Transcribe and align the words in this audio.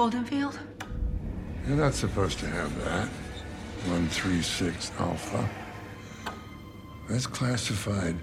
Holden 0.00 0.24
Field? 0.24 0.58
You're 1.68 1.76
not 1.76 1.92
supposed 1.92 2.38
to 2.38 2.46
have 2.46 2.74
that. 2.86 3.06
136 3.84 4.92
Alpha. 4.98 5.46
That's 7.06 7.26
classified 7.26 8.16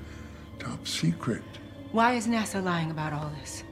top 0.58 0.88
secret. 0.88 1.44
Why 1.92 2.14
is 2.14 2.26
NASA 2.26 2.64
lying 2.64 2.90
about 2.90 3.14
all 3.14 3.32
this? 3.40 3.64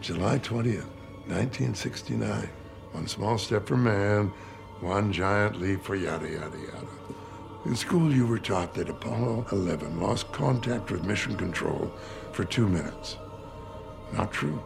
July 0.00 0.38
20th, 0.38 0.86
1969. 1.26 2.48
One 2.92 3.08
small 3.08 3.36
step 3.36 3.66
for 3.66 3.76
man, 3.76 4.28
one 4.78 5.12
giant 5.12 5.60
leap 5.60 5.82
for 5.82 5.96
yada, 5.96 6.30
yada, 6.30 6.56
yada. 6.56 6.86
In 7.64 7.74
school, 7.74 8.14
you 8.14 8.28
were 8.28 8.38
taught 8.38 8.74
that 8.74 8.88
Apollo 8.88 9.44
11 9.50 10.00
lost 10.00 10.30
contact 10.30 10.92
with 10.92 11.02
Mission 11.02 11.36
Control 11.36 11.92
for 12.30 12.44
two 12.44 12.68
minutes. 12.68 13.16
Not 14.12 14.30
true. 14.30 14.62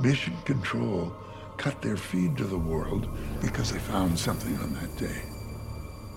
Mission 0.00 0.34
Control 0.46 1.12
cut 1.58 1.82
their 1.82 1.96
feed 1.96 2.36
to 2.38 2.44
the 2.44 2.56
world 2.56 3.08
because 3.40 3.72
they 3.72 3.78
found 3.78 4.18
something 4.18 4.56
on 4.58 4.72
that 4.74 4.96
day. 4.96 5.22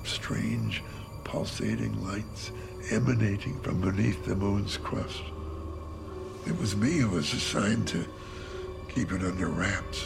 Strange, 0.04 0.84
pulsating 1.24 2.02
lights 2.06 2.52
emanating 2.90 3.60
from 3.62 3.82
beneath 3.82 4.26
the 4.26 4.36
moon's 4.36 4.78
crust. 4.78 5.22
It 6.48 6.58
was 6.58 6.76
me 6.76 6.98
who 6.98 7.10
was 7.10 7.34
assigned 7.34 7.88
to 7.90 8.06
keep 8.90 9.12
it 9.12 9.22
under 9.22 9.48
wraps. 9.48 10.06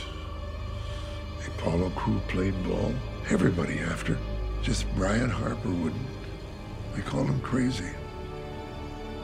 The 1.40 1.52
Apollo 1.52 1.92
crew 1.92 2.20
played 2.28 2.62
ball. 2.64 2.94
Everybody 3.30 3.80
after. 3.80 4.18
Just 4.62 4.86
Brian 4.96 5.30
Harper 5.30 5.70
wouldn't. 5.70 6.08
They 6.96 7.02
called 7.02 7.28
him 7.28 7.40
crazy. 7.42 7.90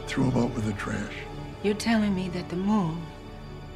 Threw 0.08 0.30
him 0.30 0.44
out 0.44 0.54
with 0.55 0.66
the 0.66 0.74
trash. 0.74 1.14
You're 1.64 1.74
telling 1.76 2.16
me 2.16 2.30
that 2.30 2.50
the 2.50 2.55
moon 2.55 3.02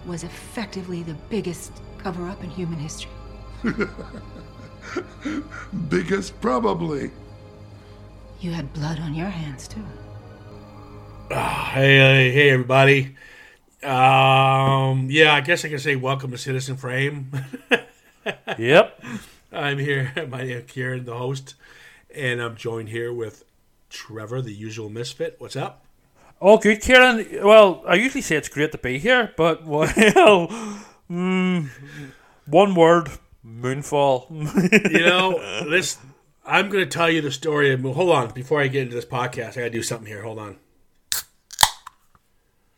was 0.05 0.23
effectively 0.23 1.03
the 1.03 1.15
biggest 1.29 1.81
cover 2.05 2.27
up 2.27 2.43
in 2.43 2.51
human 2.51 2.77
history. 2.77 3.09
Biggest, 5.89 6.39
probably. 6.39 7.09
You 8.39 8.51
had 8.51 8.71
blood 8.73 8.99
on 8.99 9.15
your 9.15 9.29
hands, 9.29 9.67
too. 9.67 9.83
Hey, 11.29 11.97
hey, 11.97 12.31
hey, 12.31 12.51
everybody. 12.51 13.15
Um, 13.81 15.07
yeah, 15.09 15.33
I 15.33 15.41
guess 15.43 15.65
I 15.65 15.69
can 15.69 15.79
say 15.79 15.95
welcome 15.95 16.29
to 16.29 16.37
Citizen 16.37 16.77
Frame. 16.77 17.31
Yep. 18.57 19.03
I'm 19.51 19.79
here. 19.79 20.11
My 20.29 20.43
name 20.43 20.57
is 20.57 20.71
Kieran, 20.71 21.05
the 21.05 21.15
host, 21.15 21.55
and 22.13 22.39
I'm 22.39 22.55
joined 22.55 22.89
here 22.89 23.11
with 23.11 23.43
Trevor, 23.89 24.43
the 24.43 24.53
usual 24.53 24.89
misfit. 24.89 25.35
What's 25.39 25.55
up? 25.55 25.85
Oh, 26.39 26.57
good, 26.57 26.81
Kieran. 26.81 27.25
Well, 27.43 27.83
I 27.87 27.95
usually 27.95 28.21
say 28.21 28.35
it's 28.35 28.49
great 28.49 28.71
to 28.73 28.77
be 28.77 28.99
here, 28.99 29.31
but 29.37 29.63
well, 29.65 29.87
mm, 31.09 31.69
one 32.45 32.75
word: 32.75 33.09
moonfall. 33.45 34.29
You 34.91 35.05
know, 35.05 35.65
this. 35.69 35.97
I'm 36.47 36.69
going 36.69 36.83
to 36.83 36.89
tell 36.89 37.09
you 37.09 37.21
the 37.21 37.31
story. 37.31 37.73
Of, 37.73 37.81
hold 37.81 38.11
on, 38.11 38.31
before 38.31 38.61
I 38.61 38.67
get 38.67 38.83
into 38.83 38.95
this 38.95 39.05
podcast, 39.05 39.51
I 39.51 39.61
got 39.61 39.63
to 39.63 39.69
do 39.71 39.81
something 39.81 40.07
here. 40.07 40.21
Hold 40.21 40.37
on. 40.37 40.57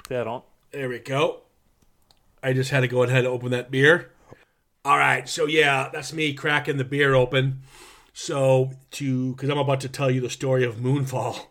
Dead 0.07 0.25
on. 0.25 0.43
There 0.71 0.87
we 0.87 0.99
go. 0.99 1.41
I 2.41 2.53
just 2.53 2.69
had 2.69 2.81
to 2.81 2.87
go 2.87 3.03
ahead 3.03 3.25
and 3.25 3.27
open 3.27 3.51
that 3.51 3.69
beer. 3.69 4.11
All 4.85 4.97
right, 4.97 5.27
so 5.27 5.47
yeah, 5.47 5.89
that's 5.91 6.13
me 6.13 6.33
cracking 6.33 6.77
the 6.77 6.85
beer 6.85 7.13
open. 7.13 7.61
So 8.13 8.71
to 8.91 9.33
because 9.33 9.49
I'm 9.49 9.57
about 9.57 9.81
to 9.81 9.89
tell 9.89 10.09
you 10.09 10.21
the 10.21 10.29
story 10.29 10.63
of 10.63 10.75
Moonfall. 10.77 11.45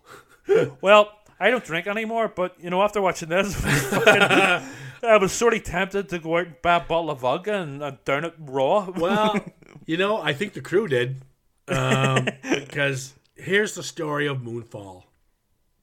Well, 0.81 1.11
I 1.41 1.51
don't 1.51 1.65
drink 1.65 1.89
anymore, 1.89 2.29
but 2.29 2.55
you 2.61 2.71
know, 2.71 2.81
after 2.81 3.03
watching 3.03 3.29
this, 3.29 3.53
I 5.03 5.17
was 5.17 5.33
sort 5.33 5.55
of 5.55 5.65
tempted 5.65 6.09
to 6.11 6.19
go 6.19 6.39
out 6.39 6.47
and 6.47 6.63
buy 6.63 6.77
a 6.77 6.81
bottle 6.81 7.11
of 7.11 7.21
vodka 7.21 7.55
and, 7.55 7.83
and 7.83 8.05
down 8.05 8.25
it 8.25 8.35
raw. 8.39 8.91
Well, 8.97 9.41
you 9.85 9.97
know, 9.97 10.21
I 10.21 10.33
think 10.33 10.53
the 10.55 10.61
crew 10.61 10.89
did. 10.89 11.23
Um, 11.69 12.29
because 12.43 13.15
here's 13.35 13.75
the 13.75 13.83
story 13.83 14.27
of 14.27 14.39
Moonfall. 14.39 15.05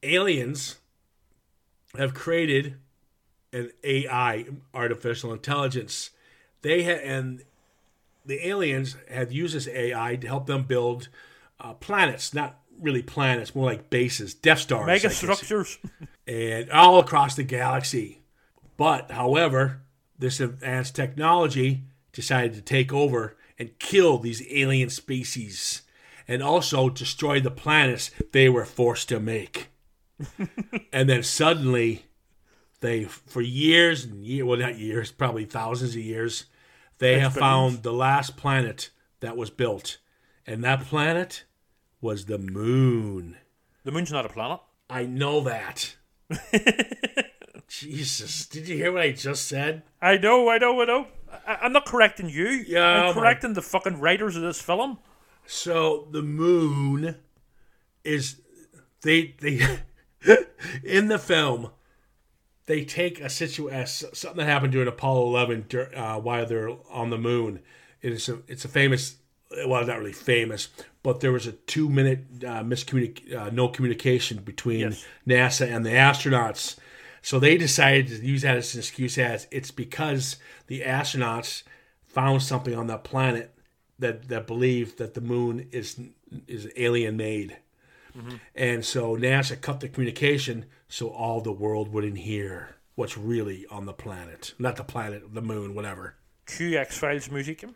Aliens 0.02 0.76
have 1.96 2.14
created 2.14 2.76
an 3.52 3.70
AI, 3.82 4.46
artificial 4.72 5.32
intelligence. 5.32 6.10
They 6.62 6.82
ha- 6.84 7.00
and 7.02 7.42
the 8.26 8.46
aliens 8.46 8.96
have 9.10 9.32
used 9.32 9.54
this 9.54 9.68
AI 9.68 10.16
to 10.16 10.26
help 10.26 10.46
them 10.46 10.64
build 10.64 11.08
uh, 11.60 11.74
planets, 11.74 12.34
not 12.34 12.58
really 12.80 13.02
planets, 13.02 13.54
more 13.54 13.66
like 13.66 13.90
bases, 13.90 14.34
Death 14.34 14.60
Stars, 14.60 14.86
Mega 14.86 15.10
structures. 15.10 15.78
and 16.26 16.70
all 16.70 16.98
across 16.98 17.36
the 17.36 17.44
galaxy. 17.44 18.20
But, 18.76 19.10
however, 19.10 19.82
this 20.18 20.40
advanced 20.40 20.94
technology 20.94 21.84
decided 22.12 22.54
to 22.54 22.62
take 22.62 22.92
over 22.92 23.36
and 23.58 23.78
kill 23.78 24.18
these 24.18 24.42
alien 24.50 24.90
species 24.90 25.82
and 26.26 26.42
also 26.42 26.88
destroy 26.88 27.40
the 27.40 27.50
planets 27.50 28.10
they 28.32 28.48
were 28.48 28.64
forced 28.64 29.08
to 29.10 29.20
make. 29.20 29.68
and 30.92 31.08
then 31.08 31.22
suddenly, 31.22 32.06
they, 32.80 33.04
for 33.04 33.42
years 33.42 34.04
and 34.04 34.24
years, 34.24 34.44
well, 34.44 34.58
not 34.58 34.78
years, 34.78 35.12
probably 35.12 35.44
thousands 35.44 35.94
of 35.94 36.02
years, 36.02 36.46
they 36.98 37.18
have 37.18 37.34
That's 37.34 37.40
found 37.40 37.82
the 37.82 37.92
last 37.92 38.36
planet 38.36 38.90
that 39.20 39.36
was 39.36 39.50
built. 39.50 39.98
And 40.46 40.62
that 40.64 40.84
planet 40.84 41.44
was 42.00 42.26
the 42.26 42.38
moon. 42.38 43.36
The 43.84 43.92
moon's 43.92 44.12
not 44.12 44.26
a 44.26 44.28
planet. 44.28 44.60
I 44.88 45.04
know 45.06 45.40
that. 45.40 45.96
Jesus, 47.68 48.46
did 48.46 48.68
you 48.68 48.76
hear 48.76 48.92
what 48.92 49.02
I 49.02 49.12
just 49.12 49.48
said? 49.48 49.82
I 50.00 50.16
know, 50.18 50.48
I 50.48 50.58
know, 50.58 50.80
I 50.80 50.84
know. 50.84 51.06
I, 51.46 51.54
I'm 51.62 51.72
not 51.72 51.86
correcting 51.86 52.28
you. 52.28 52.46
Yeah, 52.46 52.84
I'm 52.84 53.06
my- 53.06 53.12
correcting 53.20 53.54
the 53.54 53.62
fucking 53.62 54.00
writers 54.00 54.36
of 54.36 54.42
this 54.42 54.60
film. 54.60 54.98
So 55.46 56.08
the 56.10 56.22
moon 56.22 57.16
is 58.04 58.40
they 59.02 59.34
they 59.40 59.60
in 60.84 61.08
the 61.08 61.18
film 61.18 61.70
they 62.66 62.84
take 62.84 63.20
a 63.20 63.28
situation 63.28 64.08
something 64.14 64.38
that 64.38 64.46
happened 64.50 64.72
during 64.72 64.88
Apollo 64.88 65.26
11 65.26 65.66
uh, 65.94 66.18
while 66.20 66.46
they're 66.46 66.70
on 66.90 67.10
the 67.10 67.18
moon. 67.18 67.60
It's 68.00 68.28
a 68.28 68.38
it's 68.48 68.64
a 68.64 68.68
famous 68.68 69.16
well 69.66 69.84
not 69.86 69.98
really 69.98 70.12
famous, 70.12 70.68
but 71.02 71.20
there 71.20 71.32
was 71.32 71.46
a 71.46 71.52
two 71.52 71.88
minute 71.90 72.20
uh, 72.42 72.62
miscommunic 72.62 73.34
uh, 73.34 73.50
no 73.50 73.68
communication 73.68 74.38
between 74.38 74.80
Yes. 74.80 75.04
NASA 75.26 75.70
and 75.70 75.84
the 75.84 75.90
astronauts. 75.90 76.76
So 77.24 77.38
they 77.38 77.56
decided 77.56 78.08
to 78.08 78.16
use 78.22 78.42
that 78.42 78.58
as 78.58 78.74
an 78.74 78.80
excuse 78.80 79.16
as 79.16 79.46
it's 79.50 79.70
because 79.70 80.36
the 80.66 80.82
astronauts 80.82 81.62
found 82.04 82.42
something 82.42 82.74
on 82.74 82.86
that 82.88 83.02
planet 83.02 83.56
that 83.98 84.28
that 84.28 84.46
believe 84.46 84.98
that 84.98 85.14
the 85.14 85.22
moon 85.22 85.66
is 85.72 85.98
is 86.46 86.68
alien 86.76 87.16
made. 87.16 87.56
And 88.54 88.84
so 88.84 89.16
NASA 89.16 89.58
cut 89.58 89.80
the 89.80 89.88
communication 89.88 90.66
so 90.86 91.08
all 91.08 91.40
the 91.40 91.50
world 91.50 91.92
wouldn't 91.92 92.18
hear 92.18 92.76
what's 92.94 93.16
really 93.16 93.66
on 93.70 93.86
the 93.86 93.94
planet. 93.94 94.52
Not 94.58 94.76
the 94.76 94.84
planet, 94.84 95.34
the 95.34 95.42
moon, 95.42 95.74
whatever. 95.74 96.16
Q 96.46 96.76
X 96.76 96.98
Files 96.98 97.30
music. 97.30 97.62
Well, 97.64 97.74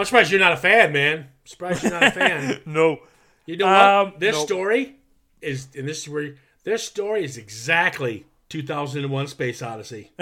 I'm 0.00 0.04
surprised 0.06 0.30
you're 0.30 0.40
not 0.40 0.52
a 0.52 0.56
fan, 0.56 0.92
man. 0.94 1.18
I'm 1.18 1.28
surprised 1.44 1.82
you're 1.82 1.92
not 1.92 2.04
a 2.04 2.10
fan. 2.10 2.60
No. 2.66 3.00
You 3.44 3.58
know 3.58 3.66
what? 3.66 3.84
Um, 3.84 4.12
this 4.18 4.34
no. 4.34 4.44
story 4.46 4.96
is, 5.42 5.68
and 5.76 5.86
this 5.86 6.02
is 6.02 6.08
where 6.08 6.36
this 6.64 6.82
story 6.82 7.22
is 7.22 7.36
exactly 7.36 8.24
2001: 8.48 9.26
Space 9.28 9.62
Odyssey. 9.62 10.12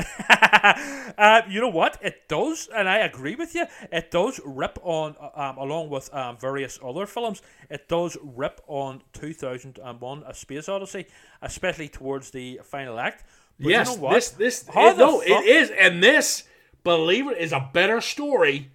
Uh, 1.18 1.40
you 1.48 1.60
know 1.60 1.68
what? 1.68 1.96
It 2.02 2.28
does, 2.28 2.68
and 2.74 2.88
I 2.88 2.98
agree 2.98 3.36
with 3.36 3.54
you. 3.54 3.64
It 3.92 4.10
does 4.10 4.38
rip 4.44 4.78
on, 4.82 5.14
um, 5.34 5.56
along 5.56 5.88
with 5.88 6.12
um, 6.12 6.36
various 6.36 6.78
other 6.84 7.06
films, 7.06 7.40
it 7.70 7.88
does 7.88 8.18
rip 8.22 8.60
on 8.66 9.00
2001: 9.14 10.24
A 10.26 10.34
Space 10.34 10.68
Odyssey, 10.68 11.06
especially 11.40 11.88
towards 11.88 12.30
the 12.32 12.60
final 12.64 12.98
act. 12.98 13.24
But 13.58 13.68
yes, 13.70 13.88
you 13.90 13.96
know 13.96 14.02
what? 14.02 14.14
this 14.14 14.30
this 14.30 14.62
it- 14.68 14.98
no, 14.98 15.20
fuck- 15.20 15.28
it 15.28 15.46
is, 15.46 15.70
and 15.70 16.02
this, 16.02 16.42
believe 16.84 17.28
it, 17.28 17.38
is 17.38 17.52
a 17.52 17.70
better 17.72 18.00
story 18.02 18.70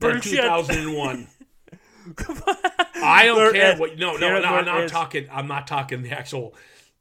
than 0.00 0.12
Bullshit. 0.14 0.42
2001. 0.42 1.28
I 2.96 3.26
don't 3.26 3.36
There 3.36 3.52
care 3.52 3.72
is- 3.74 3.80
what. 3.80 3.98
No, 3.98 4.16
no, 4.16 4.40
no. 4.40 4.48
I'm 4.48 4.64
not 4.64 4.84
is- 4.84 4.90
talking. 4.90 5.28
I'm 5.30 5.46
not 5.46 5.66
talking 5.66 6.02
the 6.02 6.10
actual 6.12 6.54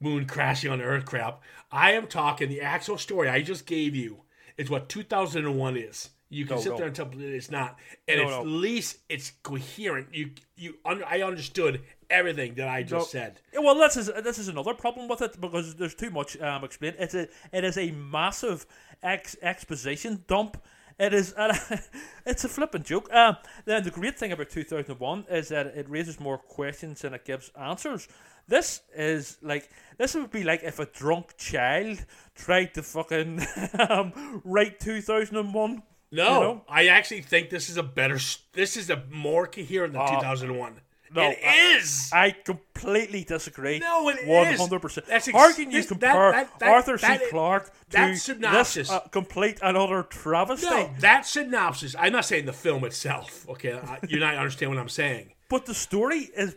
moon 0.03 0.25
crashing 0.25 0.71
on 0.71 0.81
Earth 0.81 1.05
crap. 1.05 1.41
I 1.71 1.93
am 1.93 2.07
talking 2.07 2.49
the 2.49 2.61
actual 2.61 2.97
story 2.97 3.29
I 3.29 3.41
just 3.41 3.65
gave 3.65 3.95
you. 3.95 4.21
Is 4.57 4.69
what 4.69 4.87
2001 4.89 5.77
is. 5.77 6.09
You 6.29 6.45
can 6.45 6.57
No, 6.57 6.61
sit 6.61 6.69
no. 6.71 6.77
there 6.77 6.87
and 6.87 6.95
tell 6.95 7.07
me 7.07 7.25
it's 7.25 7.49
not, 7.51 7.77
and 8.07 8.19
No, 8.19 8.25
at 8.25 8.29
no. 8.31 8.41
least 8.43 8.97
it's 9.09 9.31
coherent. 9.43 10.07
You, 10.13 10.31
you, 10.55 10.75
un- 10.85 11.03
I 11.07 11.21
understood 11.21 11.81
everything 12.09 12.55
that 12.55 12.67
I 12.67 12.83
just 12.83 13.11
said. 13.11 13.39
Yeah, 13.53 13.59
Well, 13.61 13.75
this 13.75 13.97
is 13.97 14.07
this 14.23 14.37
is 14.39 14.47
another 14.47 14.73
problem 14.73 15.07
with 15.07 15.21
it 15.21 15.39
because 15.39 15.75
there's 15.75 15.93
too 15.95 16.09
much 16.11 16.39
um, 16.41 16.63
explained. 16.63 16.95
It's 16.99 17.13
a 17.15 17.27
it 17.51 17.63
is 17.63 17.77
a 17.77 17.91
massive 17.91 18.65
ex- 19.01 19.35
exposition 19.41 20.23
dump. 20.27 20.61
It 20.99 21.13
is 21.13 21.33
it's 22.25 22.43
a 22.43 22.49
flippant 22.49 22.85
joke. 22.85 23.11
Um, 23.13 23.37
then 23.65 23.83
the 23.83 23.91
great 23.91 24.17
thing 24.17 24.31
about 24.31 24.49
2001 24.49 25.25
is 25.29 25.49
that 25.49 25.67
it 25.67 25.89
raises 25.89 26.19
more 26.19 26.37
questions 26.37 27.01
than 27.01 27.13
it 27.13 27.25
gives 27.25 27.49
answers. 27.59 28.07
This 28.47 28.81
is 28.95 29.37
like 29.41 29.69
this 29.97 30.15
would 30.15 30.31
be 30.31 30.43
like 30.43 30.63
if 30.63 30.79
a 30.79 30.85
drunk 30.85 31.37
child 31.37 32.05
tried 32.35 32.73
to 32.73 32.83
fucking 32.83 33.45
um, 33.89 34.41
write 34.43 34.79
2001. 34.79 35.83
No, 36.11 36.23
You 36.25 36.39
know? 36.41 36.61
I 36.69 36.87
actually 36.87 37.21
think 37.21 37.49
this 37.49 37.69
is 37.69 37.77
a 37.77 37.83
better. 37.83 38.19
This 38.53 38.77
is 38.77 38.89
a 38.89 39.03
more 39.09 39.47
coherent 39.47 39.93
than 39.93 40.01
Uh, 40.01 40.15
2001. 40.15 40.81
no, 41.15 41.29
it 41.29 41.39
I- 41.43 41.75
is. 41.77 42.09
I 42.13 42.31
completely 42.31 43.23
disagree. 43.23 43.79
No, 43.79 44.09
it 44.09 44.19
is. 44.19 44.27
One 44.27 44.53
hundred 44.55 44.79
percent. 44.81 45.07
That's 45.07 45.27
ex- 45.27 45.37
How 45.37 45.51
can 45.53 45.71
you 45.71 45.77
this- 45.77 45.85
that- 45.87 45.89
compare 45.99 46.31
that- 46.33 46.59
that- 46.59 46.69
Arthur 46.69 46.97
C. 46.99 47.17
Clarke 47.31 47.65
to 47.91 47.97
that 47.97 48.75
this 48.75 48.89
uh, 48.91 48.99
complete 49.11 49.57
and 49.63 49.75
utter 49.77 50.03
travesty? 50.03 50.67
no, 50.67 50.89
that 50.99 51.25
synopsis. 51.25 51.95
I'm 51.97 52.11
not 52.11 52.25
saying 52.25 52.45
the 52.45 52.53
film 52.53 52.83
itself. 52.83 53.47
Okay, 53.49 53.79
you're 54.07 54.19
not 54.19 54.35
understanding 54.43 54.75
what 54.75 54.81
I'm 54.81 54.89
saying. 54.89 55.33
But 55.49 55.65
the 55.65 55.73
story 55.75 56.29
is 56.35 56.55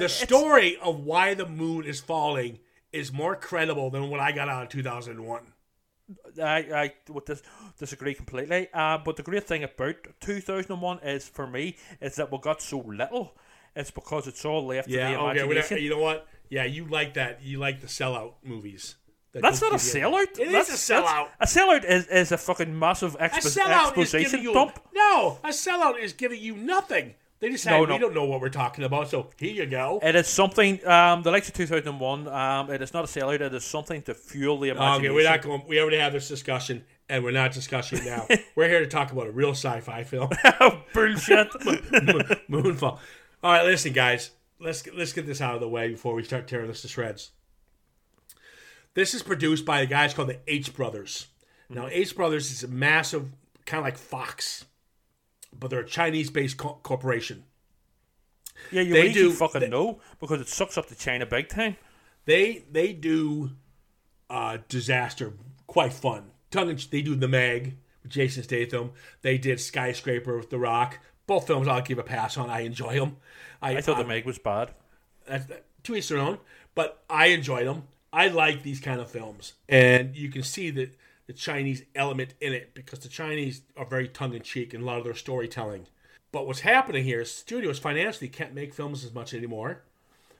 The 0.00 0.08
story 0.08 0.76
of 0.78 1.00
why 1.00 1.34
the 1.34 1.46
moon 1.46 1.84
is 1.84 2.00
falling 2.00 2.58
is 2.92 3.12
more 3.12 3.36
credible 3.36 3.90
than 3.90 4.08
what 4.10 4.20
I 4.20 4.32
got 4.32 4.48
out 4.48 4.64
of 4.64 4.68
2001. 4.70 5.52
I 6.42 6.56
I 6.82 6.92
would 7.08 7.24
dis- 7.24 7.42
disagree 7.78 8.14
completely. 8.14 8.68
Uh, 8.74 8.98
but 8.98 9.16
the 9.16 9.22
great 9.22 9.46
thing 9.46 9.62
about 9.62 9.96
2001 10.20 10.98
is 11.00 11.28
for 11.28 11.46
me 11.46 11.76
is 12.00 12.16
that 12.16 12.32
we 12.32 12.38
got 12.38 12.60
so 12.62 12.78
little. 12.80 13.36
It's 13.76 13.92
because 13.92 14.26
it's 14.26 14.44
all 14.44 14.66
left 14.66 14.88
to 14.88 14.94
the 14.94 14.98
Yeah, 15.00 15.08
okay. 15.10 15.16
not- 15.22 15.36
imagination. 15.36 15.78
you 15.78 15.90
know 15.90 15.98
what? 16.00 16.26
Yeah, 16.48 16.64
you 16.64 16.86
like 16.86 17.14
that. 17.14 17.42
You 17.42 17.58
like 17.58 17.80
the 17.80 17.86
sellout 17.86 18.32
movies. 18.42 18.96
that 19.32 19.42
That's 19.42 19.60
don't 19.60 19.72
a 19.74 19.76
sellout. 19.76 20.32
It 20.40 20.48
is 20.48 20.52
That's- 20.52 20.90
a 20.90 20.92
sellout. 20.94 21.28
A 21.38 21.46
sellout 21.46 21.84
is, 21.84 22.06
is 22.08 22.32
a 22.32 22.38
fucking 22.38 22.76
massive 22.76 23.14
A 23.20 23.28
expo- 23.28 23.46
is 23.46 23.56
exposition 23.58 24.22
giving 24.22 24.42
you 24.42 24.52
dump. 24.52 24.80
no. 24.92 25.38
A 25.44 25.50
sellout 25.50 26.00
is 26.00 26.12
giving 26.14 26.40
you 26.40 26.56
nothing. 26.56 27.14
They 27.40 27.48
decide 27.48 27.70
No, 27.70 27.94
we 27.94 27.98
don't 27.98 28.14
know 28.14 28.26
what 28.26 28.42
we're 28.42 28.50
talking 28.50 28.84
about, 28.84 29.08
so 29.08 29.30
here 29.38 29.52
you 29.52 29.64
go. 29.64 29.98
It 30.02 30.14
is 30.14 30.28
something. 30.28 30.86
Um, 30.86 31.22
the 31.22 31.30
likes 31.30 31.48
of 31.48 31.54
2001. 31.54 32.28
Um, 32.28 32.70
it 32.70 32.82
is 32.82 32.92
not 32.92 33.04
a 33.04 33.06
sellout. 33.06 33.40
It 33.40 33.54
is 33.54 33.64
something 33.64 34.02
to 34.02 34.14
fuel 34.14 34.58
the 34.58 34.68
imagination. 34.68 35.06
Okay, 35.06 35.14
we're 35.14 35.28
not 35.28 35.40
going. 35.40 35.62
We 35.66 35.80
already 35.80 35.96
have 35.96 36.12
this 36.12 36.28
discussion, 36.28 36.84
and 37.08 37.24
we're 37.24 37.30
not 37.30 37.52
discussing 37.52 38.00
it 38.00 38.04
now. 38.04 38.26
we're 38.54 38.68
here 38.68 38.80
to 38.80 38.86
talk 38.86 39.10
about 39.10 39.26
a 39.26 39.30
real 39.30 39.52
sci-fi 39.52 40.04
film, 40.04 40.28
Bullshit. 40.92 41.50
Moonfall. 42.50 42.98
All 43.42 43.52
right, 43.52 43.64
listen, 43.64 43.94
guys. 43.94 44.32
Let's 44.58 44.82
get, 44.82 44.94
let's 44.94 45.14
get 45.14 45.26
this 45.26 45.40
out 45.40 45.54
of 45.54 45.60
the 45.62 45.68
way 45.68 45.88
before 45.88 46.12
we 46.12 46.22
start 46.22 46.46
tearing 46.46 46.68
this 46.68 46.82
to 46.82 46.88
shreds. 46.88 47.30
This 48.92 49.14
is 49.14 49.22
produced 49.22 49.64
by 49.64 49.80
the 49.80 49.86
guys 49.86 50.12
called 50.12 50.28
the 50.28 50.40
H 50.46 50.74
Brothers. 50.74 51.28
Now, 51.70 51.88
H 51.90 52.14
Brothers 52.14 52.50
is 52.50 52.64
a 52.64 52.68
massive, 52.68 53.30
kind 53.64 53.78
of 53.78 53.84
like 53.84 53.96
Fox, 53.96 54.66
but 55.58 55.70
they're 55.70 55.80
a 55.80 55.86
Chinese-based 55.86 56.56
co- 56.56 56.78
corporation. 56.82 57.44
yeah, 58.70 58.82
you 58.82 58.92
They 58.92 59.12
do- 59.12 59.32
fucking 59.32 59.60
they- 59.62 59.68
know 59.68 60.00
because 60.20 60.40
it 60.40 60.48
sucks 60.48 60.76
up 60.78 60.86
to 60.88 60.94
China 60.94 61.26
big 61.26 61.48
time. 61.48 61.76
They 62.26 62.64
they 62.70 62.92
do 62.92 63.52
uh, 64.28 64.58
disaster 64.68 65.32
quite 65.66 65.92
fun. 65.92 66.30
Tongue 66.50 66.76
they 66.90 67.02
do 67.02 67.14
the 67.14 67.28
Meg 67.28 67.76
with 68.02 68.12
Jason 68.12 68.42
Statham. 68.42 68.92
They 69.22 69.38
did 69.38 69.60
Skyscraper 69.60 70.36
with 70.36 70.50
The 70.50 70.58
Rock. 70.58 70.98
Both 71.26 71.46
films 71.46 71.66
I'll 71.68 71.80
give 71.82 71.98
a 71.98 72.02
pass 72.02 72.36
on. 72.36 72.50
I 72.50 72.60
enjoy 72.60 72.98
them. 72.98 73.16
I 73.62 73.80
thought 73.80 73.98
I, 73.98 74.02
the 74.02 74.08
Meg 74.08 74.24
was 74.26 74.38
bad. 74.38 74.72
that's 75.26 75.46
that, 75.46 75.64
to 75.84 75.94
each 75.94 76.08
their 76.08 76.18
own, 76.18 76.38
but 76.74 77.02
I 77.08 77.26
enjoy 77.28 77.64
them. 77.64 77.84
I 78.12 78.26
like 78.28 78.62
these 78.64 78.80
kind 78.80 79.00
of 79.00 79.10
films, 79.10 79.52
and 79.68 80.16
you 80.16 80.28
can 80.30 80.42
see 80.42 80.70
that 80.70 80.96
the 81.30 81.36
Chinese 81.36 81.84
element 81.94 82.34
in 82.40 82.52
it 82.52 82.74
because 82.74 82.98
the 82.98 83.08
Chinese 83.08 83.62
are 83.76 83.84
very 83.84 84.08
tongue 84.08 84.34
in 84.34 84.42
cheek 84.42 84.74
in 84.74 84.80
a 84.80 84.84
lot 84.84 84.98
of 84.98 85.04
their 85.04 85.14
storytelling. 85.14 85.86
But 86.32 86.44
what's 86.44 86.58
happening 86.58 87.04
here 87.04 87.20
is 87.20 87.30
studios 87.30 87.78
financially 87.78 88.26
can't 88.26 88.52
make 88.52 88.74
films 88.74 89.04
as 89.04 89.14
much 89.14 89.32
anymore. 89.32 89.82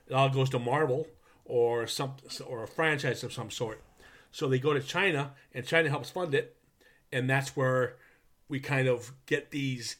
It 0.09 0.15
all 0.15 0.29
goes 0.29 0.51
to 0.51 0.59
Marvel 0.59 1.07
or 1.45 1.87
some 1.87 2.15
or 2.45 2.65
a 2.65 2.67
franchise 2.67 3.23
of 3.23 3.33
some 3.33 3.53
sort. 3.53 3.85
So 4.33 4.49
they 4.49 4.59
go 4.59 4.75
to 4.75 4.81
China, 4.81 5.35
and 5.55 5.65
China 5.65 5.91
helps 5.91 6.11
fund 6.11 6.35
it, 6.35 6.57
and 7.13 7.31
that's 7.31 7.57
where 7.57 7.95
we 8.49 8.59
kind 8.59 8.89
of 8.89 9.13
get 9.27 9.53
these 9.53 9.95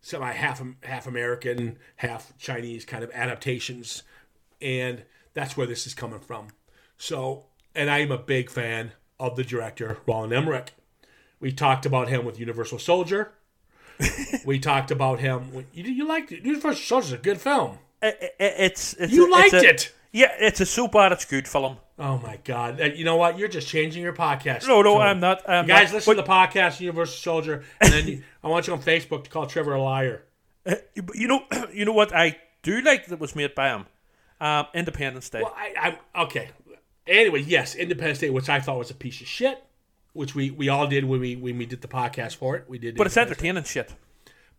semi 0.00 0.32
half 0.32 0.60
half 0.82 1.06
American, 1.06 1.78
half 1.94 2.36
Chinese 2.38 2.84
kind 2.84 3.04
of 3.04 3.10
adaptations, 3.12 4.02
and 4.60 5.04
that's 5.32 5.56
where 5.56 5.68
this 5.68 5.86
is 5.86 5.94
coming 5.94 6.18
from. 6.18 6.48
So, 6.98 7.44
and 7.72 7.88
I'm 7.88 8.10
a 8.10 8.18
big 8.18 8.50
fan 8.50 8.94
of 9.22 9.36
the 9.36 9.44
director 9.44 9.98
Roland 10.06 10.32
Emmerich. 10.32 10.72
We 11.40 11.52
talked 11.52 11.86
about 11.86 12.08
him 12.08 12.24
with 12.24 12.38
Universal 12.38 12.80
Soldier. 12.80 13.32
we 14.44 14.58
talked 14.58 14.90
about 14.90 15.20
him. 15.20 15.64
You, 15.72 15.84
you 15.84 16.06
liked 16.06 16.32
it. 16.32 16.44
Universal 16.44 16.82
Soldier's 16.82 17.12
a 17.12 17.18
good 17.18 17.40
film. 17.40 17.78
It, 18.02 18.18
it, 18.20 18.34
it's, 18.58 18.94
it's 18.94 19.12
You 19.12 19.28
a- 19.28 19.30
liked 19.30 19.54
it's 19.54 19.64
a- 19.64 19.68
it. 19.68 19.92
Yeah, 20.14 20.32
it's 20.38 20.60
a 20.60 20.66
so 20.66 20.88
bad 20.88 21.12
it's 21.12 21.24
good 21.24 21.48
film. 21.48 21.78
Oh 21.98 22.18
my 22.18 22.38
god! 22.44 22.78
Uh, 22.80 22.84
You 22.86 23.04
know 23.04 23.16
what? 23.16 23.38
You're 23.38 23.48
just 23.48 23.66
changing 23.66 24.02
your 24.02 24.12
podcast. 24.12 24.66
No, 24.68 24.82
no, 24.82 24.94
tone. 24.94 25.02
I'm 25.02 25.20
not. 25.20 25.48
I'm 25.48 25.64
You 25.64 25.68
guys, 25.68 25.88
not, 25.88 25.94
listen 25.94 26.16
but- 26.16 26.22
to 26.22 26.26
the 26.26 26.28
podcast 26.28 26.80
Universal 26.80 27.16
Soldier, 27.16 27.64
and 27.80 27.90
then 27.92 28.06
you, 28.08 28.22
I 28.44 28.48
want 28.48 28.66
you 28.66 28.74
on 28.74 28.82
Facebook 28.82 29.24
to 29.24 29.30
call 29.30 29.46
Trevor 29.46 29.74
a 29.74 29.82
liar. 29.82 30.24
Uh, 30.64 30.76
you 31.14 31.26
know, 31.26 31.42
you 31.72 31.84
know 31.84 31.92
what 31.92 32.14
I 32.14 32.36
do 32.62 32.80
like 32.82 33.06
that 33.06 33.18
was 33.18 33.34
made 33.34 33.52
by 33.54 33.70
him. 33.70 33.86
Um, 34.40 34.66
Independence 34.74 35.28
Day. 35.28 35.42
Well, 35.42 35.52
I, 35.56 35.96
I'm 36.14 36.24
okay. 36.26 36.50
Anyway, 37.06 37.40
yes, 37.40 37.74
Independence 37.74 38.20
Day, 38.20 38.30
which 38.30 38.48
I 38.48 38.60
thought 38.60 38.78
was 38.78 38.90
a 38.90 38.94
piece 38.94 39.20
of 39.20 39.26
shit, 39.26 39.62
which 40.12 40.34
we, 40.34 40.50
we 40.50 40.68
all 40.68 40.86
did 40.86 41.04
when 41.04 41.20
we 41.20 41.36
when 41.36 41.58
we 41.58 41.66
did 41.66 41.80
the 41.80 41.88
podcast 41.88 42.36
for 42.36 42.56
it. 42.56 42.64
We 42.68 42.78
did, 42.78 42.96
but 42.96 43.06
it's 43.06 43.16
entertaining 43.16 43.64
shit. 43.64 43.92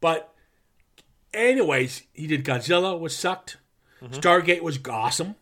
But 0.02 0.34
anyways, 1.34 2.04
he 2.14 2.28
did 2.28 2.44
Godzilla, 2.44 3.00
which 3.00 3.14
sucked. 3.14 3.58
Mm-hmm. 4.02 4.16
Stargate 4.16 4.62
was 4.62 4.80
awesome. 4.88 5.36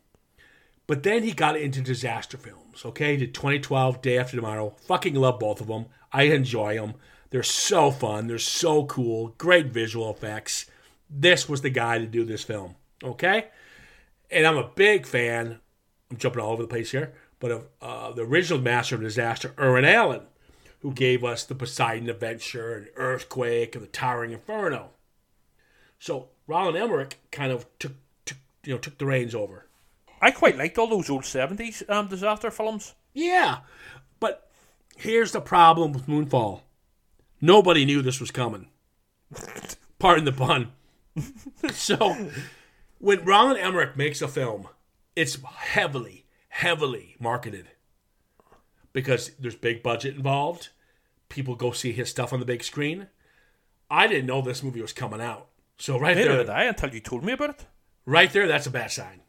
But 0.88 1.03
then 1.03 1.24
he 1.24 1.31
got 1.31 1.56
into 1.56 1.81
disaster 1.81 2.38
films. 2.38 2.83
Okay, 2.83 3.13
he 3.13 3.18
did 3.18 3.33
2012, 3.33 4.01
Day 4.01 4.18
After 4.18 4.36
Tomorrow. 4.36 4.75
Fucking 4.88 5.15
love 5.15 5.39
both 5.39 5.62
of 5.62 5.68
them. 5.68 5.86
I 6.12 6.24
enjoy 6.24 6.75
them. 6.75 6.95
They're 7.30 7.44
so 7.44 7.92
fun. 7.92 8.27
They're 8.27 8.38
so 8.38 8.86
cool. 8.86 9.33
Great 9.38 9.68
visual 9.68 10.12
effects. 10.12 10.65
This 11.09 11.47
was 11.47 11.62
the 11.62 11.69
guy 11.69 11.97
to 11.97 12.06
do 12.06 12.25
this 12.25 12.44
film. 12.44 12.75
Okay, 13.04 13.47
and 14.30 14.45
I'm 14.45 14.57
a 14.57 14.68
big 14.68 15.06
fan. 15.06 15.59
I'm 16.12 16.18
jumping 16.18 16.42
all 16.42 16.52
over 16.52 16.62
the 16.62 16.68
place 16.68 16.92
here, 16.92 17.13
but 17.40 17.52
of 17.52 17.68
uh, 17.81 18.12
the 18.12 18.24
original 18.24 18.62
Master 18.62 18.96
of 18.96 19.02
Disaster, 19.02 19.54
Irwin 19.58 19.86
Allen, 19.86 20.24
who 20.80 20.92
gave 20.94 21.24
us 21.24 21.46
the 21.46 21.56
Poseidon 21.56 22.10
Adventure 22.10 22.75
and 22.75 22.88
Earthquake 22.98 23.75
and 23.75 23.84
the 23.84 23.88
Towering 23.88 24.31
Inferno. 24.31 24.90
So 25.98 26.30
Roland 26.48 26.78
Emmerich 26.78 27.19
kind 27.31 27.52
of 27.52 27.66
took, 27.80 27.94
took 28.25 28.38
you 28.66 28.74
know 28.74 28.80
took 28.80 28.98
the 28.98 29.06
reins 29.06 29.34
over. 29.34 29.68
I 30.22 30.31
quite 30.31 30.58
liked 30.58 30.78
all 30.78 30.88
those 30.88 31.10
old 31.10 31.25
seventies 31.25 31.81
um, 31.88 32.08
disaster 32.08 32.52
films. 32.52 32.94
Yeah, 33.14 33.59
but 34.19 34.50
here's 34.97 35.31
the 35.31 35.42
problem 35.42 35.94
with 35.94 36.07
Moonfall. 36.07 36.62
Nobody 37.40 37.85
knew 37.85 38.02
this 38.02 38.19
was 38.19 38.31
coming. 38.31 38.68
Pardon 40.00 40.26
the 40.26 40.31
pun. 40.31 40.71
so, 41.71 42.30
when 43.00 43.24
Roland 43.24 43.59
Emmerich 43.59 43.95
makes 43.95 44.21
a 44.21 44.28
film, 44.28 44.68
it's 45.15 45.37
heavily, 45.44 46.25
heavily 46.49 47.15
marketed 47.19 47.68
because 48.94 49.31
there's 49.39 49.56
big 49.56 49.83
budget 49.83 50.15
involved. 50.15 50.69
People 51.30 51.56
go 51.56 51.71
see 51.71 51.91
his 51.91 52.09
stuff 52.09 52.33
on 52.33 52.39
the 52.39 52.45
big 52.45 52.63
screen. 52.63 53.07
I 53.89 54.07
didn't 54.07 54.25
know 54.25 54.41
this 54.41 54.63
movie 54.63 54.81
was 54.81 54.94
coming 54.94 55.21
out. 55.21 55.47
So 55.77 55.97
right 55.97 56.15
Neither 56.15 56.30
there, 56.30 56.37
did 56.39 56.49
I 56.49 56.63
until 56.65 56.94
you 56.94 56.99
told 56.99 57.23
me 57.23 57.33
about 57.33 57.49
it. 57.51 57.65
right 58.06 58.31
there, 58.31 58.47
that's 58.47 58.68
a 58.68 58.71
bad 58.71 58.91
sign. 58.91 59.21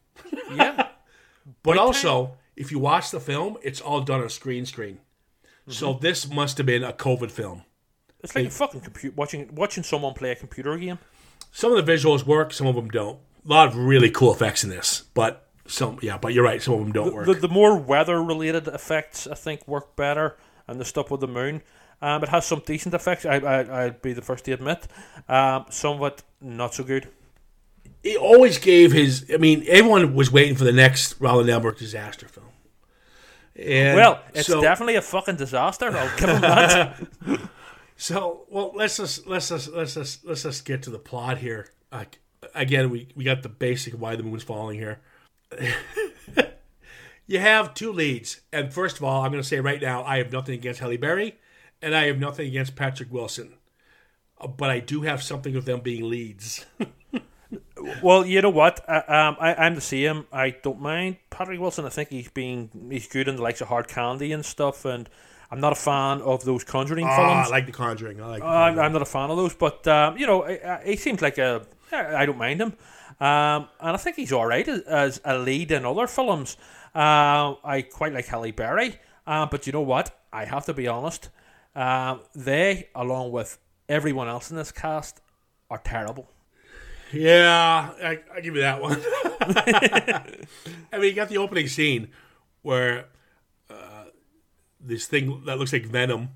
Yeah, 0.54 0.88
But 1.62 1.78
also, 1.78 2.36
if 2.56 2.70
you 2.70 2.78
watch 2.78 3.10
the 3.10 3.20
film, 3.20 3.56
it's 3.62 3.80
all 3.80 4.00
done 4.02 4.20
on 4.20 4.28
screen 4.28 4.66
screen. 4.66 4.96
Mm-hmm. 5.62 5.72
So 5.72 5.94
this 5.94 6.28
must 6.30 6.58
have 6.58 6.66
been 6.66 6.84
a 6.84 6.92
COVID 6.92 7.30
film. 7.30 7.62
it's 8.22 8.34
like 8.34 8.46
a 8.46 8.50
fucking 8.50 8.80
computer 8.82 9.14
watching 9.16 9.54
watching 9.54 9.82
someone 9.82 10.12
play 10.14 10.32
a 10.32 10.36
computer 10.36 10.76
game. 10.76 10.98
Some 11.50 11.72
of 11.74 11.84
the 11.84 11.92
visuals 11.92 12.24
work, 12.26 12.52
some 12.52 12.66
of 12.66 12.74
them 12.74 12.88
don't. 12.88 13.18
A 13.44 13.48
lot 13.48 13.68
of 13.68 13.76
really 13.76 14.10
cool 14.10 14.32
effects 14.32 14.62
in 14.64 14.70
this, 14.70 15.04
but 15.14 15.48
some, 15.66 15.98
yeah, 16.02 16.18
but 16.18 16.34
you're 16.34 16.44
right, 16.44 16.60
some 16.60 16.74
of 16.74 16.80
them 16.80 16.92
don't 16.92 17.14
work. 17.14 17.26
The, 17.26 17.34
the 17.34 17.48
more 17.48 17.78
weather 17.78 18.22
related 18.22 18.68
effects, 18.68 19.26
I 19.26 19.34
think, 19.34 19.66
work 19.68 19.96
better, 19.96 20.36
and 20.66 20.80
the 20.80 20.84
stuff 20.84 21.10
with 21.10 21.20
the 21.20 21.28
moon. 21.28 21.62
Um, 22.00 22.22
it 22.24 22.28
has 22.30 22.44
some 22.46 22.62
decent 22.66 22.94
effects. 22.94 23.24
I, 23.24 23.36
I 23.36 23.84
I'd 23.84 24.02
be 24.02 24.12
the 24.12 24.22
first 24.22 24.44
to 24.46 24.52
admit. 24.52 24.88
Um, 25.28 25.66
some 25.70 26.02
of 26.02 26.12
it 26.12 26.22
not 26.40 26.74
so 26.74 26.82
good. 26.82 27.08
he 28.02 28.16
always 28.16 28.58
gave 28.58 28.90
his. 28.92 29.30
I 29.32 29.36
mean, 29.36 29.64
everyone 29.68 30.14
was 30.14 30.32
waiting 30.32 30.56
for 30.56 30.64
the 30.64 30.72
next 30.72 31.20
Roland 31.20 31.48
Emmerich 31.48 31.78
disaster 31.78 32.26
film. 32.26 32.46
And 33.54 33.96
Well, 33.96 34.20
it's 34.34 34.48
so, 34.48 34.60
definitely 34.60 34.96
a 34.96 35.02
fucking 35.02 35.36
disaster. 35.36 35.96
I'll 35.96 36.18
give 36.18 36.28
him 36.28 36.40
that. 36.40 37.00
So, 37.96 38.46
well, 38.48 38.72
let's 38.74 38.96
just 38.96 39.28
let's 39.28 39.50
just 39.50 39.68
let's 39.68 39.94
just 39.94 40.24
let's 40.24 40.42
just 40.42 40.64
get 40.64 40.82
to 40.84 40.90
the 40.90 40.98
plot 40.98 41.38
here. 41.38 41.68
Like 41.92 42.18
again, 42.52 42.90
we 42.90 43.06
we 43.14 43.22
got 43.22 43.42
the 43.44 43.48
basic 43.48 43.94
of 43.94 44.00
why 44.00 44.16
the 44.16 44.24
moon's 44.24 44.42
falling 44.42 44.76
here. 44.78 44.98
you 47.26 47.38
have 47.38 47.74
two 47.74 47.92
leads, 47.92 48.40
and 48.52 48.72
first 48.72 48.96
of 48.96 49.04
all, 49.04 49.22
I'm 49.22 49.30
going 49.30 49.42
to 49.42 49.48
say 49.48 49.60
right 49.60 49.80
now, 49.80 50.02
I 50.04 50.18
have 50.18 50.32
nothing 50.32 50.54
against 50.54 50.80
Halle 50.80 50.96
Berry, 50.96 51.36
and 51.80 51.94
I 51.94 52.06
have 52.06 52.18
nothing 52.18 52.46
against 52.48 52.76
Patrick 52.76 53.12
Wilson, 53.12 53.54
Uh, 54.40 54.48
but 54.48 54.70
I 54.70 54.80
do 54.80 55.02
have 55.02 55.22
something 55.22 55.56
of 55.56 55.64
them 55.64 55.80
being 55.80 56.08
leads. 56.08 56.66
well, 58.02 58.24
you 58.26 58.40
know 58.42 58.50
what? 58.50 58.84
I, 58.88 58.98
um, 58.98 59.36
I, 59.40 59.54
I'm 59.54 59.74
the 59.74 59.80
same. 59.80 60.26
I 60.32 60.50
don't 60.50 60.80
mind 60.80 61.16
Patrick 61.30 61.60
Wilson. 61.60 61.84
I 61.84 61.90
think 61.90 62.08
he's 62.10 62.28
been 62.30 62.70
he's 62.90 63.06
good 63.08 63.28
in 63.28 63.36
the 63.36 63.42
likes 63.42 63.60
of 63.60 63.68
Hard 63.68 63.88
Candy 63.88 64.32
and 64.32 64.44
stuff, 64.44 64.84
and 64.84 65.08
I'm 65.50 65.60
not 65.60 65.72
a 65.72 65.76
fan 65.76 66.20
of 66.22 66.44
those 66.44 66.64
Conjuring 66.64 67.06
Ah, 67.06 67.16
films. 67.16 67.48
I 67.48 67.50
like 67.50 67.66
The 67.66 67.72
Conjuring. 67.72 68.20
I 68.20 68.26
like. 68.26 68.42
The 68.42 68.46
I'm, 68.48 68.78
I'm 68.78 68.92
not 68.92 69.02
a 69.02 69.06
fan 69.06 69.30
of 69.30 69.36
those, 69.36 69.54
but 69.54 69.86
um, 69.86 70.16
you 70.18 70.26
know, 70.26 70.42
he 70.84 70.96
seems 70.96 71.20
like 71.22 71.38
a. 71.38 71.62
I 71.92 72.24
don't 72.24 72.38
mind 72.38 72.58
him, 72.60 72.72
um, 73.22 73.68
and 73.78 73.94
I 73.94 73.96
think 73.98 74.16
he's 74.16 74.32
all 74.32 74.46
right 74.46 74.66
as, 74.66 75.20
a 75.24 75.38
lead 75.38 75.70
in 75.70 75.84
other 75.84 76.08
films. 76.08 76.56
Uh, 76.92 77.54
I 77.62 77.86
quite 77.88 78.12
like 78.12 78.26
Halle 78.26 78.50
Berry, 78.50 78.98
uh, 79.28 79.46
but 79.46 79.64
you 79.64 79.72
know 79.72 79.80
what? 79.80 80.18
I 80.32 80.44
have 80.44 80.64
to 80.64 80.74
be 80.74 80.88
honest. 80.88 81.28
Um, 81.76 82.22
they, 82.34 82.88
along 82.96 83.30
with 83.30 83.58
everyone 83.88 84.26
else 84.26 84.50
in 84.50 84.56
this 84.56 84.72
cast, 84.72 85.20
are 85.70 85.78
terrible. 85.78 86.32
Yeah, 87.12 87.92
I, 88.02 88.18
I 88.34 88.40
give 88.40 88.56
you 88.56 88.62
that 88.62 88.82
one. 88.82 89.00
I 90.92 90.98
mean, 90.98 91.04
you 91.04 91.12
got 91.12 91.28
the 91.28 91.38
opening 91.38 91.68
scene 91.68 92.08
where 92.62 93.06
uh, 93.70 94.06
this 94.80 95.06
thing 95.06 95.44
that 95.46 95.60
looks 95.60 95.72
like 95.72 95.86
Venom 95.86 96.30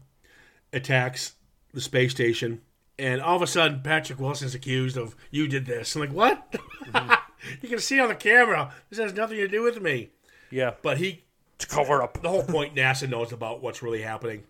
attacks 0.72 1.32
the 1.74 1.80
space 1.80 2.12
station, 2.12 2.60
and 2.98 3.20
all 3.20 3.36
of 3.36 3.42
a 3.42 3.46
sudden, 3.46 3.80
Patrick 3.82 4.18
Wilson's 4.18 4.54
accused 4.54 4.96
of 4.96 5.14
you 5.30 5.48
did 5.48 5.66
this. 5.66 5.94
I'm 5.94 6.00
like, 6.00 6.12
what? 6.12 6.54
you 7.62 7.68
can 7.68 7.78
see 7.78 8.00
on 8.00 8.08
the 8.08 8.14
camera. 8.14 8.72
This 8.90 8.98
has 8.98 9.12
nothing 9.14 9.36
to 9.38 9.48
do 9.48 9.62
with 9.62 9.80
me. 9.80 10.10
Yeah, 10.50 10.72
But 10.82 10.98
he, 10.98 11.24
to 11.58 11.66
cover 11.66 12.02
up. 12.02 12.22
the 12.22 12.28
whole 12.28 12.44
point, 12.44 12.74
NASA 12.74 13.08
knows 13.08 13.32
about 13.32 13.60
what's 13.62 13.82
really 13.82 14.02
happening, 14.02 14.44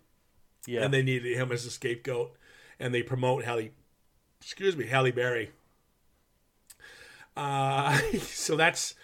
Yeah, 0.67 0.83
and 0.83 0.93
they 0.93 1.01
needed 1.01 1.35
him 1.35 1.51
as 1.51 1.65
a 1.65 1.71
scapegoat, 1.71 2.33
and 2.79 2.93
they 2.93 3.01
promote 3.01 3.43
Halle, 3.45 3.71
excuse 4.39 4.77
me, 4.77 4.85
Halle 4.85 5.11
Berry. 5.11 5.51
Uh, 7.35 7.97
so 8.21 8.55
that's, 8.55 8.95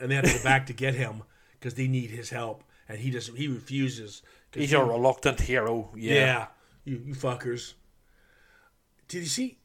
and 0.00 0.10
they 0.10 0.14
have 0.14 0.24
to 0.24 0.32
go 0.36 0.42
back 0.44 0.66
to 0.66 0.72
get 0.72 0.94
him 0.94 1.22
because 1.52 1.74
they 1.74 1.88
need 1.88 2.10
his 2.10 2.30
help, 2.30 2.64
and 2.88 2.98
he 2.98 3.10
just 3.10 3.30
he 3.36 3.48
refuses. 3.48 4.22
he's 4.54 4.70
he- 4.70 4.76
a 4.76 4.84
reluctant 4.84 5.40
hero. 5.40 5.90
yeah, 5.96 6.14
Yeah, 6.14 6.46
you 6.84 7.02
you 7.06 7.14
fuckers. 7.14 7.74
Did 9.10 9.18
you 9.22 9.28
see? 9.28 9.58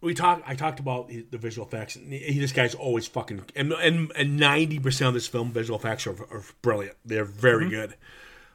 We 0.00 0.14
talked. 0.14 0.48
I 0.48 0.54
talked 0.54 0.80
about 0.80 1.08
the 1.08 1.38
visual 1.38 1.66
effects. 1.66 1.94
He, 1.94 2.38
this 2.38 2.52
guy's 2.52 2.74
always 2.74 3.06
fucking 3.06 3.42
and 3.54 3.72
and 3.72 4.10
and 4.16 4.36
ninety 4.38 4.78
percent 4.78 5.08
of 5.08 5.14
this 5.14 5.26
film 5.26 5.52
visual 5.52 5.78
effects 5.78 6.06
are, 6.06 6.12
are 6.30 6.42
brilliant. 6.62 6.96
They're 7.04 7.24
very 7.24 7.64
mm-hmm. 7.64 7.70
good. 7.70 7.94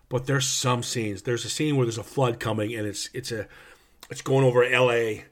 But 0.10 0.25
there's 0.25 0.48
some 0.48 0.81
scenes. 0.84 1.22
There's 1.22 1.46
a 1.46 1.50
scene 1.50 1.77
where 1.77 1.86
there's 1.86 1.98
a 1.98 2.03
flood 2.03 2.39
coming 2.39 2.74
and 2.75 2.88
it's 2.88 3.10
it's 3.13 3.31
a 3.31 3.48
it's 4.10 4.22
going 4.22 4.43
over 4.43 4.63
L.A. 4.63 5.25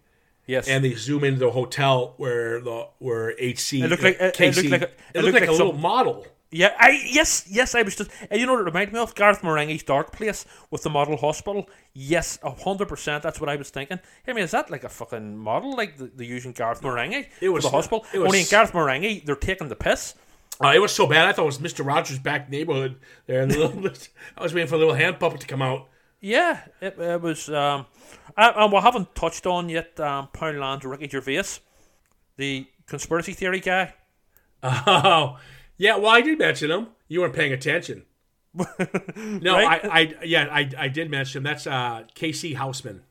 yes, 0.45 0.67
and 0.67 0.83
they 0.83 0.93
zoom 0.93 1.23
into 1.23 1.39
the 1.39 1.51
hotel 1.51 2.13
where 2.17 2.61
the 2.61 2.87
where 2.99 3.31
HC 3.31 3.73
It 3.73 3.89
looked 3.89 4.03
uh, 4.03 4.05
like- 4.05 4.19
it- 4.21 4.39
it 4.39 4.55
looked 4.55 4.69
like 4.69 4.81
a- 4.81 4.85
it 4.85 4.91
it 5.13 5.21
looked 5.21 5.25
looked 5.25 5.33
like, 5.33 5.41
like 5.41 5.49
a 5.49 5.51
little 5.51 5.73
model. 5.73 6.27
Yeah, 6.51 6.73
I 6.79 6.99
yes, 7.05 7.45
yes, 7.47 7.75
I 7.75 7.83
was 7.83 7.95
just 7.95 8.09
you 8.31 8.45
know 8.47 8.53
what 8.53 8.61
it 8.61 8.65
reminded 8.65 8.93
me 8.93 8.99
of? 8.99 9.13
Garth 9.13 9.41
Marenghi's 9.43 9.83
Dark 9.83 10.11
Place 10.11 10.45
with 10.71 10.81
the 10.81 10.89
model 10.89 11.15
hospital. 11.15 11.69
Yes, 11.93 12.39
hundred 12.43 12.87
percent. 12.87 13.21
That's 13.21 13.39
what 13.39 13.49
I 13.49 13.55
was 13.55 13.69
thinking. 13.69 13.99
I 14.27 14.33
mean, 14.33 14.43
is 14.45 14.51
that 14.51 14.71
like 14.71 14.83
a 14.83 14.89
fucking 14.89 15.37
model 15.37 15.75
like 15.75 15.97
the, 15.97 16.05
the 16.05 16.25
using 16.25 16.53
Garth 16.53 16.81
Marenghi 16.81 17.27
It 17.39 17.49
was- 17.49 17.63
for 17.65 17.69
the 17.69 17.75
hospital? 17.75 18.05
it 18.13 18.17
was- 18.17 18.25
Only 18.27 18.39
in 18.41 18.47
Gareth 18.47 18.71
Marenghi, 18.71 19.23
they're 19.25 19.35
taking 19.35 19.67
the 19.67 19.75
piss. 19.75 20.15
Uh, 20.61 20.71
it 20.75 20.79
was 20.79 20.91
so 20.91 21.05
bad. 21.05 21.27
I 21.27 21.33
thought 21.33 21.43
it 21.43 21.45
was 21.45 21.59
Mister 21.59 21.83
Rogers' 21.83 22.17
back 22.19 22.49
neighborhood 22.49 22.97
there. 23.27 23.41
And 23.43 23.51
the 23.51 23.59
little, 23.67 23.91
I 24.37 24.41
was 24.43 24.53
waiting 24.53 24.67
for 24.69 24.75
a 24.75 24.79
little 24.79 24.95
hand 24.95 25.19
puppet 25.19 25.41
to 25.41 25.47
come 25.47 25.61
out. 25.61 25.87
Yeah, 26.19 26.61
it, 26.81 26.97
it 26.99 27.21
was. 27.21 27.47
Um, 27.49 27.85
and, 28.35 28.55
and 28.57 28.71
we 28.73 28.79
haven't 28.79 29.13
touched 29.13 29.45
on 29.45 29.69
yet. 29.69 29.99
Um, 29.99 30.27
Poundland, 30.33 30.83
Ricky 30.83 31.07
Gervais, 31.07 31.59
the 32.37 32.65
conspiracy 32.87 33.33
theory 33.33 33.59
guy. 33.59 33.93
Oh, 34.63 35.37
yeah. 35.79 35.95
Well, 35.95 36.11
I 36.11 36.21
did 36.21 36.37
mention 36.37 36.69
him. 36.69 36.87
You 37.07 37.21
weren't 37.21 37.33
paying 37.33 37.51
attention. 37.53 38.03
no, 38.53 39.53
Right? 39.53 39.85
I, 39.85 39.89
I, 40.01 40.15
yeah, 40.25 40.47
I, 40.51 40.69
I 40.77 40.87
did 40.87 41.09
mention 41.09 41.39
him. 41.39 41.43
That's 41.43 41.65
uh, 41.67 42.03
Casey 42.15 42.53
Houseman, 42.53 43.01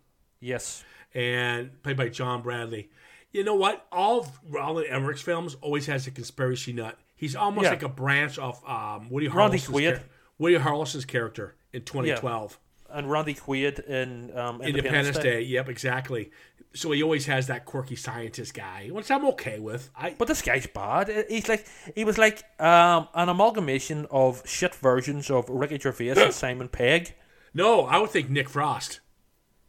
Yes. 0.41 0.85
and 1.15 1.81
played 1.83 1.97
by 1.97 2.09
John 2.09 2.43
Bradley. 2.43 2.91
You 3.33 3.45
know 3.45 3.55
what? 3.55 3.87
All 3.93 4.21
of 4.21 4.41
Roland 4.49 4.87
Emmerich's 4.91 5.21
films 5.23 5.57
always 5.61 5.87
has 5.87 6.07
a 6.07 6.11
conspiracy 6.11 6.73
nut. 6.73 6.99
He's 7.15 7.37
almost 7.37 7.65
Yeah. 7.65 7.71
like 7.71 7.83
a 7.83 7.89
branch 7.89 8.39
of 8.39 8.63
um, 8.69 9.11
Woody 9.11 9.29
Harrelson's 9.29 9.67
char- 9.67 10.03
Woody 10.39 10.57
Harrelson's 10.59 11.05
character 11.05 11.57
in 11.73 11.83
2012. 11.83 12.59
And 12.91 13.11
Randy 13.11 13.35
Quaid 13.35 13.81
in 13.87 14.37
um, 14.37 14.63
Independence, 14.63 14.67
Independence 14.67 15.17
Day. 15.19 15.23
Day. 15.23 15.41
Yep, 15.43 15.69
exactly. 15.69 16.31
So 16.79 16.93
he 16.93 17.03
always 17.03 17.27
has 17.27 17.49
that 17.49 17.65
quirky 17.65 17.97
scientist 17.97 18.55
guy, 18.55 18.89
which 18.93 19.11
I'm 19.11 19.27
okay 19.31 19.59
with. 19.59 19.91
I 19.97 20.15
But 20.17 20.29
this 20.29 20.43
guy's 20.43 20.69
bad. 20.69 21.27
He's 21.29 21.49
like 21.49 21.67
he 21.97 22.05
was 22.05 22.19
like 22.19 22.45
um, 22.61 23.09
an 23.15 23.29
amalgamation 23.29 24.07
of 24.13 24.43
shit 24.47 24.77
versions 24.77 25.29
of 25.29 25.49
Ricky 25.49 25.77
Gervais 25.77 26.11
and 26.11 26.33
Simon 26.45 26.69
Pegg. 26.69 27.15
no, 27.53 27.81
I 27.81 27.99
would 27.99 28.11
think 28.11 28.31
Nick 28.31 28.49
Frost. 28.49 29.01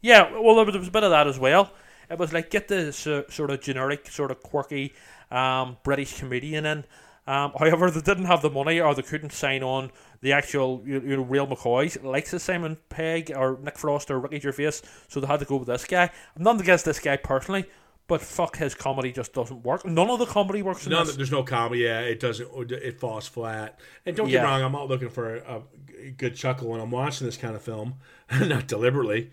Yeah, 0.01 0.31
well, 0.39 0.55
there 0.55 0.65
was, 0.65 0.73
there 0.73 0.79
was 0.79 0.87
a 0.87 0.91
bit 0.91 1.03
of 1.03 1.09
that 1.09 1.25
as 1.25 1.39
well. 1.39 1.71
It 2.11 2.19
was 2.19 2.31
like 2.31 2.51
get 2.51 2.67
the 2.67 2.93
so, 2.93 3.25
sort 3.27 3.49
of 3.49 3.59
generic, 3.59 4.07
sort 4.07 4.29
of 4.29 4.43
quirky 4.43 4.93
um, 5.31 5.77
British 5.83 6.19
comedian 6.19 6.67
in. 6.67 6.83
Um, 7.25 7.53
however, 7.57 7.89
they 7.89 8.01
didn't 8.01 8.25
have 8.25 8.43
the 8.43 8.51
money 8.51 8.79
or 8.79 8.93
they 8.93 9.01
couldn't 9.01 9.31
sign 9.31 9.63
on 9.63 9.91
the 10.21 10.33
actual 10.33 10.81
you, 10.85 10.99
you 11.01 11.17
know 11.17 11.23
real 11.23 11.47
McCoys 11.47 12.01
likes 12.03 12.31
the 12.31 12.39
Simon 12.39 12.77
Pegg 12.89 13.31
or 13.35 13.57
Nick 13.63 13.77
Frost 13.77 14.11
or 14.11 14.19
Ricky 14.19 14.39
Gervais, 14.39 14.81
so 15.07 15.19
they 15.19 15.27
had 15.27 15.39
to 15.39 15.45
go 15.45 15.57
with 15.57 15.67
this 15.67 15.85
guy. 15.85 16.09
I'm 16.35 16.43
not 16.43 16.59
against 16.59 16.85
this 16.85 16.99
guy 16.99 17.17
personally, 17.17 17.65
but 18.07 18.21
fuck 18.21 18.57
his 18.57 18.73
comedy 18.75 19.11
just 19.11 19.33
doesn't 19.33 19.63
work. 19.63 19.85
None 19.85 20.09
of 20.09 20.19
the 20.19 20.25
comedy 20.25 20.61
works 20.61 20.85
in 20.85 20.91
No, 20.91 21.03
this. 21.05 21.15
there's 21.15 21.31
no 21.31 21.43
comedy. 21.43 21.81
Yeah, 21.81 21.99
it 22.01 22.19
doesn't. 22.19 22.49
It 22.71 22.99
falls 22.99 23.27
flat. 23.27 23.79
And 24.05 24.15
don't 24.15 24.27
get 24.27 24.33
Yeah. 24.35 24.41
me 24.43 24.47
wrong, 24.49 24.61
I'm 24.63 24.71
not 24.71 24.87
looking 24.87 25.09
for 25.09 25.37
a, 25.37 25.61
a 26.05 26.09
good 26.11 26.35
chuckle 26.35 26.67
when 26.69 26.81
I'm 26.81 26.91
watching 26.91 27.25
this 27.25 27.37
kind 27.37 27.55
of 27.55 27.61
film, 27.61 27.95
not 28.41 28.67
deliberately, 28.67 29.31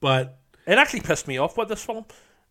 but 0.00 0.38
It 0.66 0.78
actually 0.78 1.00
pissed 1.00 1.26
me 1.26 1.38
off 1.38 1.56
with 1.56 1.68
this 1.68 1.82
film. 1.82 2.04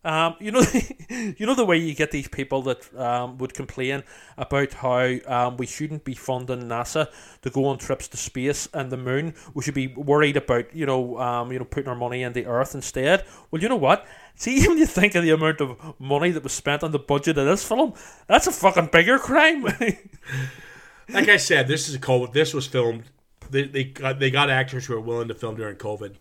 Um, 0.04 0.36
you 0.38 0.52
know, 0.52 0.62
you 1.10 1.44
know 1.44 1.54
the 1.54 1.64
way 1.64 1.76
you 1.76 1.94
get 1.94 2.12
these 2.12 2.28
people 2.28 2.62
that 2.62 2.96
um, 2.96 3.36
would 3.38 3.52
complain 3.52 4.04
about 4.36 4.72
how 4.74 5.16
um, 5.26 5.56
we 5.56 5.66
shouldn't 5.66 6.04
be 6.04 6.14
funding 6.14 6.62
NASA 6.62 7.08
to 7.42 7.50
go 7.50 7.66
on 7.66 7.78
trips 7.78 8.06
to 8.08 8.16
space 8.16 8.68
and 8.72 8.90
the 8.90 8.96
moon. 8.96 9.34
We 9.54 9.62
should 9.62 9.74
be 9.74 9.88
worried 9.88 10.36
about 10.36 10.74
you 10.74 10.86
know, 10.86 11.18
um, 11.18 11.52
you 11.52 11.58
know, 11.58 11.64
putting 11.64 11.88
our 11.88 11.96
money 11.96 12.22
in 12.22 12.32
the 12.32 12.46
Earth 12.46 12.74
instead. 12.74 13.24
Well, 13.50 13.60
you 13.60 13.68
know 13.68 13.76
what? 13.76 14.06
See, 14.36 14.56
even 14.58 14.78
you 14.78 14.86
think 14.86 15.14
of 15.14 15.24
the 15.24 15.30
amount 15.30 15.60
of 15.60 15.94
money 15.98 16.30
that 16.30 16.44
was 16.44 16.52
spent 16.52 16.82
on 16.84 16.92
the 16.92 16.98
budget 16.98 17.36
of 17.36 17.46
this 17.46 17.64
film, 17.64 17.94
that's 18.28 18.46
a 18.46 18.52
fucking 18.52 18.90
bigger 18.92 19.18
crime. 19.18 19.62
like 21.08 21.28
I 21.28 21.38
said, 21.38 21.66
this 21.66 21.88
is 21.88 21.96
a 21.96 22.00
COVID. 22.00 22.32
This 22.32 22.54
was 22.54 22.66
filmed. 22.66 23.04
They 23.50 23.64
they 23.64 23.84
got 23.84 24.20
they 24.20 24.30
got 24.30 24.48
actors 24.48 24.86
who 24.86 24.94
are 24.94 25.00
willing 25.00 25.28
to 25.28 25.34
film 25.34 25.56
during 25.56 25.76
COVID. 25.76 26.16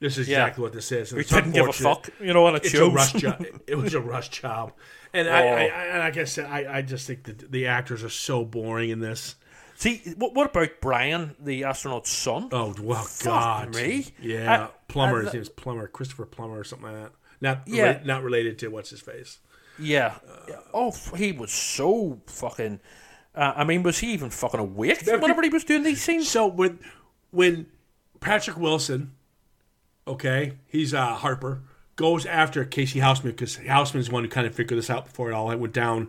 This 0.00 0.18
is 0.18 0.28
Yeah. 0.28 0.42
exactly 0.42 0.62
what 0.62 0.72
this 0.72 0.90
is. 0.92 1.12
and 1.12 1.18
we 1.18 1.24
didn't 1.24 1.52
give 1.52 1.68
a 1.68 1.72
fuck, 1.72 2.08
you 2.20 2.32
know, 2.34 2.46
and 2.46 2.56
it 2.56 2.64
It's 2.64 2.74
a 2.74 2.88
rush 2.90 3.12
job. 3.14 3.44
It 3.66 3.76
was 3.76 3.94
a 3.94 4.00
rush 4.00 4.28
job, 4.28 4.72
and 5.12 5.28
I, 5.28 5.42
Oh. 5.42 5.48
I, 5.48 5.60
I, 5.62 5.84
and 5.86 5.98
like 6.00 6.16
I 6.16 6.24
said, 6.24 6.46
I, 6.46 6.78
I 6.78 6.82
just 6.82 7.06
think 7.06 7.24
that 7.24 7.50
the 7.52 7.66
actors 7.66 8.02
are 8.04 8.08
so 8.10 8.44
boring 8.44 8.90
in 8.90 9.00
this. 9.00 9.36
See, 9.76 10.02
what, 10.18 10.34
what 10.34 10.50
about 10.50 10.70
Brian, 10.80 11.34
the 11.40 11.64
astronaut's 11.64 12.10
son? 12.10 12.48
Oh 12.52 12.74
well, 12.80 13.06
God, 13.22 13.74
me. 13.74 14.06
Yeah, 14.20 14.64
I- 14.66 14.70
Plummer. 14.88 15.20
I- 15.20 15.24
his 15.24 15.34
name's 15.34 15.48
Plummer, 15.48 15.86
Christopher 15.88 16.26
Plummer, 16.26 16.58
or 16.58 16.64
something 16.64 16.86
like 16.92 17.02
that. 17.02 17.12
Not 17.40 17.62
Yeah. 17.66 17.84
yeah, 17.84 18.00
not 18.04 18.22
related 18.22 18.58
to 18.60 18.68
what's 18.68 18.90
his 18.90 19.00
face. 19.00 19.38
Yeah. 19.78 20.14
Oh, 20.72 20.92
he 21.16 21.32
was 21.32 21.50
so 21.50 22.20
fucking. 22.26 22.80
Uh, 23.34 23.52
I 23.56 23.64
mean, 23.64 23.82
was 23.82 23.98
he 23.98 24.12
even 24.12 24.30
fucking 24.30 24.60
awake 24.60 25.02
whenever 25.06 25.42
he 25.42 25.48
was 25.48 25.64
doing 25.64 25.82
these 25.82 26.00
scenes? 26.02 26.28
So 26.28 26.46
when 26.46 26.78
when 27.32 27.66
Patrick 28.20 28.56
Wilson, 28.56 29.12
okay, 30.06 30.54
he's 30.66 30.94
uh, 30.94 31.14
Harper, 31.14 31.62
goes 31.96 32.26
after 32.26 32.64
Casey 32.64 33.00
Houseman 33.00 33.32
because 33.32 33.56
Houseman's 33.56 34.08
the 34.08 34.12
one 34.12 34.24
who 34.24 34.30
kind 34.30 34.46
of 34.46 34.54
figured 34.54 34.78
this 34.78 34.90
out 34.90 35.04
before 35.04 35.30
it 35.30 35.34
all 35.34 35.46
went 35.56 35.72
down. 35.72 36.08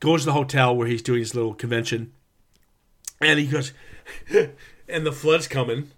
Goes 0.00 0.22
to 0.22 0.26
the 0.26 0.32
hotel 0.32 0.74
where 0.74 0.88
he's 0.88 1.02
doing 1.02 1.20
his 1.20 1.34
little 1.34 1.54
convention, 1.54 2.12
and 3.20 3.38
he 3.38 3.46
goes, 3.46 3.72
and 4.88 5.06
the 5.06 5.12
flood's 5.12 5.48
coming, 5.48 5.90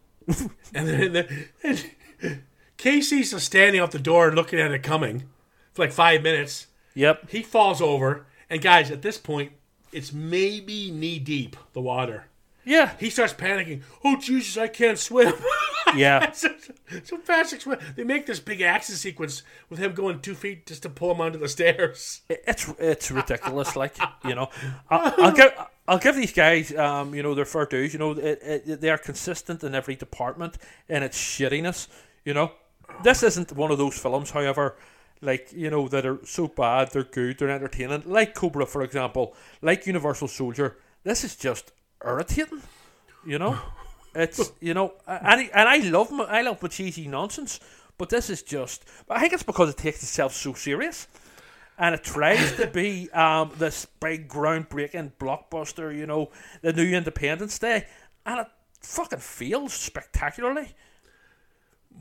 and 0.74 0.88
then 0.88 1.26
and, 1.62 1.84
and 2.22 2.42
Casey's 2.76 3.30
just 3.30 3.46
standing 3.46 3.80
out 3.80 3.90
the 3.90 3.98
door 3.98 4.32
looking 4.32 4.60
at 4.60 4.70
it 4.70 4.82
coming 4.82 5.24
for 5.72 5.82
like 5.84 5.92
five 5.92 6.22
minutes. 6.22 6.66
Yep. 6.94 7.30
He 7.30 7.42
falls 7.42 7.80
over, 7.80 8.26
and 8.48 8.60
guys, 8.60 8.90
at 8.90 9.02
this 9.02 9.18
point, 9.18 9.52
it's 9.92 10.12
maybe 10.12 10.90
knee 10.90 11.18
deep 11.18 11.56
the 11.72 11.80
water. 11.80 12.26
Yeah. 12.66 12.92
He 12.98 13.08
starts 13.08 13.32
panicking. 13.32 13.82
Oh 14.04 14.16
Jesus, 14.16 14.58
I 14.58 14.68
can't 14.68 14.98
swim. 14.98 15.32
Yeah. 15.94 16.32
so, 16.32 16.48
so 17.04 17.18
Patrick. 17.18 17.62
They 17.94 18.02
make 18.02 18.26
this 18.26 18.40
big 18.40 18.60
action 18.60 18.96
sequence 18.96 19.44
with 19.70 19.78
him 19.78 19.94
going 19.94 20.20
two 20.20 20.34
feet 20.34 20.66
just 20.66 20.82
to 20.82 20.88
pull 20.88 21.12
him 21.12 21.20
onto 21.20 21.38
the 21.38 21.48
stairs. 21.48 22.22
It's 22.28 22.68
it's 22.78 23.10
ridiculous. 23.10 23.76
Like 23.76 23.96
you 24.24 24.34
know, 24.34 24.50
I'll, 24.90 25.14
I'll 25.26 25.32
give 25.32 25.52
I'll 25.86 25.98
give 25.98 26.16
these 26.16 26.32
guys 26.32 26.74
um 26.76 27.14
you 27.14 27.22
know 27.22 27.34
their 27.34 27.44
fair 27.44 27.66
dues. 27.66 27.92
You 27.92 28.00
know, 28.00 28.10
it, 28.12 28.40
it, 28.42 28.80
they 28.80 28.90
are 28.90 28.98
consistent 28.98 29.62
in 29.62 29.74
every 29.76 29.94
department 29.94 30.58
in 30.88 31.04
its 31.04 31.16
shittiness. 31.16 31.88
You 32.24 32.34
know, 32.34 32.52
this 33.04 33.22
isn't 33.22 33.52
one 33.52 33.70
of 33.70 33.78
those 33.78 33.96
films, 33.96 34.30
however. 34.30 34.76
Like 35.22 35.52
you 35.52 35.70
know 35.70 35.88
that 35.88 36.04
are 36.04 36.18
so 36.24 36.46
bad 36.46 36.90
they're 36.90 37.02
good 37.02 37.38
they're 37.38 37.48
entertaining 37.48 38.02
like 38.04 38.34
Cobra 38.34 38.66
for 38.66 38.82
example 38.82 39.34
like 39.62 39.86
Universal 39.86 40.28
Soldier 40.28 40.76
this 41.04 41.24
is 41.24 41.36
just 41.36 41.72
irritating 42.04 42.62
you 43.24 43.38
know 43.38 43.58
It's 44.18 44.50
you 44.60 44.72
know, 44.72 44.94
and 45.06 45.40
I- 45.42 45.50
and 45.52 45.68
I 45.68 45.76
love 45.90 46.10
my, 46.10 46.24
I 46.24 46.40
love 46.40 46.62
my 46.62 46.68
cheesy 46.70 47.06
nonsense, 47.06 47.60
but 47.98 48.08
this 48.08 48.30
is 48.30 48.42
just. 48.42 48.82
I 49.10 49.20
think 49.20 49.34
it's 49.34 49.42
because 49.42 49.68
it 49.68 49.76
takes 49.76 50.02
itself 50.02 50.32
so 50.32 50.54
serious, 50.54 51.06
and 51.76 51.94
it 51.94 52.02
tries 52.02 52.56
to 52.56 52.66
be 52.66 53.10
um, 53.12 53.52
this 53.58 53.86
big 54.00 54.26
groundbreaking 54.26 55.12
blockbuster. 55.20 55.94
You 55.94 56.06
know, 56.06 56.30
the 56.62 56.72
new 56.72 56.96
Independence 56.96 57.58
Day, 57.58 57.84
and 58.24 58.40
it 58.40 58.46
fucking 58.80 59.18
fails 59.18 59.74
spectacularly. 59.74 60.74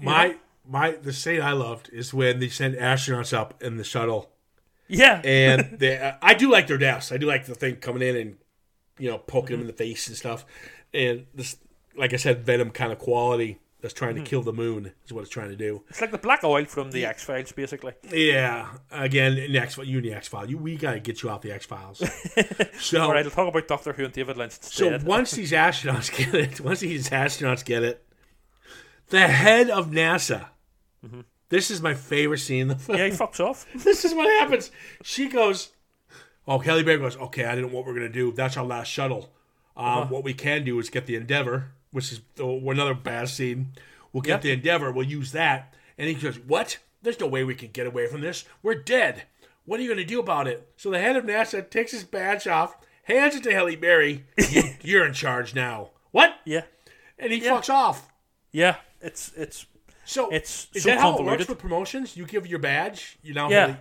My 0.02 0.28
know? 0.30 0.36
my 0.66 0.92
the 0.92 1.12
scene 1.12 1.42
I 1.42 1.52
loved 1.52 1.90
is 1.92 2.14
when 2.14 2.40
they 2.40 2.48
send 2.48 2.76
astronauts 2.76 3.34
up 3.38 3.62
in 3.62 3.76
the 3.76 3.84
shuttle, 3.84 4.32
Yeah, 4.88 5.22
and 5.26 5.80
they, 5.80 5.98
uh, 5.98 6.14
I 6.22 6.34
do 6.34 6.50
like 6.50 6.68
their 6.68 6.78
deaths. 6.78 7.12
I 7.12 7.18
do 7.18 7.26
like 7.28 7.46
the 7.46 7.56
thing 7.56 7.76
coming 7.76 8.02
in 8.08 8.16
and 8.16 8.38
you 8.98 9.10
know 9.10 9.18
poking 9.18 9.56
him 9.56 9.60
mm-hmm. 9.62 9.62
in 9.62 9.68
the 9.68 9.74
face 9.74 10.08
and 10.08 10.16
stuff. 10.16 10.46
And 10.94 11.26
this, 11.34 11.58
like 11.98 12.14
I 12.14 12.18
said, 12.18 12.46
Venom 12.46 12.72
kind 12.72 12.92
of 12.92 13.00
quality 13.00 13.60
that's 13.86 13.94
trying 13.94 14.16
to 14.16 14.22
mm. 14.22 14.26
kill 14.26 14.42
the 14.42 14.52
moon 14.52 14.94
is 15.06 15.14
what 15.14 15.22
it's 15.22 15.30
trying 15.30 15.50
to 15.50 15.56
do. 15.56 15.84
it's 15.90 16.02
like 16.02 16.12
the 16.12 16.18
black 16.18 16.44
oil 16.44 16.66
from 16.66 16.90
the 16.90 17.06
X 17.06 17.24
Files, 17.24 17.52
basically. 17.52 17.94
Yeah, 18.12 18.70
again, 18.90 19.38
in 19.38 19.52
the 19.52 19.60
X 19.60 19.78
you 19.78 19.98
in 20.00 20.04
the 20.04 20.14
X 20.14 20.28
Files, 20.28 20.50
you 20.50 20.58
we 20.58 20.76
gotta 20.76 21.00
get 21.00 21.22
you 21.22 21.30
off 21.30 21.42
the 21.42 21.52
X 21.52 21.66
Files. 21.66 22.00
so 22.80 23.02
All 23.02 23.12
right, 23.12 23.24
I'll 23.24 23.32
talk 23.32 23.48
about 23.48 23.68
Doctor 23.68 23.94
Who 23.94 24.06
and 24.06 24.14
David 24.14 24.38
Lynch 24.38 24.54
So 24.62 24.98
once 25.06 25.32
these 25.32 25.52
astronauts 25.52 26.16
get 26.16 26.34
it, 26.34 26.62
once 26.62 26.80
these 26.80 27.10
astronauts 27.10 27.64
get 27.64 27.84
it, 27.84 28.04
the 29.10 29.28
head 29.28 29.70
of 29.70 29.92
NASA. 29.92 30.48
Mm-hmm. 31.06 31.22
This 31.50 31.70
is 31.70 31.82
my 31.82 31.94
favorite 31.94 32.40
scene 32.40 32.62
in 32.62 32.68
the 32.70 32.76
film. 32.76 32.98
yeah, 32.98 33.06
he 33.06 33.12
fucks 33.16 33.40
off. 33.40 33.68
This 33.76 34.04
is 34.04 34.14
what 34.14 34.28
happens. 34.40 34.72
She 35.04 35.28
goes, 35.28 35.70
"Oh, 36.48 36.60
Halle 36.60 36.84
Berry 36.84 36.98
goes, 37.00 37.18
okay, 37.18 37.46
I 37.46 37.56
didn't 37.56 37.72
know 37.72 37.78
what 37.78 37.86
we're 37.86 37.94
gonna 37.94 38.10
do. 38.10 38.32
That's 38.32 38.58
our 38.58 38.66
last 38.66 38.88
shuttle. 38.90 39.32
Um, 39.78 40.10
What 40.10 40.24
we 40.24 40.34
can 40.34 40.64
do 40.64 40.80
is 40.80 40.90
get 40.90 41.06
the 41.06 41.16
Endeavor, 41.16 41.72
which 41.92 42.12
is 42.12 42.22
another 42.40 42.94
bad 42.94 43.30
scene. 43.30 43.74
We'll 44.14 44.22
get 44.22 44.36
Yep. 44.36 44.42
the 44.42 44.52
Endeavor. 44.52 44.92
We'll 44.92 45.06
use 45.08 45.32
that." 45.34 45.74
And 45.98 46.08
he 46.08 46.14
goes, 46.16 46.40
"What? 46.40 46.78
There's 47.02 47.20
no 47.20 47.28
way 47.28 47.44
we 47.44 47.56
can 47.56 47.70
get 47.72 47.86
away 47.88 48.08
from 48.08 48.22
this. 48.22 48.46
We're 48.64 48.76
dead. 48.76 49.24
What 49.66 49.80
are 49.80 49.84
you 49.84 49.90
gonna 49.90 50.06
do 50.06 50.20
about 50.20 50.48
it?" 50.48 50.68
So 50.78 50.90
the 50.92 51.00
head 51.00 51.16
of 51.16 51.26
NASA 51.26 51.68
takes 51.70 51.92
his 51.92 52.04
badge 52.04 52.48
off, 52.48 52.76
hands 53.04 53.36
it 53.36 53.44
to 53.44 53.52
Halle 53.52 53.76
Berry. 53.76 54.24
"You- 54.52 54.76
You're 54.82 55.06
in 55.06 55.14
charge 55.14 55.54
now. 55.56 55.92
What? 56.12 56.40
Yeah, 56.46 56.62
And 57.20 57.34
he 57.34 57.42
fucks 57.42 57.70
off. 57.70 58.08
yeah, 58.52 58.78
it's 59.02 59.32
it's 59.36 59.66
So 60.06 60.30
It's 60.30 60.68
is 60.74 60.84
so 60.84 60.90
that 60.90 61.00
how 61.00 61.18
it 61.18 61.24
works 61.26 61.48
with 61.48 61.58
promotions? 61.60 62.16
You 62.16 62.26
give 62.28 62.46
your 62.48 62.60
badge, 62.60 63.18
you 63.24 63.34
now 63.34 63.50
Yeah. 63.50 63.66
Halle- 63.68 63.78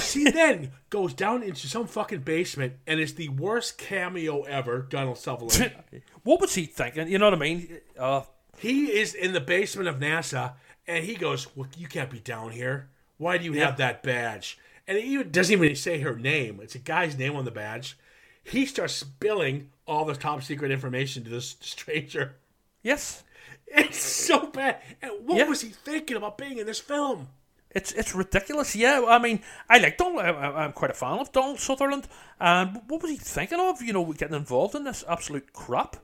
She 0.00 0.30
then 0.30 0.72
goes 0.90 1.14
down 1.14 1.42
into 1.42 1.66
some 1.68 1.86
fucking 1.86 2.20
basement, 2.20 2.74
and 2.86 2.98
it's 3.00 3.12
the 3.12 3.28
worst 3.28 3.78
cameo 3.78 4.42
ever. 4.42 4.80
Donald 4.82 5.18
Sutherland. 5.18 5.72
what 6.22 6.40
was 6.40 6.54
he 6.54 6.64
thinking? 6.66 7.08
You 7.08 7.18
know 7.18 7.26
what 7.26 7.34
I 7.34 7.38
mean? 7.38 7.78
Uh, 7.98 8.22
he 8.58 8.86
is 8.98 9.14
in 9.14 9.32
the 9.32 9.40
basement 9.40 9.88
of 9.88 9.98
NASA, 9.98 10.54
and 10.86 11.04
he 11.04 11.14
goes, 11.14 11.54
"Well, 11.56 11.68
you 11.76 11.86
can't 11.86 12.10
be 12.10 12.20
down 12.20 12.50
here. 12.52 12.88
Why 13.18 13.38
do 13.38 13.44
you 13.44 13.52
have 13.54 13.76
that 13.78 14.02
badge?" 14.02 14.58
And 14.88 14.98
he 14.98 15.22
doesn't 15.22 15.52
even 15.52 15.74
say 15.76 16.00
her 16.00 16.14
name. 16.16 16.60
It's 16.62 16.74
a 16.74 16.78
guy's 16.80 17.16
name 17.18 17.34
on 17.36 17.44
the 17.44 17.50
badge. 17.50 17.96
He 18.44 18.66
starts 18.66 18.92
spilling 18.94 19.70
all 19.86 20.04
the 20.04 20.14
top 20.14 20.42
secret 20.42 20.70
information 20.70 21.24
to 21.24 21.30
this 21.30 21.56
stranger. 21.60 22.36
yes, 22.82 23.24
It's 23.66 23.98
so 23.98 24.46
bad. 24.46 24.80
And 25.02 25.10
what 25.26 25.38
Yeah. 25.38 25.48
was 25.48 25.60
he 25.62 25.70
thinking 25.70 26.16
about 26.16 26.38
being 26.38 26.58
in 26.58 26.66
this 26.66 26.78
film? 26.78 27.28
It's 27.76 27.92
it's 27.92 28.14
ridiculous. 28.14 28.74
Yeah, 28.74 29.04
I 29.06 29.18
mean, 29.18 29.40
I 29.68 29.78
like 29.78 29.96
Donald. 29.98 30.24
I, 30.24 30.30
I'm 30.64 30.72
quite 30.72 30.90
a 30.90 30.94
fan 30.94 31.18
of 31.18 31.30
Donald 31.32 31.60
Sutherland. 31.60 32.08
And 32.40 32.80
what 32.88 33.02
was 33.02 33.10
he 33.10 33.16
thinking 33.18 33.60
of? 33.60 33.82
You 33.82 33.92
know, 33.92 34.04
getting 34.12 34.36
involved 34.36 34.74
in 34.74 34.84
this 34.84 35.04
absolute 35.08 35.52
crap. 35.52 35.96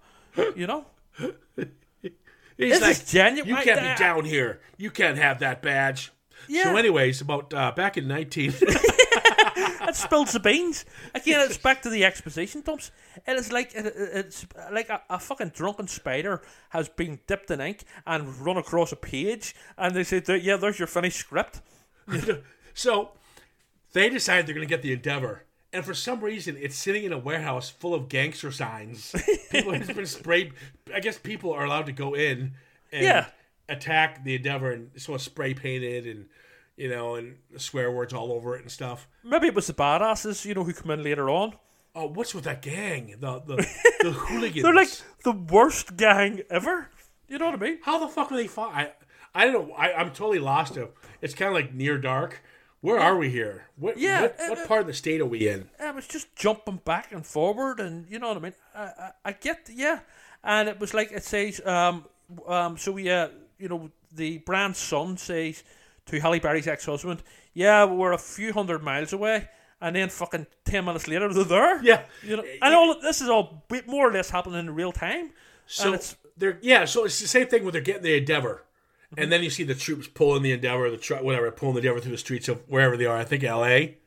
You 0.57 0.67
know, 0.67 0.87
He's 2.57 2.79
This 2.79 2.81
like, 2.81 3.07
genuine. 3.07 3.49
You 3.49 3.57
can't 3.57 3.81
I- 3.81 3.93
be 3.95 3.99
down 3.99 4.25
here. 4.25 4.61
You 4.77 4.91
can't 4.91 5.19
have 5.19 5.41
that 5.41 5.63
badge. 5.63 6.13
Yeah. 6.49 6.65
So, 6.65 6.77
anyways, 6.77 7.21
about 7.21 7.53
uh, 7.55 7.73
back 7.73 7.97
in 7.97 8.07
19. 8.09 8.55
it 9.93 9.97
spills 9.97 10.33
the 10.33 10.41
beans. 10.41 10.85
Again, 11.15 11.41
it's 11.41 11.59
back 11.59 11.83
to 11.83 11.91
the 11.91 12.05
exposition 12.05 12.61
dumps. 12.63 12.91
It 13.27 13.37
is 13.37 13.53
like 13.53 13.75
it, 13.75 13.87
it- 13.87 13.95
it's 13.97 14.47
like 14.71 14.89
a, 14.89 15.01
a 15.09 15.19
fucking 15.19 15.51
drunken 15.51 15.87
spider 15.87 16.43
has 16.71 16.89
been 16.89 17.21
dipped 17.27 17.51
in 17.51 17.61
ink 17.61 17.85
and 18.07 18.37
run 18.39 18.57
across 18.57 18.93
a 18.93 18.97
page, 18.97 19.55
and 19.79 19.95
they 19.95 20.05
say, 20.05 20.23
"Yeah, 20.43 20.57
there's 20.57 20.79
your 20.79 20.89
finished 20.89 21.19
script." 21.19 21.61
so, 22.75 23.13
they 23.93 24.09
decide 24.09 24.47
they're 24.47 24.55
going 24.55 24.67
to 24.67 24.71
get 24.71 24.83
the 24.83 24.93
Endeavor. 24.93 25.45
And 25.75 25.85
for 25.85 25.95
some 25.95 26.21
reason, 26.21 26.57
it's 26.61 26.77
sitting 26.77 27.05
in 27.05 27.13
a 27.13 27.19
warehouse 27.19 27.71
full 27.71 27.95
of 27.95 28.09
gangster 28.09 28.53
signs. 28.53 29.15
People 29.51 29.73
have 29.73 29.95
been 29.95 30.05
sprayed. 30.05 30.53
I 30.95 31.01
guess 31.01 31.19
people 31.19 31.53
are 31.53 31.65
allowed 31.65 31.87
to 31.87 31.93
go 31.93 32.15
in 32.15 32.53
and 32.93 33.05
Yeah. 33.05 33.27
attack 33.71 34.23
the 34.25 34.35
Endeavor 34.35 34.71
and 34.73 34.91
so 34.97 35.15
it's 35.15 35.25
spray 35.25 35.55
painted 35.55 36.07
and, 36.07 36.27
you 36.77 36.89
know, 36.89 37.15
and 37.17 37.37
swear 37.57 37.91
words 37.91 38.13
all 38.13 38.33
over 38.33 38.57
it 38.57 38.63
and 38.63 38.71
stuff. 38.71 39.09
Maybe 39.23 39.49
it 39.49 39.55
was 39.55 39.67
the 39.67 39.75
badasses, 39.75 40.45
you 40.45 40.55
know, 40.55 40.65
who 40.65 40.73
come 40.73 40.91
in 40.91 41.03
later 41.03 41.29
on. 41.29 41.55
Oh, 41.95 42.09
what's 42.09 42.35
with 42.35 42.45
that 42.45 42.63
gang? 42.63 43.17
The 43.21 43.41
the, 43.41 43.57
the 44.01 44.13
hooligans. 44.13 44.63
They're 44.63 44.75
like 44.75 44.91
the 45.25 45.33
worst 45.33 45.97
gang 45.97 46.43
ever. 46.51 46.91
You 47.29 47.39
know 47.39 47.47
what 47.47 47.55
I 47.55 47.59
mean? 47.59 47.79
How 47.83 47.99
the 47.99 48.09
fuck 48.09 48.31
were 48.31 48.37
they 48.37 48.47
fought? 48.47 48.75
I, 48.75 48.93
I 49.35 49.45
don't 49.47 49.69
know. 49.69 49.75
I, 49.75 49.93
I'm 49.93 50.09
totally 50.09 50.39
lost. 50.39 50.77
Of 50.77 50.91
it's 51.21 51.35
kind 51.35 51.49
of 51.49 51.55
like 51.55 51.75
near 51.75 51.99
dark. 51.99 52.43
Where 52.81 52.99
are 52.99 53.17
we 53.17 53.31
here? 53.31 53.69
What, 53.77 53.97
Yeah, 53.97 54.23
what, 54.23 54.41
uh, 54.41 54.49
what 54.49 54.59
uh, 54.59 54.67
part 54.67 54.81
of 54.81 54.87
the 54.89 54.93
state 54.93 55.21
are 55.21 55.27
we 55.27 55.49
in? 55.49 55.69
It 55.79 55.95
was 55.95 56.07
just 56.09 56.35
jumping 56.35 56.81
back 56.85 57.13
and 57.13 57.25
forward, 57.25 57.79
and 57.79 58.11
you 58.11 58.19
know 58.19 58.29
what 58.29 58.37
I 58.37 58.41
mean. 58.41 58.55
I, 58.75 58.83
I, 58.83 59.11
I 59.27 59.33
get, 59.33 59.71
yeah, 59.73 60.01
and 60.43 60.69
it 60.69 60.81
was 60.81 60.93
like 60.93 61.13
it 61.13 61.23
says, 61.23 61.65
um, 61.65 62.07
um, 62.47 62.77
so 62.77 62.91
we, 62.91 63.09
uh, 63.09 63.29
you 63.59 63.69
know, 63.69 63.91
the 64.11 64.39
brand's 64.39 64.79
son 64.79 65.17
says 65.17 65.63
to 66.07 66.21
Halle 66.21 66.39
Berry's 66.41 66.67
ex-husband, 66.67 67.23
"Yeah, 67.55 67.85
we're 67.85 68.13
a 68.13 68.19
few 68.19 68.53
hundred 68.53 68.83
miles 68.83 69.13
away," 69.13 69.49
and 69.81 69.97
then 69.97 70.09
fucking 70.09 70.47
ten 70.65 70.85
minutes 70.85 71.09
later 71.09 71.33
they're 71.33 71.45
there. 71.45 71.83
Yeah. 71.83 72.03
you 72.23 72.37
know, 72.37 72.45
and 72.63 72.75
all 72.75 73.01
this 73.01 73.21
is 73.21 73.29
all 73.29 73.65
more 73.87 74.09
or 74.09 74.13
less 74.13 74.31
happening 74.31 74.59
in 74.61 74.75
real 74.75 74.93
time. 74.93 75.31
So 75.67 75.93
it's 75.95 76.17
they're 76.37 76.59
yeah. 76.63 76.85
So 76.85 77.05
it's 77.05 77.21
the 77.21 77.29
same 77.29 77.47
thing 77.47 77.63
when 77.65 77.73
they're 77.73 77.81
getting 77.81 78.03
the 78.03 78.17
Endeavor, 78.17 78.65
Mm-hmm. 79.13 79.23
and 79.25 79.33
then 79.33 79.43
you 79.43 79.51
see 79.51 79.63
the 79.65 79.75
troops 79.75 80.09
pulling 80.09 80.43
the 80.43 80.53
Endeavor, 80.53 80.91
the 80.91 80.97
truck, 80.97 81.23
whatever, 81.23 81.51
pulling 81.51 81.75
the 81.75 81.81
Endeavor 81.81 82.01
through 82.01 82.13
the 82.13 82.19
streets 82.19 82.49
of 82.49 82.63
wherever 82.69 82.97
they 82.97 83.05
are. 83.05 83.19
I 83.19 83.25
think 83.25 83.45
L.A. 83.45 83.99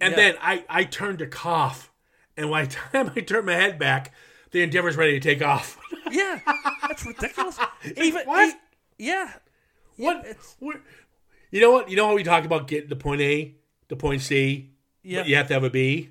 And 0.00 0.12
Yeah. 0.12 0.16
then 0.16 0.34
I 0.40 0.64
I 0.70 0.84
turned 0.84 1.18
to 1.20 1.26
cough, 1.26 1.92
and 2.36 2.50
by 2.50 2.64
the 2.64 2.74
time 2.92 3.12
I 3.14 3.20
turned 3.20 3.46
my 3.46 3.52
head 3.54 3.78
back, 3.78 4.12
the 4.50 4.62
Endeavor's 4.62 4.96
ready 4.96 5.12
to 5.12 5.20
take 5.20 5.42
off. 5.42 5.78
yeah, 6.10 6.40
that's 6.88 7.04
ridiculous. 7.06 7.58
Even 7.96 8.26
what? 8.26 8.48
e- 8.54 8.58
yeah, 8.98 9.32
what? 9.98 10.24
it's- 10.24 10.56
what? 10.60 10.76
You 11.52 11.60
know 11.60 11.70
what? 11.70 11.88
You 11.88 11.96
know 11.96 12.08
how 12.08 12.14
we 12.14 12.24
talk 12.24 12.44
about 12.44 12.66
getting 12.66 12.88
to 12.88 12.96
point 12.96 13.20
A 13.20 13.54
to 13.88 13.94
point 13.96 14.22
C. 14.22 14.70
Yeah. 15.04 15.20
But 15.20 15.28
you 15.28 15.36
have 15.36 15.46
to 15.48 15.54
have 15.54 15.64
a 15.64 15.70
B. 15.70 16.10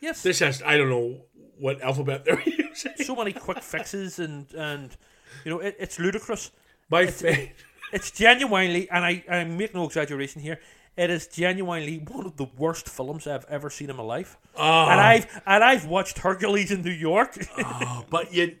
yes. 0.00 0.22
This 0.22 0.38
has 0.38 0.62
I 0.62 0.76
don't 0.76 0.88
know 0.90 1.22
what 1.58 1.80
alphabet 1.82 2.24
they're 2.24 2.40
using. 2.46 2.92
so 2.98 3.16
many 3.16 3.32
quick 3.32 3.62
fixes 3.62 4.18
and 4.20 4.46
and 4.54 4.96
you 5.44 5.50
know 5.50 5.58
it, 5.58 5.74
it's 5.80 5.98
ludicrous. 5.98 6.52
My 6.88 7.06
fa- 7.06 7.48
It's 7.92 8.10
genuinely, 8.10 8.88
and 8.88 9.04
I, 9.04 9.22
I 9.28 9.44
make 9.44 9.74
no 9.74 9.84
exaggeration 9.84 10.40
here. 10.40 10.58
It 10.96 11.10
is 11.10 11.26
genuinely 11.26 11.98
one 11.98 12.24
of 12.24 12.38
the 12.38 12.46
worst 12.56 12.88
films 12.88 13.26
I've 13.26 13.44
ever 13.50 13.68
seen 13.68 13.90
in 13.90 13.96
my 13.96 14.02
life. 14.02 14.38
Oh. 14.56 14.86
And 14.88 14.98
I've 14.98 15.26
and 15.46 15.62
I've 15.62 15.84
watched 15.86 16.18
Hercules 16.18 16.70
in 16.70 16.80
New 16.82 16.90
York. 17.10 17.36
Ah, 17.58 18.02
but 18.08 18.32
you 18.32 18.56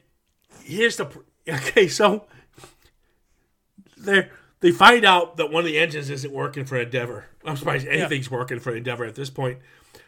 here's 0.64 0.96
the 0.98 1.06
okay. 1.48 1.88
So 1.88 2.26
they 3.96 4.28
they 4.62 4.70
find 4.70 5.04
out 5.04 5.36
that 5.36 5.50
one 5.50 5.60
of 5.60 5.66
the 5.66 5.78
engines 5.78 6.08
isn't 6.08 6.32
working 6.32 6.64
for 6.64 6.78
Endeavor. 6.78 7.26
I'm 7.44 7.56
surprised 7.56 7.86
anything's 7.86 8.30
working 8.30 8.58
for 8.60 8.74
Endeavor 8.74 9.04
at 9.04 9.14
this 9.14 9.28
point. 9.30 9.58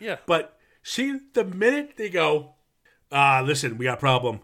yeah, 0.00 0.16
But 0.26 0.56
see, 0.82 1.18
the 1.34 1.44
minute 1.44 1.94
they 1.96 2.08
go, 2.08 2.54
uh, 3.12 3.42
listen, 3.44 3.76
we 3.76 3.84
got 3.84 3.98
a 3.98 4.00
problem 4.00 4.40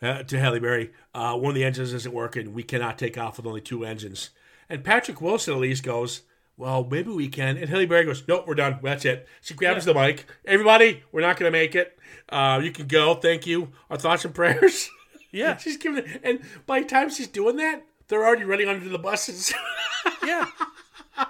uh, 0.00 0.22
to 0.22 0.38
Halle 0.38 0.58
Berry. 0.60 0.92
Uh, 1.14 1.36
one 1.36 1.50
of 1.50 1.54
the 1.56 1.64
engines 1.64 1.92
isn't 1.92 2.14
working. 2.14 2.54
We 2.54 2.62
cannot 2.62 2.98
take 2.98 3.18
off 3.18 3.36
with 3.36 3.46
only 3.46 3.60
two 3.60 3.84
engines. 3.84 4.30
And 4.68 4.82
Patrick 4.84 5.20
Wilson 5.20 5.54
at 5.54 5.60
least 5.60 5.82
goes, 5.82 6.22
well, 6.56 6.84
maybe 6.90 7.10
we 7.10 7.28
can. 7.28 7.56
And 7.56 7.68
Halle 7.68 7.86
Berry 7.86 8.04
goes, 8.04 8.22
nope, 8.26 8.44
we're 8.46 8.54
done. 8.54 8.80
That's 8.82 9.04
it. 9.04 9.28
She 9.40 9.54
grabs 9.54 9.84
the 9.84 9.94
mic. 9.94 10.26
Everybody, 10.44 11.02
we're 11.12 11.20
not 11.20 11.36
going 11.38 11.50
to 11.52 11.56
make 11.58 11.74
it. 11.76 11.96
Uh, 12.28 12.60
you 12.62 12.70
can 12.72 12.86
go. 12.86 13.14
Thank 13.14 13.46
you. 13.46 13.70
Our 13.90 13.96
thoughts 13.96 14.24
and 14.24 14.34
prayers. 14.34 14.88
yeah, 15.30 15.56
she's 15.56 15.76
giving 15.76 16.04
it. 16.04 16.20
And 16.24 16.40
by 16.66 16.80
the 16.80 16.86
time 16.86 17.10
she's 17.10 17.28
doing 17.28 17.56
that, 17.56 17.84
they're 18.08 18.24
already 18.24 18.44
running 18.44 18.68
under 18.68 18.88
the 18.88 18.98
buses. 18.98 19.52
yeah. 20.24 20.46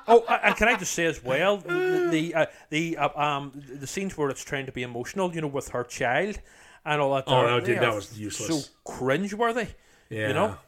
Oh, 0.07 0.25
and 0.27 0.55
can 0.57 0.69
I 0.69 0.77
just 0.77 0.93
say 0.93 1.07
as 1.07 1.23
well 1.23 1.59
the 1.59 2.09
the 2.11 2.35
uh, 2.35 2.47
the 2.71 2.97
uh, 2.97 3.21
um 3.21 3.53
the 3.73 3.87
scenes 3.87 4.17
where 4.17 4.29
it's 4.29 4.45
trying 4.45 4.67
to 4.67 4.73
be 4.73 4.83
emotional, 4.83 5.35
you 5.35 5.41
know, 5.41 5.47
with 5.47 5.69
her 5.71 5.85
child 5.85 6.41
and 6.85 7.01
all 7.01 7.15
that. 7.15 7.25
Oh, 7.27 7.47
no, 7.47 7.61
dude, 7.61 7.81
that 7.81 7.95
was 7.95 8.19
useless. 8.19 8.67
So 8.67 8.71
cringeworthy. 8.87 9.69
yeah. 10.11 10.29
You 10.29 10.35
know. 10.35 10.59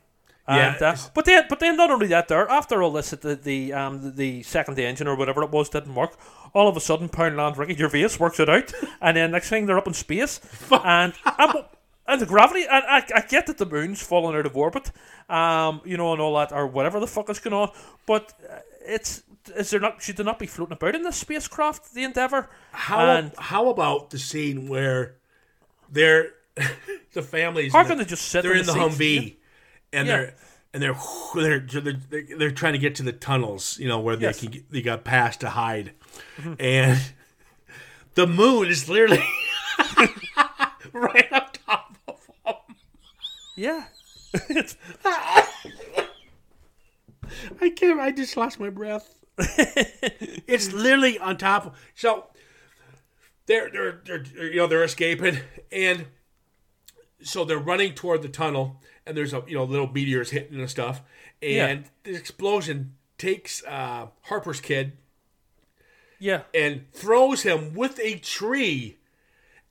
Yeah. 0.49 0.77
Uh, 0.81 0.96
but 1.14 1.27
then, 1.27 1.44
but 1.49 1.61
then, 1.61 1.77
not 1.77 1.90
only 1.90 2.09
that, 2.09 2.27
there 2.27 2.49
after 2.49 2.83
all 2.83 2.90
this, 2.90 3.11
the 3.11 3.37
the 3.37 3.73
um 3.73 4.16
the, 4.16 4.42
second 4.42 4.79
engine 4.79 5.07
or 5.07 5.14
whatever 5.14 5.42
it 5.44 5.51
was 5.51 5.68
didn't 5.68 5.94
work. 5.94 6.18
All 6.53 6.66
of 6.66 6.77
a 6.77 6.81
sudden, 6.81 7.09
Poundland 7.09 7.57
Ricky 7.57 7.77
Gervais 7.77 8.16
works 8.18 8.40
it 8.40 8.49
out, 8.49 8.73
and 9.01 9.16
then 9.16 9.31
next 9.31 9.49
thing 9.49 9.66
they're 9.66 9.79
up 9.79 9.87
in 9.87 9.94
space, 9.94 10.40
and 10.85 11.12
and, 11.38 11.64
And 12.11 12.20
the 12.20 12.27
gravity, 12.27 12.62
and 12.62 12.85
I, 12.87 13.05
I 13.14 13.20
get 13.20 13.46
that 13.46 13.59
the 13.59 13.66
moon's 13.66 14.03
falling 14.03 14.37
out 14.37 14.44
of 14.46 14.57
orbit, 14.57 14.90
um, 15.29 15.81
you 15.85 15.96
know, 15.96 16.12
and 16.12 16.20
all 16.20 16.35
that, 16.37 16.51
or 16.53 16.66
whatever 16.66 16.99
the 16.99 17.07
fuck 17.07 17.31
is 17.31 17.38
going 17.38 17.55
on. 17.55 17.70
But 18.07 18.33
uh, 18.51 18.59
it's 18.85 19.23
is 19.57 19.70
there 19.70 19.81
not 19.81 20.03
should 20.03 20.16
there 20.16 20.27
not 20.27 20.38
be 20.38 20.46
floating 20.46 20.73
about 20.77 20.94
in 20.96 21.03
this 21.03 21.16
spacecraft, 21.16 21.94
the 21.94 22.03
Endeavour? 22.05 22.51
How 22.73 22.99
and 23.11 23.33
how 23.38 23.68
about 23.68 24.11
the 24.11 24.18
scene 24.18 24.68
where 24.68 25.14
they're 25.90 26.33
the 27.12 27.23
families? 27.23 27.73
How 27.73 27.85
can 27.85 27.99
they 27.99 28.05
just 28.05 28.27
sit 28.29 28.42
They're 28.42 28.55
in 28.55 28.66
the 28.66 28.73
the? 28.73 28.79
Humvee, 28.79 29.37
and 29.92 30.09
Yeah. 30.09 30.16
they're 30.16 30.35
and 30.75 30.83
they're 31.35 31.61
they're, 31.61 31.81
they're 31.81 31.92
they're 32.11 32.38
they're 32.38 32.51
trying 32.51 32.73
to 32.73 32.79
get 32.81 32.96
to 32.96 33.03
the 33.05 33.12
tunnels. 33.12 33.79
You 33.79 33.87
know 33.88 34.01
where 34.01 34.16
they 34.16 34.27
Yes. 34.27 34.40
can 34.40 34.51
get, 34.51 34.70
they 34.70 34.83
got 34.83 35.05
past 35.05 35.40
to 35.40 35.51
hide, 35.51 35.92
and 36.59 37.01
the 38.14 38.27
moon 38.27 38.66
is 38.68 38.88
literally 38.88 39.23
right 40.92 41.33
up 41.33 41.49
top 41.49 41.49
of 41.49 41.49
them. 41.49 41.49
Yeah, 43.61 43.85
it's 44.49 44.77
I 45.05 45.46
can't. 47.77 48.01
I 48.01 48.11
just 48.11 48.37
lost 48.37 48.59
my 48.59 48.70
breath. 48.70 49.14
it's 49.38 50.73
literally 50.73 51.18
on 51.18 51.37
top. 51.37 51.66
Of, 51.66 51.73
so 51.94 52.27
they're, 53.46 53.70
they're 53.70 54.01
they're 54.05 54.25
you 54.51 54.57
know 54.57 54.66
they're 54.66 54.85
escaping, 54.85 55.38
and 55.70 56.07
so 57.23 57.44
they're 57.44 57.59
running 57.59 57.94
toward 57.94 58.23
the 58.23 58.29
tunnel, 58.29 58.81
and 59.07 59.16
there's 59.16 59.33
a 59.33 59.42
you 59.46 59.57
know 59.57 59.64
little 59.64 59.90
meteors 59.90 60.31
hitting 60.31 60.59
and 60.59 60.70
stuff, 60.70 61.03
and 61.42 61.85
the 62.05 62.14
explosion 62.14 62.94
takes 63.18 63.62
uh, 63.64 64.07
Harper's 64.23 64.61
kid 64.61 64.92
yeah, 66.20 66.42
and 66.55 66.85
throws 66.92 67.42
him 67.42 67.75
with 67.75 67.99
a 68.01 68.18
tree, 68.18 68.99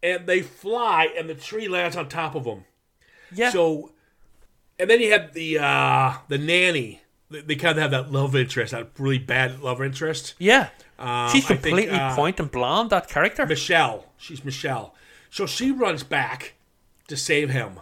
and 0.02 0.28
they 0.28 0.42
fly, 0.42 1.08
and 1.18 1.30
the 1.30 1.36
tree 1.36 1.68
lands 1.68 1.96
on 1.96 2.10
top 2.10 2.36
of 2.36 2.44
them. 2.44 2.66
Yeah. 3.34 3.50
So, 3.52 3.92
and 4.78 4.90
then 4.90 5.00
you 5.02 5.12
had 5.12 5.34
the 5.34 5.60
uh, 5.60 6.14
the 6.28 6.38
nanny. 6.38 7.02
They, 7.32 7.42
they 7.42 7.56
kind 7.56 7.78
of 7.78 7.82
have 7.82 7.92
that 7.92 8.12
love 8.12 8.36
interest, 8.36 8.72
that 8.72 8.90
really 8.98 9.20
bad 9.20 9.60
love 9.62 9.82
interest. 9.82 10.34
yeah, 10.40 10.70
Um, 10.98 11.30
she's 11.30 11.46
I 11.46 11.50
think, 11.50 11.62
completely 11.64 11.96
uh, 12.00 12.16
point 12.16 12.40
and 12.40 12.50
blonde. 12.50 12.90
That 12.90 13.08
character. 13.08 13.46
Michelle. 13.46 14.06
She's 14.18 14.44
Michelle. 14.44 14.96
So 15.30 15.46
she 15.46 15.72
runs 15.72 16.04
back 16.04 16.54
to 17.08 17.16
save 17.16 17.52
him, 17.52 17.80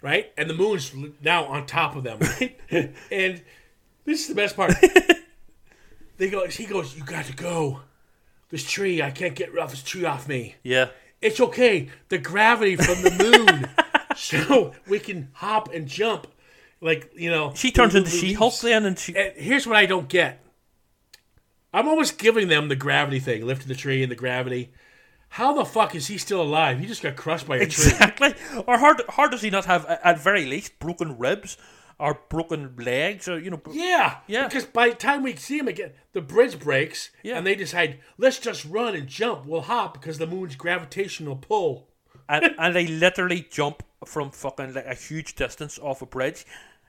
right? 0.00 0.32
And 0.36 0.50
the 0.50 0.54
moon's 0.54 0.92
now 1.22 1.44
on 1.44 1.66
top 1.66 1.94
of 1.94 2.02
them, 2.02 2.18
right? 2.20 2.58
and 3.10 3.42
this 4.04 4.22
is 4.22 4.26
the 4.28 4.34
best 4.34 4.56
part. 4.56 4.74
they 6.16 6.28
go. 6.30 6.46
He 6.48 6.66
goes. 6.66 6.96
You 6.96 7.04
got 7.04 7.26
to 7.26 7.34
go. 7.34 7.80
This 8.50 8.68
tree. 8.68 9.00
I 9.00 9.10
can't 9.10 9.34
get 9.34 9.56
off 9.56 9.70
this 9.70 9.82
tree 9.82 10.04
off 10.04 10.28
me. 10.28 10.56
Yeah, 10.62 10.88
It's 11.20 11.40
okay. 11.40 11.88
The 12.08 12.18
gravity 12.18 12.76
from 12.76 13.00
the 13.02 13.10
moon, 13.48 13.70
so 14.32 14.72
we 14.88 14.98
can 14.98 15.28
hop 15.34 15.72
and 15.72 15.86
jump, 15.86 16.26
like 16.80 17.10
you 17.14 17.30
know. 17.30 17.52
she 17.54 17.70
turns 17.70 17.94
into. 17.94 18.10
She-Hulk 18.10 18.58
then, 18.60 18.86
and 18.86 18.98
she 18.98 19.16
And 19.16 19.32
here's 19.36 19.66
what 19.66 19.76
I 19.76 19.86
don't 19.86 20.08
get. 20.08 20.40
I'm 21.72 21.88
almost 21.88 22.18
giving 22.18 22.48
them 22.48 22.68
the 22.68 22.76
gravity 22.76 23.18
thing, 23.18 23.46
lifting 23.46 23.68
the 23.68 23.74
tree 23.74 24.02
and 24.02 24.10
the 24.12 24.16
gravity. 24.16 24.72
How 25.30 25.54
the 25.54 25.64
fuck 25.64 25.94
is 25.94 26.08
he 26.08 26.18
still 26.18 26.42
alive? 26.42 26.78
He 26.78 26.86
just 26.86 27.02
got 27.02 27.16
crushed 27.16 27.46
by 27.48 27.56
a 27.56 27.60
tree. 27.60 27.90
exactly. 27.92 28.34
Or 28.66 28.76
how, 28.78 28.94
how 29.08 29.28
does 29.28 29.40
he 29.40 29.48
not 29.48 29.64
have, 29.64 29.86
at 29.86 30.20
very 30.20 30.44
least, 30.44 30.78
broken 30.78 31.16
ribs 31.16 31.56
or 31.98 32.20
broken 32.28 32.74
legs 32.76 33.26
or 33.28 33.38
you 33.38 33.48
know? 33.50 33.56
bro- 33.56 33.72
Yeah, 33.72 34.18
Yeah. 34.26 34.46
Because 34.46 34.66
by 34.66 34.90
the 34.90 34.94
time 34.94 35.22
we 35.22 35.34
see 35.36 35.58
him 35.58 35.68
again, 35.68 35.92
the 36.12 36.20
bridge 36.20 36.58
breaks, 36.58 37.10
Yeah. 37.22 37.38
and 37.38 37.46
they 37.46 37.54
decide 37.54 38.00
let's 38.18 38.38
just 38.38 38.66
run 38.66 38.94
and 38.94 39.06
jump. 39.08 39.46
We'll 39.46 39.62
hop 39.62 39.94
because 39.94 40.18
the 40.18 40.26
moon's 40.26 40.56
gravitational 40.56 41.36
pull. 41.36 41.88
And, 42.28 42.54
and 42.58 42.74
they 42.74 42.86
literally 42.86 43.46
jump 43.50 43.82
from 44.04 44.30
fucking 44.30 44.74
like 44.74 44.86
a 44.86 44.94
huge 44.94 45.34
distance 45.34 45.78
off 45.78 46.02
a 46.02 46.06
bridge. 46.06 46.44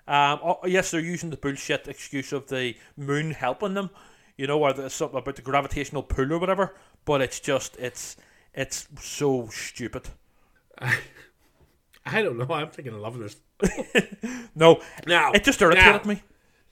Um, 0.08 0.40
oh, 0.44 0.60
yes, 0.66 0.92
they're 0.92 1.00
using 1.00 1.30
the 1.30 1.38
bullshit 1.38 1.88
excuse 1.88 2.34
of 2.34 2.48
the 2.48 2.76
moon 2.98 3.32
helping 3.32 3.74
them, 3.74 3.90
you 4.38 4.48
know, 4.48 4.60
or 4.62 4.74
there's 4.74 4.94
something 4.94 5.18
about 5.18 5.36
the 5.36 5.42
gravitational 5.42 6.04
pull 6.04 6.34
or 6.34 6.40
whatever. 6.40 6.76
But 7.06 7.22
it's 7.22 7.40
just 7.40 7.78
it's 7.78 8.18
it's 8.54 8.88
so 9.00 9.48
stupid. 9.48 10.10
I 12.06 12.22
don't 12.22 12.38
know. 12.38 12.54
I'm 12.54 12.70
thinking 12.70 12.94
of 12.94 13.00
loving 13.00 13.22
this. 13.22 13.38
No, 14.56 14.82
Now 15.08 15.32
it 15.32 15.44
just 15.44 15.62
irritated 15.62 16.06
now, 16.06 16.14
me. 16.14 16.22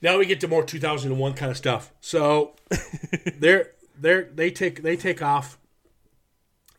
Now 0.00 0.18
we 0.18 0.26
get 0.26 0.40
to 0.40 0.48
more 0.48 0.62
2001 0.62 1.34
kind 1.34 1.50
of 1.50 1.56
stuff. 1.56 1.92
So 2.00 2.54
they're 3.38 3.72
they're 3.98 4.28
they 4.32 4.50
take 4.50 4.82
they 4.82 4.96
take 4.96 5.22
off 5.22 5.58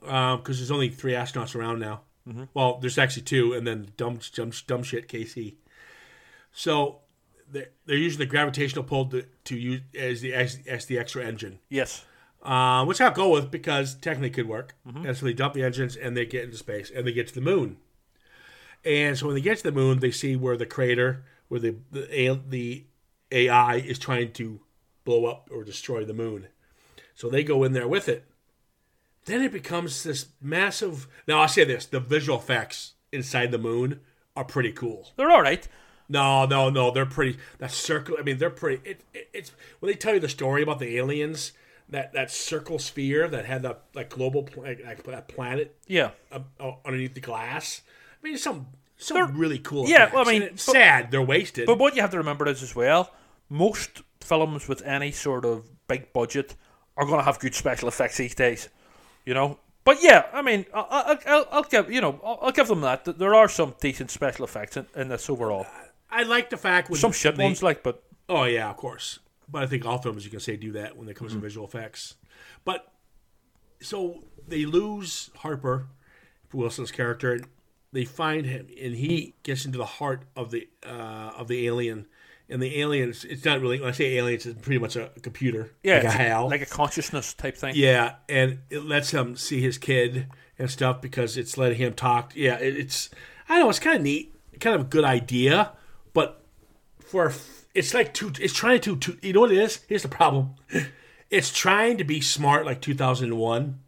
Um, 0.06 0.40
because 0.40 0.58
there's 0.58 0.72
only 0.72 0.90
three 0.90 1.14
astronauts 1.14 1.56
around 1.56 1.80
now. 1.80 2.02
Mm-hmm. 2.28 2.44
Well, 2.54 2.80
there's 2.80 2.98
actually 2.98 3.24
two, 3.24 3.54
and 3.54 3.68
then 3.68 3.92
dumb 3.98 4.20
dumb 4.34 4.52
dumb 4.68 4.84
shit 4.84 5.08
KC. 5.08 5.56
So 6.52 7.00
they're, 7.52 7.70
they're 7.86 7.98
using 7.98 8.20
the 8.20 8.26
gravitational 8.26 8.84
pull 8.84 9.08
to, 9.08 9.26
to 9.46 9.58
use 9.58 9.82
as 9.98 10.22
the 10.22 10.34
as, 10.34 10.60
as 10.68 10.86
the 10.86 10.98
extra 10.98 11.26
engine, 11.26 11.60
Yes, 11.70 12.06
uh, 12.44 12.86
which 12.86 13.02
I'll 13.02 13.12
go 13.12 13.30
with 13.30 13.52
because 13.52 13.96
technically 13.96 14.30
it 14.30 14.34
could 14.34 14.48
work. 14.48 14.76
Mm-hmm. 14.88 15.06
And 15.06 15.18
so 15.18 15.26
they 15.26 15.34
dump 15.34 15.54
the 15.54 15.64
engines 15.64 15.96
and 15.96 16.16
they 16.16 16.26
get 16.26 16.44
into 16.44 16.58
space 16.58 16.92
and 16.94 17.06
they 17.06 17.14
get 17.14 17.28
to 17.28 17.36
the 17.36 17.42
moon. 17.42 17.78
And 18.86 19.18
so 19.18 19.28
when 19.28 19.36
they 19.36 19.42
get 19.42 19.58
to 19.58 19.64
the 19.64 19.72
moon, 19.72 20.00
they 20.00 20.12
see 20.12 20.36
where 20.36 20.58
the 20.58 20.66
crater, 20.66 21.26
where 21.48 21.60
the 21.60 21.76
the, 21.92 22.40
the 22.48 22.86
AI 23.32 23.76
is 23.78 24.00
trying 24.00 24.32
to 24.34 24.60
blow 25.04 25.26
up 25.26 25.50
or 25.52 25.64
destroy 25.64 26.06
the 26.06 26.14
moon. 26.14 26.48
So 27.16 27.30
they 27.30 27.44
go 27.44 27.64
in 27.64 27.74
there 27.74 27.88
with 27.88 28.08
it. 28.10 28.26
Then 29.26 29.42
it 29.42 29.52
becomes 29.52 30.04
this 30.04 30.28
massive. 30.42 31.08
Now 31.28 31.40
I'll 31.42 31.48
say 31.48 31.64
this: 31.64 31.86
the 31.86 32.00
visual 32.00 32.38
effects 32.40 32.94
inside 33.12 33.52
the 33.52 33.58
moon 33.58 34.02
are 34.36 34.44
pretty 34.46 34.72
cool. 34.72 35.12
they're 35.16 35.30
all 35.32 35.42
right. 35.42 35.68
No, 36.10 36.46
no, 36.46 36.70
no. 36.70 36.92
They're 36.92 37.06
pretty. 37.06 37.38
That 37.60 37.72
circle. 37.72 38.18
I 38.20 38.24
mean, 38.24 38.38
they're 38.38 38.50
pretty. 38.50 38.88
It, 38.90 39.02
it, 39.14 39.30
it's 39.34 39.52
when 39.80 39.92
they 39.92 39.96
tell 39.98 40.14
you 40.14 40.20
the 40.20 40.30
story 40.30 40.62
about 40.64 40.80
the 40.80 40.98
aliens. 40.98 41.54
That 41.90 42.14
that 42.14 42.32
circle 42.32 42.80
sphere 42.80 43.28
that 43.28 43.46
had 43.46 43.62
that 43.64 43.84
like 43.94 44.10
global 44.10 44.44
pl- 44.44 44.64
like, 44.64 45.04
that 45.04 45.28
planet 45.28 45.76
Yeah, 45.86 46.12
uh, 46.32 46.40
uh, 46.60 46.72
underneath 46.86 47.14
the 47.14 47.20
glass. 47.20 47.82
I 48.24 48.28
mean, 48.28 48.38
some 48.38 48.68
some 48.98 49.38
really 49.38 49.60
cool. 49.60 49.88
yeah, 49.88 50.10
well, 50.12 50.28
I 50.28 50.32
mean, 50.32 50.48
but- 50.52 50.60
sad 50.60 51.12
they're 51.12 51.22
wasted. 51.22 51.66
But 51.68 51.78
what 51.80 51.96
you 51.96 52.02
have 52.02 52.12
to 52.12 52.18
remember 52.18 52.48
is 52.48 52.64
as 52.64 52.74
well, 52.76 53.12
most 53.50 54.02
films 54.22 54.68
with 54.68 54.82
any 54.84 55.12
sort 55.12 55.44
of 55.46 55.70
big 55.88 56.14
budget 56.14 56.56
are 56.96 57.06
going 57.06 57.20
to 57.20 57.26
have 57.26 57.40
good 57.40 57.54
special 57.54 57.90
effects 57.90 58.18
these 58.18 58.34
days. 58.34 58.70
You 59.26 59.34
know. 59.34 59.60
But 59.86 60.02
yeah, 60.02 60.26
I 60.32 60.42
mean, 60.42 60.66
I- 60.74 60.80
I- 61.26 61.32
I'll, 61.32 61.48
I'll 61.52 61.64
give 61.64 61.92
you 61.92 62.00
know, 62.00 62.20
I'll, 62.24 62.40
I'll 62.44 62.52
give 62.52 62.68
them 62.70 62.82
that. 62.82 63.04
There 63.18 63.36
are 63.36 63.50
some 63.50 63.76
decent 63.82 64.12
special 64.12 64.46
effects 64.46 64.78
in, 64.78 64.86
in 64.96 65.10
this 65.10 65.30
overall. 65.30 65.66
I 66.10 66.24
like 66.24 66.50
the 66.50 66.58
fact 66.58 66.90
when 66.90 67.00
Some 67.00 67.12
shit 67.12 67.36
they- 67.36 67.44
ones, 67.44 67.62
like, 67.64 67.84
but 67.84 68.04
Oh 68.30 68.44
yeah, 68.46 68.70
of 68.70 68.78
course. 68.78 69.20
But 69.50 69.64
I 69.64 69.68
think 69.68 69.86
all 69.86 69.98
films 70.02 70.24
you 70.24 70.32
can 70.32 70.40
say 70.40 70.56
do 70.56 70.72
that 70.74 70.96
when 70.96 71.10
it 71.10 71.16
comes 71.16 71.32
Mm-hmm. 71.32 71.40
to 71.42 71.44
visual 71.46 71.68
effects. 71.68 72.16
But 72.64 72.88
so 73.82 74.24
they 74.48 74.66
lose 74.66 75.30
Harper, 75.38 75.88
Wilson's 76.54 76.92
character. 76.92 77.34
And 77.34 77.48
they 77.92 78.06
find 78.06 78.46
him, 78.46 78.68
and 78.82 78.96
he 78.96 79.36
gets 79.44 79.66
into 79.66 79.78
the 79.78 79.86
heart 79.86 80.24
of 80.36 80.50
the 80.52 80.68
uh, 80.86 81.34
of 81.38 81.48
the 81.50 81.68
alien. 81.68 82.08
And 82.50 82.62
the 82.62 82.80
aliens, 82.82 83.24
it's 83.26 83.46
not 83.46 83.62
really 83.62 83.80
when 83.80 83.90
I 83.90 83.94
say 83.94 84.18
aliens, 84.18 84.46
it's 84.46 84.62
pretty 84.62 84.78
much 84.80 84.96
a 84.96 85.10
computer, 85.22 85.72
yeah, 85.82 85.96
like 85.96 86.04
a 86.04 86.12
HAL. 86.12 86.50
like 86.50 86.62
a 86.62 86.66
consciousness 86.66 87.34
type 87.34 87.56
thing. 87.58 87.74
Yeah, 87.76 88.16
and 88.28 88.60
it 88.70 88.84
lets 88.86 89.12
him 89.12 89.36
see 89.38 89.62
his 89.62 89.78
kid 89.78 90.28
and 90.60 90.70
stuff 90.70 91.02
because 91.02 91.38
it's 91.38 91.58
letting 91.58 91.78
him 91.78 91.94
talk. 91.94 92.34
Yeah, 92.36 92.58
it, 92.60 92.76
it's 92.78 93.10
I 93.48 93.54
don't 93.56 93.64
know, 93.66 93.70
it's 93.70 93.80
kind 93.80 93.96
of 93.96 94.02
neat, 94.04 94.36
kind 94.60 94.76
of 94.76 94.82
a 94.82 94.90
good 94.90 95.06
idea, 95.06 95.72
but 96.14 96.44
for 97.00 97.32
it's 97.74 97.94
like 97.94 98.14
too, 98.14 98.32
it's 98.40 98.54
trying 98.54 98.82
to, 98.82 98.98
to 98.98 99.18
you 99.22 99.34
know 99.34 99.40
what 99.40 99.52
it 99.52 99.58
is? 99.58 99.80
Here's 99.88 100.04
the 100.04 100.10
problem, 100.10 100.56
it's 101.30 101.52
trying 101.52 101.98
to 101.98 102.04
be 102.04 102.20
smart 102.22 102.66
like 102.66 102.82
2001, 102.82 103.80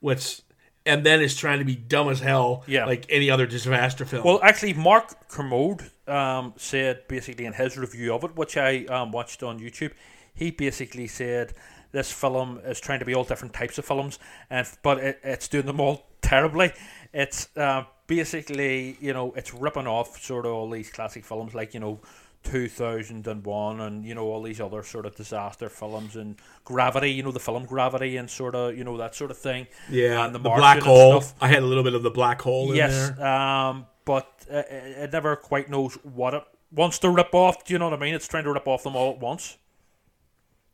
which 0.00 0.42
and 0.84 1.04
then 1.04 1.20
it's 1.20 1.34
trying 1.34 1.58
to 1.58 1.64
be 1.64 1.74
dumb 1.74 2.08
as 2.10 2.20
hell, 2.20 2.62
Yeah. 2.68 2.84
like 2.84 3.06
any 3.08 3.30
other 3.30 3.46
disaster 3.46 4.04
film. 4.04 4.22
Well, 4.22 4.38
actually, 4.42 4.74
Mark 4.74 5.28
Kermode 5.28 5.90
um, 6.08 6.54
said 6.56 7.06
basically 7.08 7.44
in 7.44 7.52
his 7.52 7.76
review 7.76 8.14
of 8.14 8.24
it, 8.24 8.36
which 8.36 8.56
I 8.56 8.84
um, 8.86 9.12
watched 9.12 9.42
on 9.42 9.58
YouTube, 9.60 9.92
he 10.34 10.50
basically 10.50 11.06
said 11.06 11.52
this 11.92 12.12
film 12.12 12.60
is 12.64 12.80
trying 12.80 12.98
to 12.98 13.04
be 13.04 13.14
all 13.14 13.24
different 13.24 13.54
types 13.54 13.78
of 13.78 13.84
films, 13.84 14.18
and 14.50 14.66
but 14.82 14.98
it, 14.98 15.20
it's 15.22 15.48
doing 15.48 15.66
them 15.66 15.80
all 15.80 16.06
terribly. 16.22 16.72
It's 17.12 17.48
uh, 17.56 17.84
basically 18.06 18.96
you 19.00 19.12
know 19.12 19.32
it's 19.36 19.54
ripping 19.54 19.86
off 19.86 20.20
sort 20.22 20.46
of 20.46 20.52
all 20.52 20.70
these 20.70 20.90
classic 20.90 21.24
films 21.24 21.54
like 21.54 21.74
you 21.74 21.80
know. 21.80 22.00
2001 22.44 23.80
and 23.80 24.04
you 24.04 24.14
know 24.14 24.24
all 24.26 24.40
these 24.40 24.60
other 24.60 24.82
sort 24.84 25.04
of 25.04 25.16
disaster 25.16 25.68
films 25.68 26.14
and 26.14 26.36
gravity 26.64 27.10
you 27.10 27.20
know 27.22 27.32
the 27.32 27.40
film 27.40 27.64
gravity 27.64 28.16
and 28.16 28.30
sort 28.30 28.54
of 28.54 28.76
you 28.76 28.84
know 28.84 28.96
that 28.96 29.16
sort 29.16 29.32
of 29.32 29.36
thing 29.38 29.66
yeah, 29.90 30.24
and 30.24 30.32
the, 30.32 30.38
Martian 30.38 30.60
black 30.60 30.78
hole. 30.80 31.20
stuff. 31.20 31.34
I 31.40 31.48
had 31.48 31.64
a 31.64 31.66
little 31.66 31.82
bit 31.82 31.94
of 31.94 32.04
the 32.04 32.10
black 32.10 32.40
hole 32.40 32.70
in 32.70 32.76
Yes, 32.76 33.10
there. 33.10 33.26
um, 33.26 33.86
but 34.04 34.35
uh, 34.50 34.58
it 34.58 34.98
it 34.98 35.12
never 35.12 35.36
quite 35.36 35.68
knows 35.68 35.94
what 36.02 36.34
it 36.34 36.42
wants 36.70 36.98
to 37.00 37.10
rip 37.10 37.34
off. 37.34 37.64
Do 37.64 37.72
you 37.72 37.78
know 37.78 37.88
what 37.88 37.98
I 37.98 38.02
mean? 38.02 38.14
It's 38.14 38.28
trying 38.28 38.44
to 38.44 38.52
rip 38.52 38.66
off 38.66 38.82
them 38.82 38.96
all 38.96 39.12
at 39.12 39.18
once. 39.18 39.56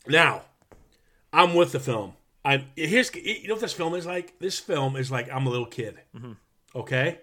Now, 0.07 0.43
I'm 1.33 1.55
with 1.55 1.73
the 1.73 1.81
film. 1.81 2.15
I'm 2.45 2.67
here's 2.77 3.15
you 3.15 3.49
know 3.49 3.55
what 3.55 3.61
this 3.61 3.73
film 3.73 3.95
is 3.95 4.07
like. 4.07 4.39
This 4.39 4.59
film 4.59 4.97
is 4.97 5.11
like 5.11 5.31
I'm 5.31 5.47
a 5.47 5.51
little 5.51 5.67
kid. 5.67 5.99
Okay, 6.75 7.21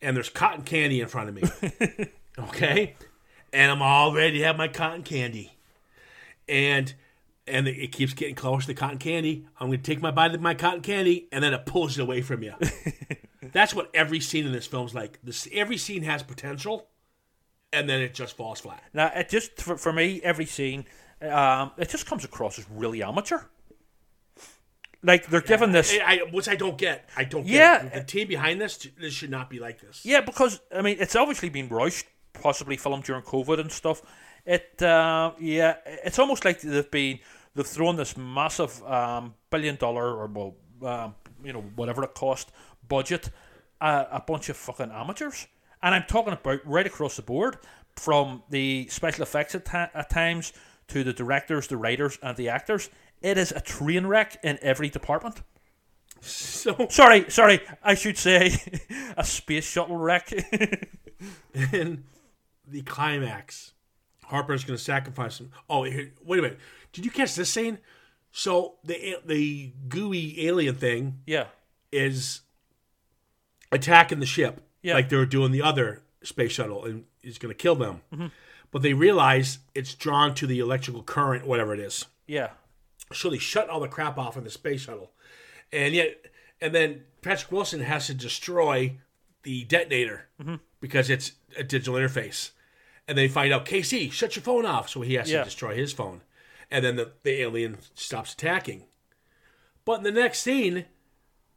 and 0.00 0.16
there's 0.16 0.30
cotton 0.30 0.62
candy 0.62 1.00
in 1.00 1.08
front 1.08 1.28
of 1.28 1.34
me. 1.34 2.08
okay, 2.38 2.96
and 3.52 3.70
I'm 3.70 3.82
all 3.82 4.14
ready 4.14 4.38
to 4.38 4.44
have 4.44 4.56
my 4.56 4.68
cotton 4.68 5.02
candy, 5.02 5.52
and 6.48 6.94
and 7.46 7.68
it 7.68 7.92
keeps 7.92 8.14
getting 8.14 8.34
closer 8.34 8.62
to 8.62 8.66
the 8.68 8.74
cotton 8.74 8.98
candy. 8.98 9.46
I'm 9.60 9.68
going 9.68 9.78
to 9.80 9.84
take 9.84 10.00
my 10.00 10.10
bite 10.10 10.34
of 10.34 10.40
my 10.40 10.54
cotton 10.54 10.80
candy, 10.80 11.28
and 11.30 11.44
then 11.44 11.52
it 11.52 11.66
pulls 11.66 11.98
it 11.98 12.02
away 12.02 12.22
from 12.22 12.42
you. 12.42 12.54
That's 13.54 13.74
what 13.74 13.88
every 13.94 14.20
scene 14.20 14.44
in 14.44 14.52
this 14.52 14.66
film's 14.66 14.94
like. 14.94 15.18
This 15.24 15.48
every 15.52 15.78
scene 15.78 16.02
has 16.02 16.22
potential, 16.22 16.88
and 17.72 17.88
then 17.88 18.02
it 18.02 18.12
just 18.12 18.36
falls 18.36 18.60
flat. 18.60 18.82
Now, 18.92 19.10
it 19.14 19.30
just 19.30 19.62
for, 19.62 19.78
for 19.78 19.92
me, 19.92 20.20
every 20.22 20.44
scene, 20.44 20.84
um, 21.22 21.70
it 21.78 21.88
just 21.88 22.04
comes 22.04 22.24
across 22.24 22.58
as 22.58 22.66
really 22.70 23.02
amateur. 23.02 23.38
Like 25.02 25.26
they're 25.26 25.42
giving 25.42 25.72
this, 25.72 25.92
I, 26.04 26.14
I- 26.26 26.30
which 26.32 26.48
I 26.48 26.56
don't 26.56 26.78
get. 26.78 27.08
I 27.16 27.24
don't. 27.24 27.46
Yeah. 27.46 27.82
get. 27.82 27.94
the 27.94 28.02
team 28.04 28.26
behind 28.28 28.60
this, 28.60 28.88
this 28.98 29.12
should 29.12 29.30
not 29.30 29.50
be 29.50 29.58
like 29.58 29.80
this. 29.80 30.00
yeah, 30.04 30.20
because 30.22 30.60
I 30.74 30.80
mean, 30.82 30.96
it's 30.98 31.14
obviously 31.14 31.50
been 31.50 31.68
rushed, 31.68 32.06
possibly 32.32 32.76
filmed 32.76 33.04
during 33.04 33.22
COVID 33.22 33.60
and 33.60 33.70
stuff. 33.70 34.02
It, 34.46 34.82
uh, 34.82 35.32
yeah, 35.38 35.76
it's 35.86 36.18
almost 36.18 36.44
like 36.44 36.60
they've 36.60 36.90
been 36.90 37.18
they've 37.54 37.66
thrown 37.66 37.96
this 37.96 38.16
massive 38.16 38.82
um, 38.84 39.34
billion 39.50 39.76
dollar 39.76 40.10
or 40.16 40.26
well, 40.26 40.56
um, 40.82 41.14
you 41.44 41.52
know, 41.52 41.60
whatever 41.76 42.02
it 42.02 42.14
cost 42.14 42.50
budget, 42.88 43.28
uh, 43.84 44.06
a 44.10 44.20
bunch 44.20 44.48
of 44.48 44.56
fucking 44.56 44.90
amateurs, 44.90 45.46
and 45.82 45.94
I'm 45.94 46.04
talking 46.04 46.32
about 46.32 46.66
right 46.66 46.86
across 46.86 47.16
the 47.16 47.22
board, 47.22 47.58
from 47.96 48.42
the 48.48 48.88
special 48.88 49.22
effects 49.22 49.54
at, 49.54 49.66
ti- 49.66 49.92
at 49.94 50.08
times 50.08 50.54
to 50.88 51.04
the 51.04 51.12
directors, 51.12 51.68
the 51.68 51.76
writers, 51.76 52.18
and 52.22 52.34
the 52.36 52.48
actors. 52.48 52.88
It 53.20 53.36
is 53.36 53.52
a 53.52 53.60
train 53.60 54.06
wreck 54.06 54.38
in 54.42 54.58
every 54.62 54.88
department. 54.88 55.42
So 56.22 56.86
Sorry, 56.88 57.28
sorry, 57.28 57.60
I 57.82 57.94
should 57.94 58.16
say 58.16 58.56
a 59.18 59.24
space 59.24 59.64
shuttle 59.64 59.98
wreck. 59.98 60.32
in 61.72 62.04
the 62.66 62.80
climax, 62.82 63.74
Harper's 64.24 64.64
going 64.64 64.78
to 64.78 64.82
sacrifice 64.82 65.38
him. 65.40 65.50
Oh, 65.68 65.82
wait 65.82 66.12
a 66.26 66.42
minute. 66.42 66.58
Did 66.94 67.04
you 67.04 67.10
catch 67.10 67.34
this 67.34 67.50
scene? 67.50 67.78
So 68.32 68.76
the 68.82 69.18
the 69.26 69.74
gooey 69.88 70.46
alien 70.48 70.74
thing 70.74 71.20
yeah, 71.26 71.48
is 71.92 72.40
attacking 73.74 74.20
the 74.20 74.26
ship, 74.26 74.62
Yeah. 74.82 74.94
like 74.94 75.08
they 75.08 75.16
were 75.16 75.26
doing 75.26 75.52
the 75.52 75.62
other 75.62 76.02
space 76.22 76.52
shuttle, 76.52 76.84
and 76.84 77.04
is 77.22 77.38
going 77.38 77.54
to 77.54 77.58
kill 77.62 77.74
them. 77.74 78.00
Mm-hmm. 78.12 78.26
But 78.70 78.82
they 78.82 78.92
realize 78.94 79.58
it's 79.74 79.94
drawn 79.94 80.34
to 80.36 80.46
the 80.46 80.58
electrical 80.60 81.02
current, 81.02 81.46
whatever 81.46 81.74
it 81.74 81.80
is. 81.80 82.06
yeah, 82.26 82.50
So 83.12 83.28
they 83.30 83.38
shut 83.38 83.68
all 83.68 83.80
the 83.80 83.88
crap 83.88 84.16
off 84.18 84.36
in 84.36 84.44
the 84.44 84.50
space 84.50 84.80
shuttle, 84.82 85.12
and 85.72 85.94
yet, 85.94 86.26
and 86.60 86.74
then 86.74 87.02
Patrick 87.22 87.52
Wilson 87.52 87.80
has 87.80 88.06
to 88.06 88.14
destroy 88.14 88.96
the 89.42 89.64
detonator 89.64 90.26
mm-hmm. 90.40 90.56
because 90.80 91.10
it's 91.10 91.32
a 91.58 91.62
digital 91.62 91.94
interface, 91.94 92.50
and 93.06 93.16
they 93.18 93.28
find 93.28 93.52
out 93.52 93.66
Casey, 93.66 94.08
shut 94.10 94.34
your 94.36 94.42
phone 94.42 94.64
off. 94.66 94.88
So 94.88 95.02
he 95.02 95.14
has 95.14 95.30
Yeah. 95.30 95.40
to 95.40 95.44
destroy 95.44 95.74
his 95.76 95.92
phone, 95.92 96.22
and 96.70 96.84
then 96.84 96.96
the, 96.96 97.12
the 97.22 97.42
alien 97.42 97.78
stops 97.94 98.32
attacking. 98.32 98.84
But 99.84 99.98
in 99.98 100.04
the 100.04 100.10
next 100.12 100.40
scene, 100.40 100.86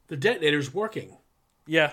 the 0.08 0.16
detonator's 0.16 0.72
working. 0.74 1.16
yeah. 1.66 1.92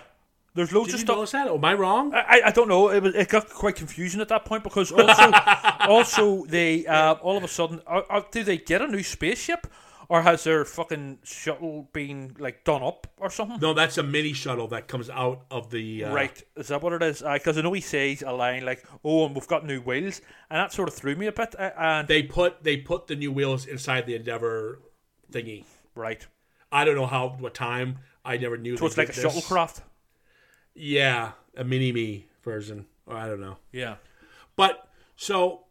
There's 0.56 0.72
loads 0.74 0.88
Did 0.88 0.96
of 0.96 1.28
stuff. 1.28 1.32
that? 1.32 1.48
Am 1.54 1.64
I 1.66 1.74
wrong? 1.74 2.14
I, 2.14 2.42
I 2.46 2.52
don't 2.52 2.68
know. 2.70 2.90
It, 2.90 3.04
was, 3.04 3.14
it 3.14 3.28
got 3.30 3.50
quite 3.50 3.76
confusing 3.76 4.22
at 4.22 4.30
that 4.30 4.46
point 4.46 4.64
because 4.64 4.92
also, 4.92 5.32
also 5.82 6.46
they 6.46 6.86
uh, 6.88 7.16
all 7.16 7.38
of 7.38 7.44
a 7.44 7.48
sudden, 7.48 7.82
are, 7.86 8.06
are, 8.10 8.26
do 8.32 8.44
they 8.44 8.58
get 8.58 8.82
a 8.82 8.88
new 8.88 9.04
spaceship, 9.04 9.68
or 10.08 10.22
has 10.22 10.44
their 10.46 10.64
fucking 10.64 11.20
shuttle 11.24 11.90
been 11.92 12.36
like 12.40 12.64
done 12.64 12.82
up 12.84 13.06
or 13.18 13.30
something? 13.30 13.60
no, 13.60 13.74
that's 13.74 13.98
a 13.98 14.04
mini 14.04 14.32
shuttle 14.34 14.68
that 14.70 14.88
comes 14.88 15.10
out 15.10 15.46
of 15.52 15.72
the 15.72 16.06
uh, 16.06 16.14
Right, 16.14 16.42
is 16.56 16.68
that 16.70 16.82
what 16.82 16.94
it 16.94 17.04
is? 17.04 17.22
Because 17.22 17.58
I 17.58 17.62
know 17.62 17.74
he 17.74 17.82
says 17.82 18.22
a 18.22 18.32
line 18.32 18.64
like, 18.66 18.86
"Oh, 19.04 19.26
and 19.26 19.36
we've 19.36 19.48
got 19.48 19.66
new 19.66 19.82
wheels," 19.82 20.22
and 20.50 20.58
that 20.58 20.72
sort 20.72 20.88
of 20.88 20.96
threw 20.96 21.16
me 21.16 21.28
a 21.28 21.32
bit. 21.34 21.54
Uh, 21.60 21.72
and 21.78 22.08
They 22.08 22.24
put 22.24 22.64
they 22.64 22.78
put 22.78 23.08
the 23.08 23.16
new 23.16 23.32
wheels 23.32 23.66
inside 23.66 24.06
the 24.06 24.16
Endeavor 24.16 24.80
thingy. 25.32 25.66
right, 25.96 26.26
I 26.72 26.86
don't 26.86 26.96
know 26.96 27.08
how 27.08 27.36
what 27.40 27.54
time. 27.54 27.98
I 28.24 28.38
never 28.38 28.58
knew. 28.58 28.76
so 28.78 28.86
it's 28.88 28.98
like 28.98 29.10
a 29.10 29.12
this. 29.12 29.24
shuttlecraft. 29.24 29.82
Yeah, 30.76 31.32
a 31.56 31.64
mini 31.64 31.92
me 31.92 32.28
version. 32.44 32.86
Or 33.08 33.16
I 33.16 33.28
don't 33.28 33.42
know. 33.42 33.58
Yeah, 33.72 33.96
But 34.56 34.88
so 35.16 35.66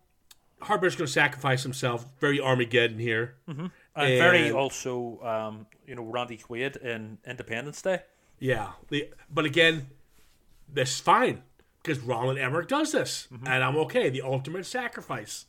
Harper's 0.62 0.96
going 0.96 1.06
to 1.06 1.12
sacrifice 1.12 1.62
himself. 1.62 2.06
Very 2.20 2.40
Armageddon 2.40 2.98
here. 2.98 3.34
Mm-hmm. 3.48 3.66
and, 3.96 4.18
very 4.18 4.50
also, 4.50 5.20
um, 5.22 5.66
you 5.86 5.94
know, 5.94 6.02
Randy 6.02 6.38
Quaid 6.38 6.76
in 6.76 7.18
Independence 7.26 7.82
Day. 7.82 8.00
Yeah. 8.38 8.72
The, 8.88 9.10
but 9.30 9.44
again, 9.44 9.88
this 10.72 10.90
is 10.90 11.00
fine 11.00 11.42
because 11.82 12.00
Roland 12.00 12.38
Emmerich 12.38 12.68
does 12.68 12.92
this, 12.92 13.28
mm-hmm. 13.32 13.46
and 13.46 13.62
I'm 13.62 13.76
okay. 13.76 14.08
The 14.10 14.22
ultimate 14.22 14.66
sacrifice. 14.66 15.46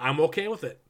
I'm 0.00 0.18
okay 0.20 0.48
with 0.48 0.64
it. 0.64 0.80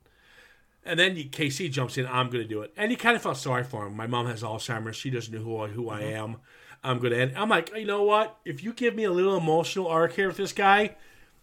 And 0.84 1.00
then 1.00 1.16
KC 1.16 1.70
jumps 1.70 1.96
in. 1.96 2.06
I'm 2.06 2.30
going 2.30 2.42
to 2.42 2.48
do 2.48 2.60
it, 2.62 2.72
and 2.76 2.90
he 2.90 2.96
kind 2.96 3.16
of 3.16 3.22
felt 3.22 3.38
sorry 3.38 3.64
for 3.64 3.86
him. 3.86 3.96
My 3.96 4.06
mom 4.06 4.26
has 4.26 4.42
Alzheimer's. 4.42 4.96
She 4.96 5.10
doesn't 5.10 5.34
know 5.34 5.42
who 5.42 5.58
I, 5.58 5.68
who 5.68 5.90
I 5.90 6.02
mm-hmm. 6.02 6.16
am. 6.16 6.36
I'm 6.84 6.98
going 6.98 7.12
to 7.12 7.18
end. 7.18 7.32
I'm 7.36 7.48
like, 7.48 7.74
you 7.74 7.86
know 7.86 8.02
what? 8.02 8.38
If 8.44 8.62
you 8.62 8.72
give 8.74 8.94
me 8.94 9.04
a 9.04 9.10
little 9.10 9.36
emotional 9.36 9.88
arc 9.88 10.12
here 10.12 10.28
with 10.28 10.36
this 10.36 10.52
guy, 10.52 10.96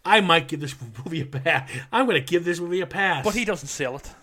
I 0.06 0.22
might 0.22 0.48
give 0.48 0.60
this 0.60 0.76
movie 1.04 1.22
a 1.22 1.26
pass. 1.26 1.70
I'm 1.92 2.06
going 2.06 2.22
to 2.22 2.26
give 2.26 2.46
this 2.46 2.60
movie 2.60 2.82
a 2.82 2.88
pass. 2.88 3.26
But 3.26 3.36
he 3.36 3.44
doesn't 3.44 3.68
sell 3.68 3.96
it. 3.96 4.14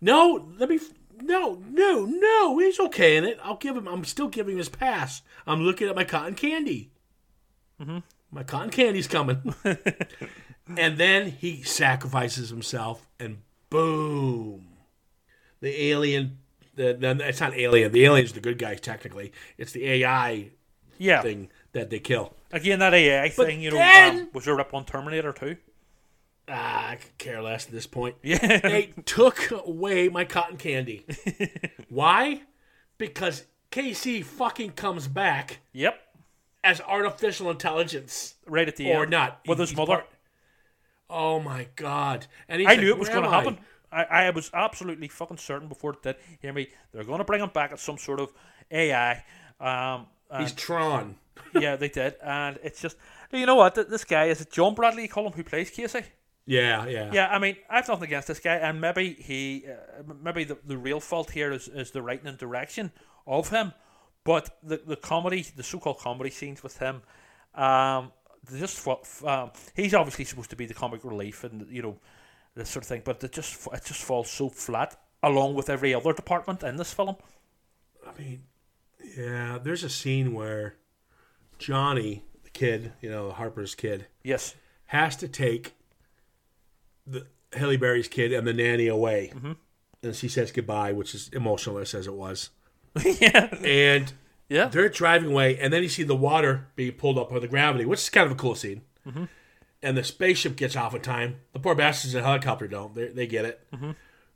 No, 0.00 0.48
let 0.58 0.68
me. 0.68 0.80
No, 1.20 1.62
no, 1.68 2.04
no. 2.06 2.58
He's 2.58 2.80
okay 2.80 3.16
in 3.16 3.24
it. 3.24 3.38
I'll 3.42 3.56
give 3.56 3.76
him. 3.76 3.86
I'm 3.86 4.04
still 4.04 4.28
giving 4.28 4.52
him 4.52 4.58
his 4.58 4.68
pass. 4.68 5.22
I'm 5.46 5.60
looking 5.60 5.88
at 5.88 5.96
my 5.96 6.04
cotton 6.04 6.34
candy. 6.34 6.90
Mm-hmm. 7.80 7.98
My 8.30 8.42
cotton 8.42 8.70
candy's 8.70 9.08
coming. 9.08 9.54
and 10.76 10.98
then 10.98 11.30
he 11.30 11.62
sacrifices 11.62 12.50
himself, 12.50 13.06
and 13.18 13.38
boom, 13.70 14.68
the 15.60 15.82
alien. 15.82 16.38
The, 16.78 16.94
the 16.94 17.28
it's 17.28 17.40
not 17.40 17.54
alien. 17.54 17.92
The 17.92 18.04
alien's 18.04 18.30
are 18.30 18.34
the 18.34 18.40
good 18.40 18.58
guy 18.58 18.76
technically. 18.76 19.32
It's 19.58 19.72
the 19.72 19.84
AI 19.86 20.50
Yeah, 20.96 21.20
thing 21.22 21.48
that 21.72 21.90
they 21.90 21.98
kill. 21.98 22.34
again 22.52 22.78
that 22.78 22.94
AI 22.94 23.32
But 23.36 23.46
thing. 23.46 23.60
You 23.60 23.70
know, 23.72 23.76
then- 23.78 24.18
um, 24.20 24.28
was 24.32 24.44
there 24.46 24.58
up 24.60 24.72
on 24.72 24.84
Terminator 24.84 25.32
too? 25.32 25.56
Ah, 26.50 26.90
I 26.90 26.96
could 26.96 27.18
care 27.18 27.42
less 27.42 27.66
at 27.66 27.72
this 27.72 27.86
point. 27.86 28.16
Yeah, 28.22 28.38
they 28.60 28.94
took 29.04 29.50
away 29.50 30.08
my 30.08 30.24
cotton 30.24 30.56
candy. 30.56 31.04
Why? 31.90 32.42
Because 32.96 33.44
KC 33.70 34.24
fucking 34.24 34.70
comes 34.72 35.08
back 35.08 35.58
yep. 35.74 36.00
as 36.64 36.80
artificial 36.80 37.50
intelligence. 37.50 38.36
Right 38.46 38.66
at 38.66 38.76
the 38.76 38.86
Or 38.86 38.90
end, 38.94 38.98
Or 39.02 39.06
not. 39.06 39.40
with 39.46 39.58
his 39.58 39.76
mother. 39.76 39.96
part- 39.96 40.08
oh 41.10 41.38
my 41.40 41.66
god! 41.76 42.26
And 42.48 42.62
I 42.62 42.64
like, 42.66 42.80
knew 42.80 42.88
it 42.88 42.98
was 42.98 43.08
going 43.10 43.24
to 43.24 43.30
happen. 43.30 43.58
I?" 43.60 43.64
I, 43.92 44.04
I 44.04 44.30
was 44.30 44.50
absolutely 44.54 45.08
fucking 45.08 45.38
certain 45.38 45.68
before 45.68 45.92
it 45.92 46.02
did. 46.02 46.16
Hear 46.40 46.52
me? 46.52 46.68
They're 46.92 47.04
going 47.04 47.18
to 47.18 47.24
bring 47.24 47.42
him 47.42 47.50
back 47.54 47.72
as 47.72 47.80
some 47.80 47.98
sort 47.98 48.20
of 48.20 48.32
AI. 48.70 49.24
Um, 49.60 50.06
and- 50.30 50.42
He's 50.42 50.52
Tron. 50.52 51.16
yeah, 51.54 51.76
they 51.76 51.88
did, 51.88 52.16
and 52.22 52.58
it's 52.64 52.80
just 52.80 52.96
you 53.32 53.46
know 53.46 53.54
what? 53.54 53.74
This 53.74 54.02
guy 54.04 54.24
is 54.24 54.40
it 54.40 54.50
John 54.50 54.74
Bradley. 54.74 55.02
You 55.02 55.08
call 55.08 55.24
him 55.26 55.32
who 55.32 55.44
plays 55.44 55.70
Casey? 55.70 56.02
Yeah, 56.46 56.86
yeah, 56.86 57.12
Yeah, 57.12 57.28
I 57.28 57.38
mean, 57.38 57.56
I've 57.70 57.86
nothing 57.86 58.04
against 58.04 58.26
this 58.28 58.40
guy, 58.40 58.54
and 58.56 58.80
maybe 58.80 59.12
he, 59.12 59.66
uh, 59.70 60.14
maybe 60.22 60.44
the, 60.44 60.56
the 60.66 60.78
real 60.78 60.98
fault 60.98 61.30
here 61.30 61.52
is, 61.52 61.68
is 61.68 61.90
the 61.90 62.00
writing 62.02 62.26
and 62.26 62.38
direction 62.38 62.90
of 63.26 63.50
him, 63.50 63.72
but 64.24 64.58
the 64.62 64.80
the 64.84 64.96
comedy, 64.96 65.46
the 65.54 65.62
so 65.62 65.78
called 65.78 65.98
comedy 66.00 66.30
scenes 66.30 66.62
with 66.62 66.78
him, 66.78 67.02
um, 67.54 68.12
just 68.58 68.86
f- 68.86 69.24
um, 69.24 69.50
he's 69.76 69.94
obviously 69.94 70.24
supposed 70.24 70.50
to 70.50 70.56
be 70.56 70.66
the 70.66 70.74
comic 70.74 71.04
relief 71.04 71.44
and 71.44 71.66
you 71.70 71.82
know 71.82 71.98
this 72.58 72.68
sort 72.70 72.84
of 72.84 72.88
thing, 72.88 73.02
but 73.04 73.22
it 73.24 73.32
just 73.32 73.66
it 73.72 73.84
just 73.84 74.02
falls 74.02 74.30
so 74.30 74.48
flat 74.48 75.00
along 75.22 75.54
with 75.54 75.68
every 75.70 75.94
other 75.94 76.12
department 76.12 76.62
in 76.62 76.76
this 76.76 76.92
film. 76.92 77.16
I 78.06 78.20
mean, 78.20 78.42
yeah. 79.16 79.58
There's 79.62 79.82
a 79.84 79.88
scene 79.90 80.32
where 80.34 80.76
Johnny, 81.58 82.22
the 82.44 82.50
kid, 82.50 82.92
you 83.00 83.10
know, 83.10 83.30
Harper's 83.30 83.74
kid, 83.74 84.06
Yes, 84.22 84.54
has 84.86 85.16
to 85.16 85.28
take 85.28 85.74
the 87.06 87.26
Halle 87.52 87.76
Berry's 87.76 88.08
kid 88.08 88.32
and 88.32 88.46
the 88.46 88.52
nanny 88.52 88.86
away, 88.86 89.32
Mm-hmm. 89.34 89.52
and 90.02 90.14
she 90.14 90.28
says 90.28 90.52
goodbye, 90.52 90.92
which 90.92 91.14
is 91.14 91.28
emotionless 91.32 91.94
as 91.94 92.06
it 92.06 92.14
was. 92.14 92.50
yeah, 93.20 93.54
And 93.64 94.12
yeah, 94.48 94.66
they're 94.68 94.88
driving 94.88 95.30
away, 95.32 95.58
and 95.58 95.72
then 95.72 95.82
you 95.82 95.88
see 95.88 96.02
the 96.04 96.16
water 96.16 96.68
being 96.76 96.92
pulled 96.92 97.18
up 97.18 97.30
by 97.30 97.38
the 97.38 97.48
gravity, 97.48 97.84
which 97.84 98.00
is 98.00 98.10
kind 98.10 98.26
of 98.26 98.32
a 98.32 98.34
cool 98.36 98.54
scene. 98.54 98.82
Mm-hmm. 99.06 99.24
And 99.82 99.96
the 99.96 100.02
spaceship 100.04 100.56
gets 100.56 100.74
off 100.74 100.94
in 100.94 101.02
time. 101.02 101.36
The 101.52 101.60
poor 101.60 101.74
bastards 101.74 102.14
in 102.14 102.20
the 102.20 102.26
helicopter 102.26 102.66
don't. 102.66 102.94
They, 102.94 103.08
they 103.08 103.26
get 103.26 103.44
it. 103.44 103.64
Mm-hmm. 103.72 103.92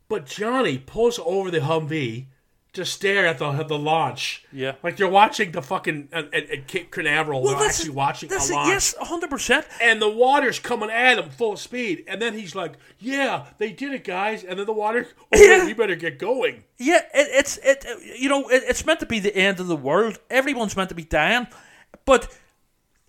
But 0.09 0.27
Johnny 0.27 0.79
pulls 0.79 1.19
over 1.19 1.51
the 1.51 1.61
Humvee 1.61 2.27
to 2.75 2.87
stare 2.87 3.27
at 3.27 3.39
the 3.39 3.47
at 3.49 3.69
the 3.69 3.79
launch. 3.79 4.45
Yeah. 4.53 4.75
Like 4.83 4.97
they're 4.97 5.09
watching 5.09 5.53
the 5.53 5.61
fucking 5.61 6.09
at, 6.13 6.33
at, 6.33 6.49
at 6.49 6.67
Cape 6.69 6.91
Canaveral. 6.91 7.43
Well, 7.43 7.59
they're 7.59 7.69
actually 7.69 7.91
watching 7.91 8.31
a 8.33 8.37
launch. 8.37 8.51
yes, 8.51 8.95
hundred 9.01 9.31
percent. 9.31 9.67
And 9.81 10.01
the 10.01 10.09
water's 10.09 10.59
coming 10.59 10.91
at 10.91 11.19
him 11.19 11.29
full 11.31 11.57
speed. 11.57 12.05
And 12.07 12.23
then 12.23 12.35
he's 12.35 12.55
like, 12.55 12.75
Yeah, 12.99 13.47
they 13.59 13.73
did 13.73 13.93
it, 13.93 14.05
guys. 14.05 14.45
And 14.45 14.59
then 14.59 14.67
the 14.67 14.73
water, 14.73 15.07
oh, 15.35 15.39
Yeah. 15.39 15.59
wait, 15.59 15.67
we 15.67 15.73
better 15.75 15.97
get 15.97 16.19
going. 16.19 16.65
Yeah, 16.79 17.01
it, 17.13 17.29
it's 17.33 17.59
it. 17.63 17.85
You 18.19 18.29
know, 18.29 18.49
it, 18.49 18.63
it's 18.67 18.87
meant 18.87 19.01
to 19.01 19.07
be 19.07 19.19
the 19.19 19.35
end 19.37 19.61
of 19.61 19.67
the 19.67 19.77
world. 19.77 20.19
Everyone's 20.31 20.77
meant 20.77 20.89
to 20.91 20.95
be 20.95 21.05
dying, 21.05 21.49
but 22.07 22.35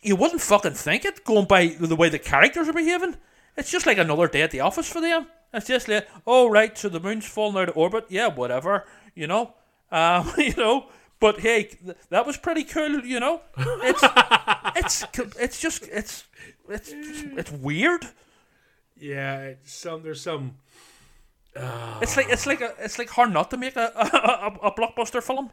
you 0.04 0.16
wouldn't 0.16 0.42
fucking 0.42 0.74
think 0.74 1.06
it 1.06 1.24
going 1.24 1.46
by 1.46 1.68
the 1.80 1.96
way 1.96 2.10
the 2.10 2.20
characters 2.20 2.68
are 2.70 2.74
behaving. 2.74 3.16
It's 3.58 3.72
just 3.72 3.86
like 3.86 3.98
another 3.98 4.28
day 4.28 4.42
at 4.42 4.52
the 4.52 4.62
office 4.62 4.88
for 4.88 5.02
them. 5.02 5.28
It's 5.54 5.68
just 5.68 5.88
like, 5.88 6.08
oh 6.26 6.50
right, 6.50 6.78
so 6.78 6.90
the 6.90 7.00
moon's 7.00 7.28
falling 7.28 7.58
out 7.62 7.70
of 7.70 7.78
orbit. 7.78 8.06
Yeah, 8.10 8.28
whatever. 8.28 8.86
You 9.16 9.28
know, 9.28 9.54
um, 9.92 10.32
you 10.38 10.54
know. 10.56 10.90
But 11.20 11.40
hey, 11.40 11.64
th- 11.64 11.96
that 12.10 12.26
was 12.26 12.36
pretty 12.38 12.64
cool. 12.66 13.06
You 13.06 13.20
know, 13.20 13.42
it's 13.58 14.04
it's 14.76 15.06
it's 15.40 15.60
just 15.60 15.84
it's 15.84 16.26
it's 16.68 16.92
it's 16.94 17.52
weird. 17.52 18.08
Yeah, 18.98 19.40
it's 19.42 19.74
some 19.74 20.04
there's 20.04 20.22
some. 20.22 20.56
It's 21.56 22.18
like 22.18 22.30
it's 22.30 22.48
like 22.48 22.62
a, 22.62 22.74
it's 22.80 22.98
like 22.98 23.10
hard 23.10 23.32
not 23.32 23.52
to 23.52 23.58
make 23.58 23.76
a, 23.78 23.92
a, 23.96 24.68
a 24.68 24.72
blockbuster 24.72 25.22
film, 25.22 25.52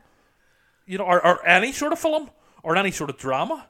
you 0.87 0.99
know, 0.99 1.05
or, 1.05 1.25
or 1.25 1.47
any 1.47 1.73
sort 1.73 1.93
of 1.93 1.99
film 1.99 2.31
or 2.63 2.77
any 2.77 2.91
sort 2.91 3.11
of 3.11 3.19
drama. 3.19 3.69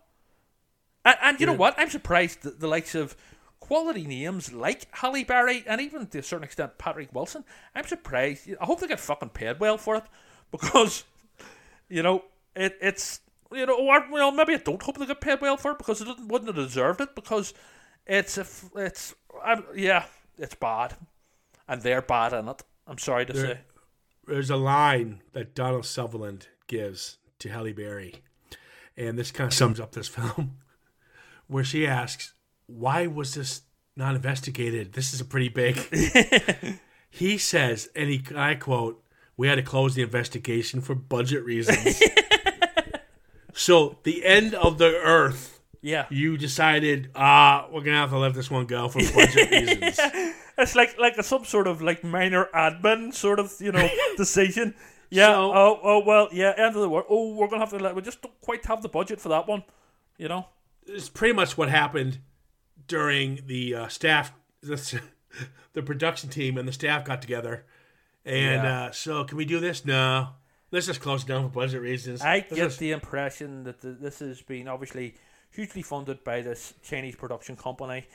And, 1.04 1.16
and 1.22 1.40
you 1.40 1.46
know 1.46 1.54
what? 1.54 1.74
I'm 1.78 1.90
surprised 1.90 2.42
that 2.42 2.60
the 2.60 2.68
likes 2.68 2.94
of 2.94 3.16
quality 3.58 4.06
names 4.06 4.52
like 4.52 4.86
Halle 4.92 5.24
Berry 5.24 5.64
and 5.66 5.80
even 5.80 6.06
to 6.08 6.18
a 6.18 6.22
certain 6.22 6.44
extent 6.44 6.78
Patrick 6.78 7.14
Wilson. 7.14 7.44
I'm 7.74 7.86
surprised. 7.86 8.48
I 8.60 8.64
hope 8.64 8.80
they 8.80 8.86
get 8.86 9.00
fucking 9.00 9.30
paid 9.30 9.60
well 9.60 9.78
for 9.78 9.96
it 9.96 10.04
because 10.50 11.04
you 11.88 12.02
know 12.02 12.24
it, 12.54 12.76
it's 12.80 13.20
you 13.52 13.66
know 13.66 13.78
or 13.78 14.04
well 14.10 14.32
maybe 14.32 14.54
I 14.54 14.58
don't 14.58 14.82
hope 14.82 14.98
they 14.98 15.06
get 15.06 15.20
paid 15.20 15.40
well 15.40 15.56
for 15.56 15.72
it 15.72 15.78
because 15.78 16.00
it 16.00 16.08
wouldn't 16.20 16.48
have 16.48 16.56
deserved 16.56 17.00
it 17.00 17.14
because 17.14 17.54
it's 18.06 18.38
a 18.38 18.46
it's 18.76 19.14
I'm, 19.44 19.64
yeah 19.74 20.06
it's 20.38 20.54
bad 20.54 20.96
and 21.70 21.82
they're 21.82 22.02
bad 22.02 22.32
in 22.32 22.48
it. 22.48 22.62
I'm 22.86 22.98
sorry 22.98 23.24
to 23.26 23.34
say. 23.34 23.60
There's 24.26 24.50
a 24.50 24.56
line 24.56 25.22
that 25.32 25.54
Donald 25.54 25.86
Sutherland 25.86 26.48
gives 26.66 27.18
to 27.38 27.48
Halle 27.48 27.72
Berry, 27.72 28.16
and 28.96 29.16
this 29.16 29.30
kind 29.30 29.46
of 29.48 29.54
sums 29.54 29.78
up 29.78 29.92
this 29.92 30.08
film, 30.18 30.58
where 31.50 31.64
she 31.64 31.86
asks, 31.86 32.32
"Why 32.66 33.06
was 33.06 33.34
this 33.34 33.62
not 33.96 34.14
investigated? 34.14 34.92
This 34.92 35.12
is 35.12 35.20
a 35.20 35.24
pretty 35.24 35.48
big." 35.48 35.76
he 37.10 37.38
says, 37.38 37.88
and 37.94 38.08
he 38.08 38.22
I 38.36 38.54
quote, 38.54 39.02
"We 39.36 39.48
had 39.48 39.56
to 39.56 39.62
close 39.62 39.94
the 39.94 40.02
investigation 40.02 40.80
for 40.80 40.94
budget 40.94 41.44
reasons." 41.44 42.00
so 43.52 43.98
the 44.04 44.24
end 44.24 44.54
of 44.54 44.78
the 44.78 44.94
Earth. 44.96 45.58
Yeah. 45.82 46.04
You 46.10 46.36
decided, 46.36 47.10
ah, 47.14 47.66
we're 47.72 47.80
gonna 47.80 47.96
have 47.96 48.10
to 48.10 48.18
let 48.18 48.34
this 48.34 48.50
one 48.50 48.66
go 48.66 48.88
for 48.88 48.98
budget 49.14 49.50
reasons. 49.80 49.98
It's 50.58 50.76
like 50.76 50.98
like 50.98 51.16
a, 51.16 51.22
some 51.22 51.44
sort 51.44 51.66
of 51.66 51.80
like 51.80 52.04
minor 52.04 52.48
admin 52.54 53.14
sort 53.14 53.40
of 53.40 53.52
you 53.60 53.72
know 53.72 53.88
decision. 54.16 54.74
Yeah. 55.08 55.32
So- 55.32 55.52
oh 55.54 55.80
oh 55.82 56.04
well 56.04 56.28
yeah 56.32 56.52
end 56.56 56.76
of 56.76 56.82
the 56.82 56.88
world. 56.88 57.06
Oh 57.08 57.34
we're 57.34 57.48
gonna 57.48 57.62
have 57.62 57.70
to 57.70 57.78
let 57.78 57.96
we 57.96 58.02
just 58.02 58.20
don't 58.20 58.38
quite 58.42 58.64
have 58.66 58.82
the 58.82 58.90
budget 58.90 59.20
for 59.20 59.30
that 59.30 59.48
one. 59.48 59.64
You 60.18 60.28
know. 60.28 60.46
It's 60.94 61.08
pretty 61.08 61.34
much 61.34 61.56
what 61.56 61.68
happened 61.68 62.18
during 62.86 63.40
the 63.46 63.74
uh, 63.74 63.88
staff, 63.88 64.32
the, 64.62 65.00
the 65.72 65.82
production 65.82 66.28
team 66.30 66.58
and 66.58 66.66
the 66.66 66.72
staff 66.72 67.04
got 67.04 67.22
together. 67.22 67.64
And 68.24 68.62
Yeah. 68.64 68.82
uh, 68.86 68.90
so, 68.92 69.24
can 69.24 69.36
we 69.38 69.44
do 69.44 69.60
this? 69.60 69.84
No. 69.84 70.28
Let's 70.72 70.86
just 70.86 71.00
close 71.00 71.24
it 71.24 71.26
down 71.26 71.42
for 71.44 71.54
budget 71.54 71.80
reasons. 71.82 72.20
I 72.22 72.34
Let's 72.36 72.48
get 72.50 72.56
just- 72.56 72.78
the 72.78 72.92
impression 72.92 73.64
that 73.64 73.80
the, 73.80 73.90
this 73.92 74.20
has 74.20 74.40
been 74.42 74.68
obviously 74.68 75.14
hugely 75.50 75.82
funded 75.82 76.22
by 76.22 76.42
this 76.42 76.74
Chinese 76.82 77.16
production 77.16 77.56
company, 77.56 78.06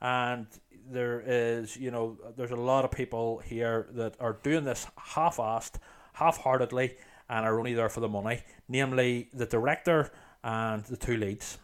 and 0.00 0.46
there 0.88 1.22
is, 1.26 1.76
you 1.76 1.90
know, 1.90 2.16
there's 2.36 2.52
a 2.52 2.56
lot 2.56 2.84
of 2.84 2.92
people 2.92 3.38
here 3.38 3.88
that 3.92 4.14
are 4.20 4.34
doing 4.44 4.62
this 4.64 4.86
half-assed, 4.96 5.76
half-heartedly, 6.12 6.96
and 7.28 7.44
are 7.46 7.58
only 7.58 7.74
there 7.74 7.88
for 7.88 7.98
the 8.00 8.08
money. 8.08 8.42
Namely, 8.68 9.28
the 9.32 9.46
director 9.46 10.12
and 10.44 10.84
the 10.84 10.96
two 10.96 11.16
leads. 11.16 11.58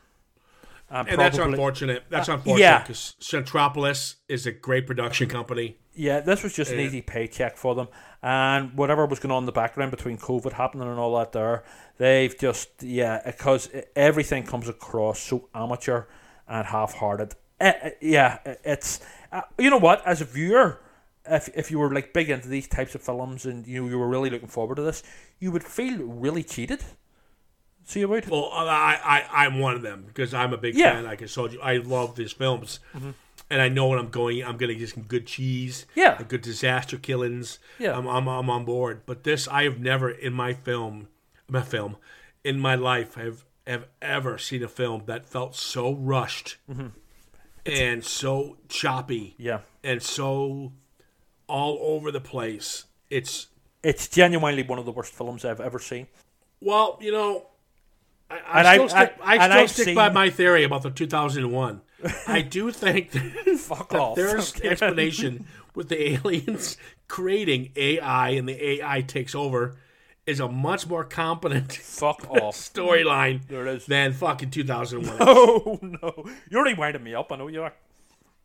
And 0.90 1.18
that's 1.18 1.38
unfortunate. 1.38 2.04
That's 2.08 2.28
Uh, 2.28 2.34
unfortunate 2.34 2.60
yeah. 2.60 2.78
because 2.82 3.14
Centropolis 3.20 4.16
is 4.28 4.46
a 4.46 4.52
great 4.52 4.86
production 4.86 5.28
company. 5.28 5.76
Yeah, 5.94 6.20
this 6.20 6.42
was 6.42 6.54
just 6.54 6.70
an 6.70 6.80
easy 6.80 7.02
paycheck 7.02 7.56
for 7.56 7.74
them, 7.74 7.88
and 8.22 8.74
whatever 8.74 9.06
was 9.06 9.18
going 9.18 9.32
on 9.32 9.42
in 9.42 9.46
the 9.46 9.52
background 9.52 9.90
between 9.90 10.18
COVID 10.18 10.52
happening 10.52 10.88
and 10.88 10.98
all 10.98 11.16
that, 11.18 11.32
there, 11.32 11.64
they've 11.98 12.36
just 12.38 12.82
yeah, 12.82 13.20
because 13.24 13.68
everything 13.96 14.44
comes 14.44 14.68
across 14.68 15.18
so 15.20 15.48
amateur 15.54 16.04
and 16.48 16.66
half-hearted. 16.66 17.34
Eh, 17.60 17.72
eh, 17.82 17.90
yeah, 18.00 18.38
it's 18.64 19.00
uh, 19.32 19.42
you 19.58 19.68
know 19.68 19.78
what, 19.78 20.04
as 20.06 20.20
a 20.20 20.24
viewer, 20.24 20.80
if 21.26 21.48
if 21.54 21.70
you 21.70 21.78
were 21.78 21.92
like 21.92 22.12
big 22.14 22.30
into 22.30 22.48
these 22.48 22.66
types 22.68 22.94
of 22.94 23.02
films 23.02 23.44
and 23.44 23.66
you 23.66 23.88
you 23.88 23.98
were 23.98 24.08
really 24.08 24.30
looking 24.30 24.48
forward 24.48 24.76
to 24.76 24.82
this, 24.82 25.02
you 25.38 25.50
would 25.52 25.64
feel 25.64 25.98
really 25.98 26.42
cheated. 26.42 26.82
So 27.84 27.98
you 27.98 28.08
would. 28.08 28.28
Well, 28.28 28.50
I, 28.52 28.98
I, 29.32 29.44
I'm 29.46 29.58
one 29.58 29.74
of 29.74 29.82
them 29.82 30.04
because 30.06 30.32
I'm 30.32 30.52
a 30.52 30.56
big 30.58 30.76
Yeah. 30.76 30.92
fan. 30.92 31.04
Like 31.04 31.22
I 31.22 31.26
told 31.26 31.52
you, 31.52 31.60
I 31.60 31.78
love 31.78 32.14
these 32.16 32.32
films. 32.32 32.78
Mm-hmm. 32.94 33.10
And 33.52 33.60
I 33.60 33.68
know 33.68 33.88
when 33.88 33.98
I'm 33.98 34.10
going, 34.10 34.44
I'm 34.44 34.56
going 34.56 34.68
to 34.68 34.76
get 34.76 34.90
some 34.90 35.02
good 35.02 35.26
cheese, 35.26 35.86
Yeah. 35.96 36.22
good 36.22 36.40
disaster 36.42 36.96
killings. 36.96 37.58
Yeah. 37.80 37.96
I'm, 37.98 38.06
I'm, 38.06 38.28
I'm 38.28 38.48
on 38.48 38.64
board. 38.64 39.02
But 39.06 39.24
this, 39.24 39.48
I 39.48 39.64
have 39.64 39.80
never 39.80 40.08
in 40.08 40.32
my 40.32 40.52
film, 40.52 41.08
my 41.48 41.62
film, 41.62 41.96
in 42.44 42.60
my 42.60 42.76
life, 42.76 43.14
have 43.14 43.44
have 43.66 43.86
ever 44.02 44.36
seen 44.38 44.62
a 44.62 44.68
film 44.68 45.02
that 45.06 45.26
felt 45.26 45.54
so 45.54 45.92
rushed 45.94 46.56
mm-hmm. 46.68 46.88
and 47.66 48.02
so 48.04 48.56
choppy 48.68 49.34
Yeah, 49.38 49.60
and 49.84 50.02
so 50.02 50.72
all 51.46 51.78
over 51.82 52.10
the 52.10 52.20
place. 52.20 52.84
It's 53.10 53.48
it's 53.82 54.08
genuinely 54.08 54.62
one 54.62 54.78
of 54.78 54.86
the 54.86 54.92
worst 54.92 55.12
films 55.12 55.44
I've 55.44 55.60
ever 55.60 55.78
seen. 55.78 56.06
Well, 56.60 56.98
you 57.00 57.12
know, 57.12 57.46
I, 58.30 58.36
I 58.36 58.60
And 58.60 58.88
still 58.88 58.98
I- 58.98 59.04
stick, 59.04 59.16
I- 59.22 59.32
I, 59.36 59.38
still 59.48 59.58
I've 59.58 59.70
stick 59.70 59.84
seen- 59.86 59.94
by 59.94 60.08
my 60.10 60.30
theory 60.30 60.64
about 60.64 60.82
the 60.82 60.90
2001. 60.90 61.80
I 62.26 62.42
do 62.42 62.70
think 62.72 63.10
that, 63.12 63.58
Fuck 63.58 63.90
that 63.90 63.98
off. 64.00 64.16
their 64.16 64.38
Okay. 64.38 64.68
explanation 64.70 65.46
with 65.74 65.88
the 65.88 66.12
aliens 66.12 66.76
creating 67.08 67.72
AI 67.76 68.30
and 68.30 68.48
the 68.48 68.64
AI 68.82 69.02
takes 69.02 69.34
over 69.34 69.76
is 70.26 70.38
a 70.40 70.48
much 70.48 70.86
more 70.86 71.04
competent 71.04 71.72
Fuck 71.72 72.28
off. 72.30 72.54
storyline 72.56 73.46
There 73.48 73.66
it 73.66 73.76
is. 73.76 73.86
than 73.86 74.12
fucking 74.12 74.50
2001. 74.50 75.16
Oh 75.20 75.78
no! 75.82 76.24
You're 76.48 76.60
already 76.60 76.76
winding 76.78 77.02
me 77.02 77.14
up. 77.14 77.30
I 77.32 77.36
know 77.36 77.48
you 77.48 77.62
are. 77.64 77.74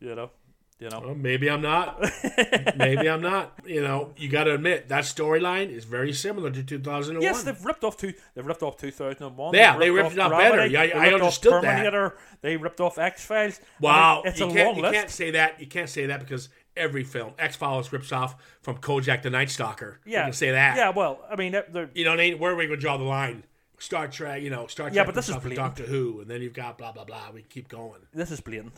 You 0.00 0.14
know. 0.14 0.30
You 0.78 0.90
know. 0.90 1.00
Well, 1.04 1.14
maybe 1.14 1.48
I'm 1.48 1.62
not. 1.62 1.98
maybe 2.76 3.08
I'm 3.08 3.22
not. 3.22 3.58
You 3.64 3.80
know, 3.82 4.12
you 4.18 4.28
got 4.28 4.44
to 4.44 4.52
admit 4.54 4.90
that 4.90 5.04
storyline 5.04 5.70
is 5.70 5.84
very 5.86 6.12
similar 6.12 6.50
to 6.50 6.62
2001. 6.62 7.22
Yes, 7.22 7.42
they've 7.44 7.64
ripped 7.64 7.82
off 7.82 7.96
two. 7.96 8.12
They've 8.34 8.44
ripped 8.46 8.62
off 8.62 8.76
two 8.76 8.90
thousand 8.90 9.22
and 9.26 9.36
one. 9.38 9.54
Yeah, 9.54 9.78
they 9.78 9.90
ripped 9.90 10.12
it 10.12 10.18
off 10.18 10.32
better. 10.32 10.66
Yeah, 10.66 10.82
I- 10.82 11.06
I 11.08 11.14
understood 11.14 11.52
that. 11.54 11.62
Terminator. 11.62 12.16
They 12.42 12.58
ripped 12.58 12.80
off 12.80 12.98
X 12.98 13.24
Files. 13.24 13.58
Wow, 13.80 14.22
it's 14.26 14.38
you 14.38 14.50
a 14.50 14.52
can't, 14.52 14.66
long 14.66 14.76
you 14.76 14.82
list. 14.82 14.94
can't 14.94 15.10
say 15.10 15.30
that. 15.30 15.60
You 15.60 15.66
can't 15.66 15.88
say 15.88 16.06
that 16.06 16.20
because 16.20 16.50
every 16.76 17.04
film, 17.04 17.32
X 17.38 17.56
Files 17.56 17.90
rips 17.90 18.12
off 18.12 18.36
from 18.60 18.76
Kolchak 18.76 19.22
the 19.22 19.30
Night 19.30 19.48
Stalker. 19.48 20.00
yeah, 20.04 20.18
you 20.20 20.24
can 20.26 20.32
say 20.34 20.50
that. 20.50 20.76
Yeah, 20.76 20.90
well, 20.90 21.20
I 21.30 21.36
mean, 21.36 21.54
you 21.94 22.04
know, 22.04 22.16
where 22.36 22.52
are 22.52 22.54
we 22.56 22.66
going 22.66 22.78
to 22.78 22.82
draw 22.82 22.98
the 22.98 23.04
line? 23.04 23.44
Star 23.78 24.08
Trek, 24.08 24.42
you 24.42 24.50
know, 24.50 24.66
Star 24.66 24.88
Trek. 24.88 24.94
Yeah, 24.96 25.04
but 25.04 25.14
this 25.14 25.30
is 25.30 25.34
rips 25.34 25.38
off 25.38 25.44
of 25.44 25.50
blatant. 25.56 25.76
Doctor 25.76 25.90
Who, 25.90 26.20
and 26.20 26.30
then 26.30 26.42
you've 26.42 26.52
got 26.52 26.76
blah 26.76 26.92
blah 26.92 27.04
blah. 27.04 27.30
We 27.32 27.42
keep 27.42 27.68
going. 27.68 28.02
this 28.12 28.30
is 28.30 28.40
blatant. 28.42 28.74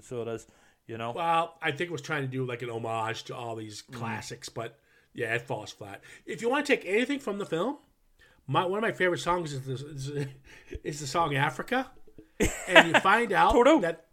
So 0.00 0.22
it 0.22 0.28
is. 0.28 0.46
You 0.86 0.98
know. 0.98 1.12
Well, 1.12 1.56
I 1.60 1.70
think 1.70 1.88
it 1.88 1.92
was 1.92 2.02
trying 2.02 2.22
to 2.22 2.28
do 2.28 2.44
like 2.44 2.62
an 2.62 2.70
homage 2.70 3.24
to 3.24 3.34
all 3.36 3.56
these 3.56 3.82
Mm. 3.82 3.94
classics, 3.94 4.48
but 4.48 4.78
yeah, 5.14 5.34
it 5.34 5.42
falls 5.42 5.72
flat. 5.72 6.00
If 6.26 6.42
you 6.42 6.48
want 6.48 6.66
to 6.66 6.76
take 6.76 6.86
anything 6.86 7.18
from 7.18 7.38
the 7.38 7.46
film, 7.46 7.78
my 8.46 8.64
one 8.64 8.78
of 8.78 8.82
my 8.82 8.92
favorite 8.92 9.18
songs 9.18 9.52
is 9.52 9.62
the, 9.66 9.72
is, 9.72 10.26
is 10.84 11.00
the 11.00 11.06
song 11.06 11.34
Africa, 11.34 11.90
and 12.68 12.88
you 12.88 13.00
find 13.00 13.32
out 13.32 13.54
that 13.82 14.06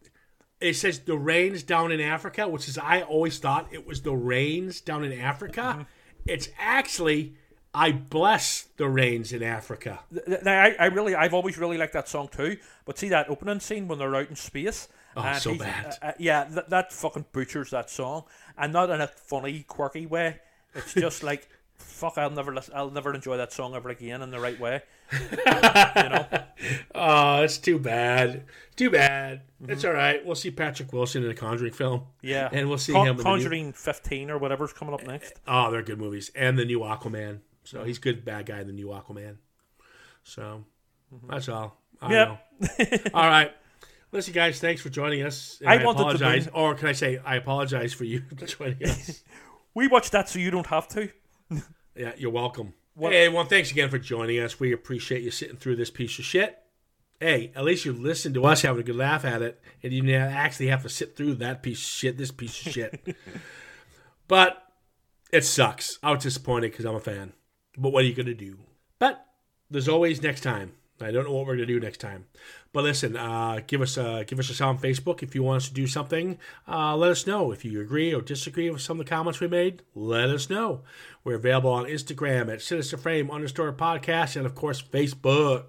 it 0.60 0.76
says 0.76 1.00
the 1.00 1.18
rains 1.18 1.62
down 1.62 1.92
in 1.92 2.00
Africa, 2.00 2.48
which 2.48 2.68
is 2.68 2.78
I 2.78 3.02
always 3.02 3.38
thought 3.38 3.68
it 3.72 3.86
was 3.86 4.02
the 4.02 4.16
rains 4.16 4.82
down 4.82 5.04
in 5.04 5.20
Africa. 5.20 5.62
Mm-hmm. 5.62 5.82
It's 6.26 6.50
actually 6.58 7.36
I 7.74 7.92
bless 7.92 8.68
the 8.78 8.88
rains 8.88 9.34
in 9.34 9.42
Africa. 9.42 10.00
I, 10.46 10.76
I 10.80 10.86
really, 10.86 11.16
I've 11.16 11.34
always 11.34 11.58
really 11.58 11.78
liked 11.78 11.94
that 11.94 12.08
song 12.08 12.30
too. 12.32 12.58
But 12.86 12.98
see 13.00 13.10
that 13.10 13.30
opening 13.30 13.60
scene 13.60 13.88
when 13.88 13.98
they're 13.98 14.16
out 14.16 14.30
in 14.30 14.36
space. 14.36 14.88
Oh, 15.16 15.22
and 15.22 15.42
so 15.42 15.56
bad. 15.56 15.98
uh, 16.02 16.06
uh, 16.08 16.12
yeah, 16.20 16.46
th- 16.46 16.66
that 16.70 16.92
fucking 16.94 17.26
butchers 17.32 17.70
that 17.72 17.90
song, 17.90 18.24
and 18.58 18.74
not 18.74 18.90
in 18.90 19.00
a 19.02 19.08
funny, 19.08 19.64
quirky 19.68 20.06
way. 20.06 20.40
It's 20.76 20.94
just 20.96 21.22
like, 21.24 21.48
fuck, 21.78 22.18
I'll 22.18 22.30
never, 22.32 22.54
listen, 22.54 22.74
I'll 22.76 22.90
never 22.92 23.14
enjoy 23.14 23.38
that 23.38 23.54
song 23.54 23.76
ever 23.76 23.90
again 23.90 24.22
in 24.22 24.32
the 24.32 24.40
right 24.40 24.60
way. 24.60 24.82
you 25.12 25.20
know, 25.36 26.26
Oh, 26.96 27.42
it's 27.44 27.58
too 27.60 27.78
bad. 27.78 28.46
Too 28.76 28.90
bad. 28.90 29.42
It's 29.68 29.86
all 29.86 29.94
right. 29.94 30.26
We'll 30.26 30.36
see 30.36 30.50
Patrick 30.50 30.92
Wilson 30.92 31.24
in 31.24 31.30
a 31.30 31.36
Conjuring 31.36 31.74
film. 31.74 32.00
Mm-hmm. 32.00 32.28
yeah. 32.28 32.50
and 32.52 32.68
we'll 32.70 32.78
see 32.80 32.94
Con- 32.94 33.06
him. 33.08 33.12
in 33.12 33.18
the 33.18 33.24
new- 33.24 33.30
Conjuring 33.30 33.74
fifteen 33.74 34.32
or 34.32 34.38
whatever's 34.40 34.74
coming 34.74 34.94
up 34.96 35.06
next. 35.06 35.34
Oh, 35.48 35.70
they're 35.70 35.84
good 35.84 36.00
movies, 36.00 36.32
and 36.36 36.58
the 36.58 36.66
new 36.66 36.80
Aquaman. 36.80 37.40
So 37.66 37.84
he's 37.84 38.00
good 38.00 38.26
bad 38.26 38.48
guy 38.48 38.60
in 38.62 38.68
the 38.68 38.74
new 38.74 38.88
Aquaman. 38.88 39.36
So 40.24 40.64
that's 41.30 41.50
all. 41.50 41.78
I 42.02 42.12
Yeah. 42.12 42.26
know. 42.26 42.38
all 43.14 43.28
right. 43.28 43.54
Listen, 44.14 44.34
guys, 44.34 44.60
thanks 44.60 44.80
for 44.82 44.90
joining 44.90 45.24
us. 45.24 45.60
I 45.66 45.80
I, 45.80 45.84
wanted 45.84 45.98
to 45.98 46.04
apologize, 46.04 46.44
bring- 46.48 46.56
or 46.56 46.76
can 46.76 46.88
I 46.88 46.92
say 46.92 47.20
I 47.26 47.36
apologize 47.36 47.94
for 47.94 48.04
you 48.04 48.20
joining 48.46 48.84
us? 48.84 49.24
We 49.76 49.88
watched 49.88 50.12
that 50.12 50.30
so 50.30 50.38
you 50.38 50.52
don't 50.52 50.68
have 50.68 50.88
to. 50.90 51.10
yeah, 51.96 52.12
you're 52.16 52.30
welcome. 52.30 52.76
What- 52.94 53.12
Hey, 53.12 53.28
well, 53.28 53.44
thanks 53.44 53.72
again 53.72 53.90
for 53.90 53.98
joining 53.98 54.38
us. 54.40 54.60
We 54.60 54.72
appreciate 54.72 55.24
you 55.24 55.32
sitting 55.32 55.58
through 55.58 55.78
this 55.78 55.90
piece 55.90 56.20
of 56.20 56.26
shit. 56.26 56.60
hey, 57.20 57.52
at 57.56 57.64
least 57.64 57.84
you 57.84 57.92
listened 57.92 58.36
to 58.36 58.46
us 58.46 58.62
having 58.62 58.82
a 58.82 58.84
good 58.84 58.96
laugh 58.96 59.26
at 59.26 59.42
it, 59.42 59.60
and 59.82 59.92
you 59.92 60.04
didn't 60.04 60.32
actually 60.32 60.68
have 60.68 60.84
to 60.84 60.90
sit 60.90 61.18
through 61.18 61.34
that 61.36 61.64
piece 61.64 61.80
of 61.80 61.86
shit, 61.90 62.18
this 62.20 62.30
piece 62.30 62.64
of 62.68 62.72
shit. 62.72 63.16
but 64.28 64.62
it 65.32 65.44
sucks. 65.44 65.98
I 66.04 66.12
was 66.12 66.22
disappointed 66.22 66.70
because 66.72 66.86
I'm 66.86 66.94
a 66.94 67.00
fan. 67.00 67.34
But 67.76 67.90
what 67.94 68.04
are 68.04 68.08
you 68.08 68.14
gonna 68.14 68.36
do? 68.36 68.60
But 69.00 69.26
there's 69.72 69.90
always 69.90 70.22
next 70.22 70.42
time. 70.42 70.74
I 71.02 71.10
don't 71.10 71.24
know 71.26 71.34
what 71.34 71.48
we're 71.48 71.56
gonna 71.56 71.66
do 71.66 71.80
next 71.80 71.98
time. 72.00 72.26
But 72.74 72.86
listen, 72.86 73.16
uh, 73.16 73.60
give 73.68 73.82
us 73.82 73.98
a 73.98 74.26
give 74.28 74.40
us 74.40 74.50
a 74.50 74.54
shout 74.56 74.70
on 74.70 74.78
Facebook 74.80 75.22
if 75.22 75.36
you 75.36 75.44
want 75.44 75.58
us 75.58 75.68
to 75.68 75.74
do 75.76 75.86
something. 75.86 76.40
Uh, 76.68 76.98
let 76.98 77.12
us 77.12 77.28
know 77.28 77.52
if 77.52 77.64
you 77.64 77.80
agree 77.80 78.14
or 78.14 78.22
disagree 78.22 78.70
with 78.72 78.82
some 78.82 79.00
of 79.00 79.06
the 79.06 79.10
comments 79.10 79.40
we 79.40 79.48
made. 79.48 79.84
Let 79.94 80.30
us 80.30 80.50
know. 80.50 80.82
We're 81.24 81.36
available 81.36 81.72
on 81.72 81.86
Instagram 81.86 82.52
at 82.52 82.64
Sinister 82.64 82.98
Frame 82.98 83.30
underscore 83.30 83.72
podcast 83.74 84.36
and 84.36 84.48
of 84.48 84.56
course 84.56 84.82
Facebook. 84.82 85.66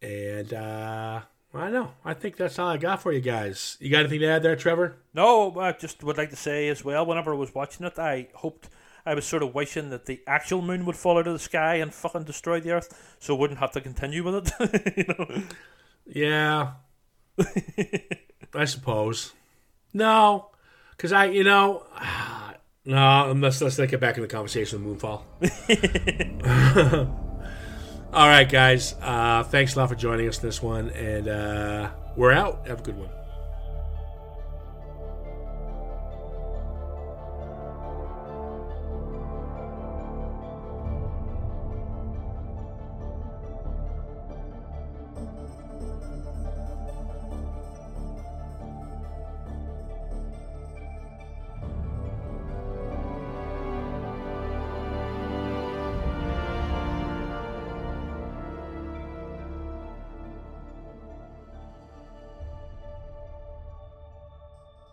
And 0.00 0.54
uh, 0.54 1.20
I 1.52 1.70
know. 1.70 1.92
I 2.02 2.14
think 2.14 2.36
that's 2.36 2.58
all 2.58 2.68
I 2.68 2.78
got 2.78 3.02
for 3.02 3.12
you 3.12 3.20
guys. 3.20 3.76
You 3.78 3.90
got 3.90 4.00
anything 4.00 4.20
to 4.20 4.26
add 4.26 4.42
there, 4.42 4.56
Trevor? 4.56 4.96
No, 5.12 5.58
I 5.60 5.72
just 5.72 6.02
would 6.02 6.16
like 6.16 6.30
to 6.30 6.36
say 6.36 6.68
as 6.68 6.82
well. 6.82 7.04
Whenever 7.04 7.34
I 7.34 7.36
was 7.36 7.54
watching 7.54 7.84
it, 7.84 7.98
I 7.98 8.28
hoped 8.34 8.70
I 9.06 9.14
was 9.14 9.26
sort 9.26 9.42
of 9.42 9.54
wishing 9.54 9.90
that 9.90 10.06
the 10.06 10.20
actual 10.26 10.62
moon 10.62 10.86
would 10.86 10.96
fall 10.96 11.18
out 11.18 11.26
of 11.26 11.32
the 11.32 11.38
sky 11.38 11.76
and 11.76 11.92
fucking 11.92 12.24
destroy 12.24 12.60
the 12.60 12.72
Earth, 12.72 13.16
so 13.18 13.36
I 13.36 13.38
wouldn't 13.38 13.60
have 13.60 13.72
to 13.72 13.80
continue 13.80 14.24
with 14.24 14.52
it. 14.60 14.96
you 14.96 15.04
know? 15.08 15.42
Yeah. 16.06 16.72
I 18.54 18.64
suppose. 18.64 19.32
No, 19.92 20.50
because 20.92 21.12
I, 21.12 21.26
you 21.26 21.44
know, 21.44 21.86
no. 22.84 23.32
Let's 23.36 23.60
let's 23.60 23.76
get 23.76 24.00
back 24.00 24.16
in 24.16 24.22
the 24.22 24.28
conversation 24.28 24.84
with 24.84 25.00
Moonfall. 25.00 25.22
All 28.12 28.28
right, 28.28 28.48
guys. 28.48 28.94
Uh, 29.00 29.42
thanks 29.42 29.74
a 29.74 29.78
lot 29.80 29.88
for 29.88 29.96
joining 29.96 30.28
us 30.28 30.38
this 30.38 30.62
one, 30.62 30.90
and 30.90 31.28
uh, 31.28 31.90
we're 32.16 32.32
out. 32.32 32.66
Have 32.68 32.80
a 32.80 32.82
good 32.82 32.96
one. 32.96 33.08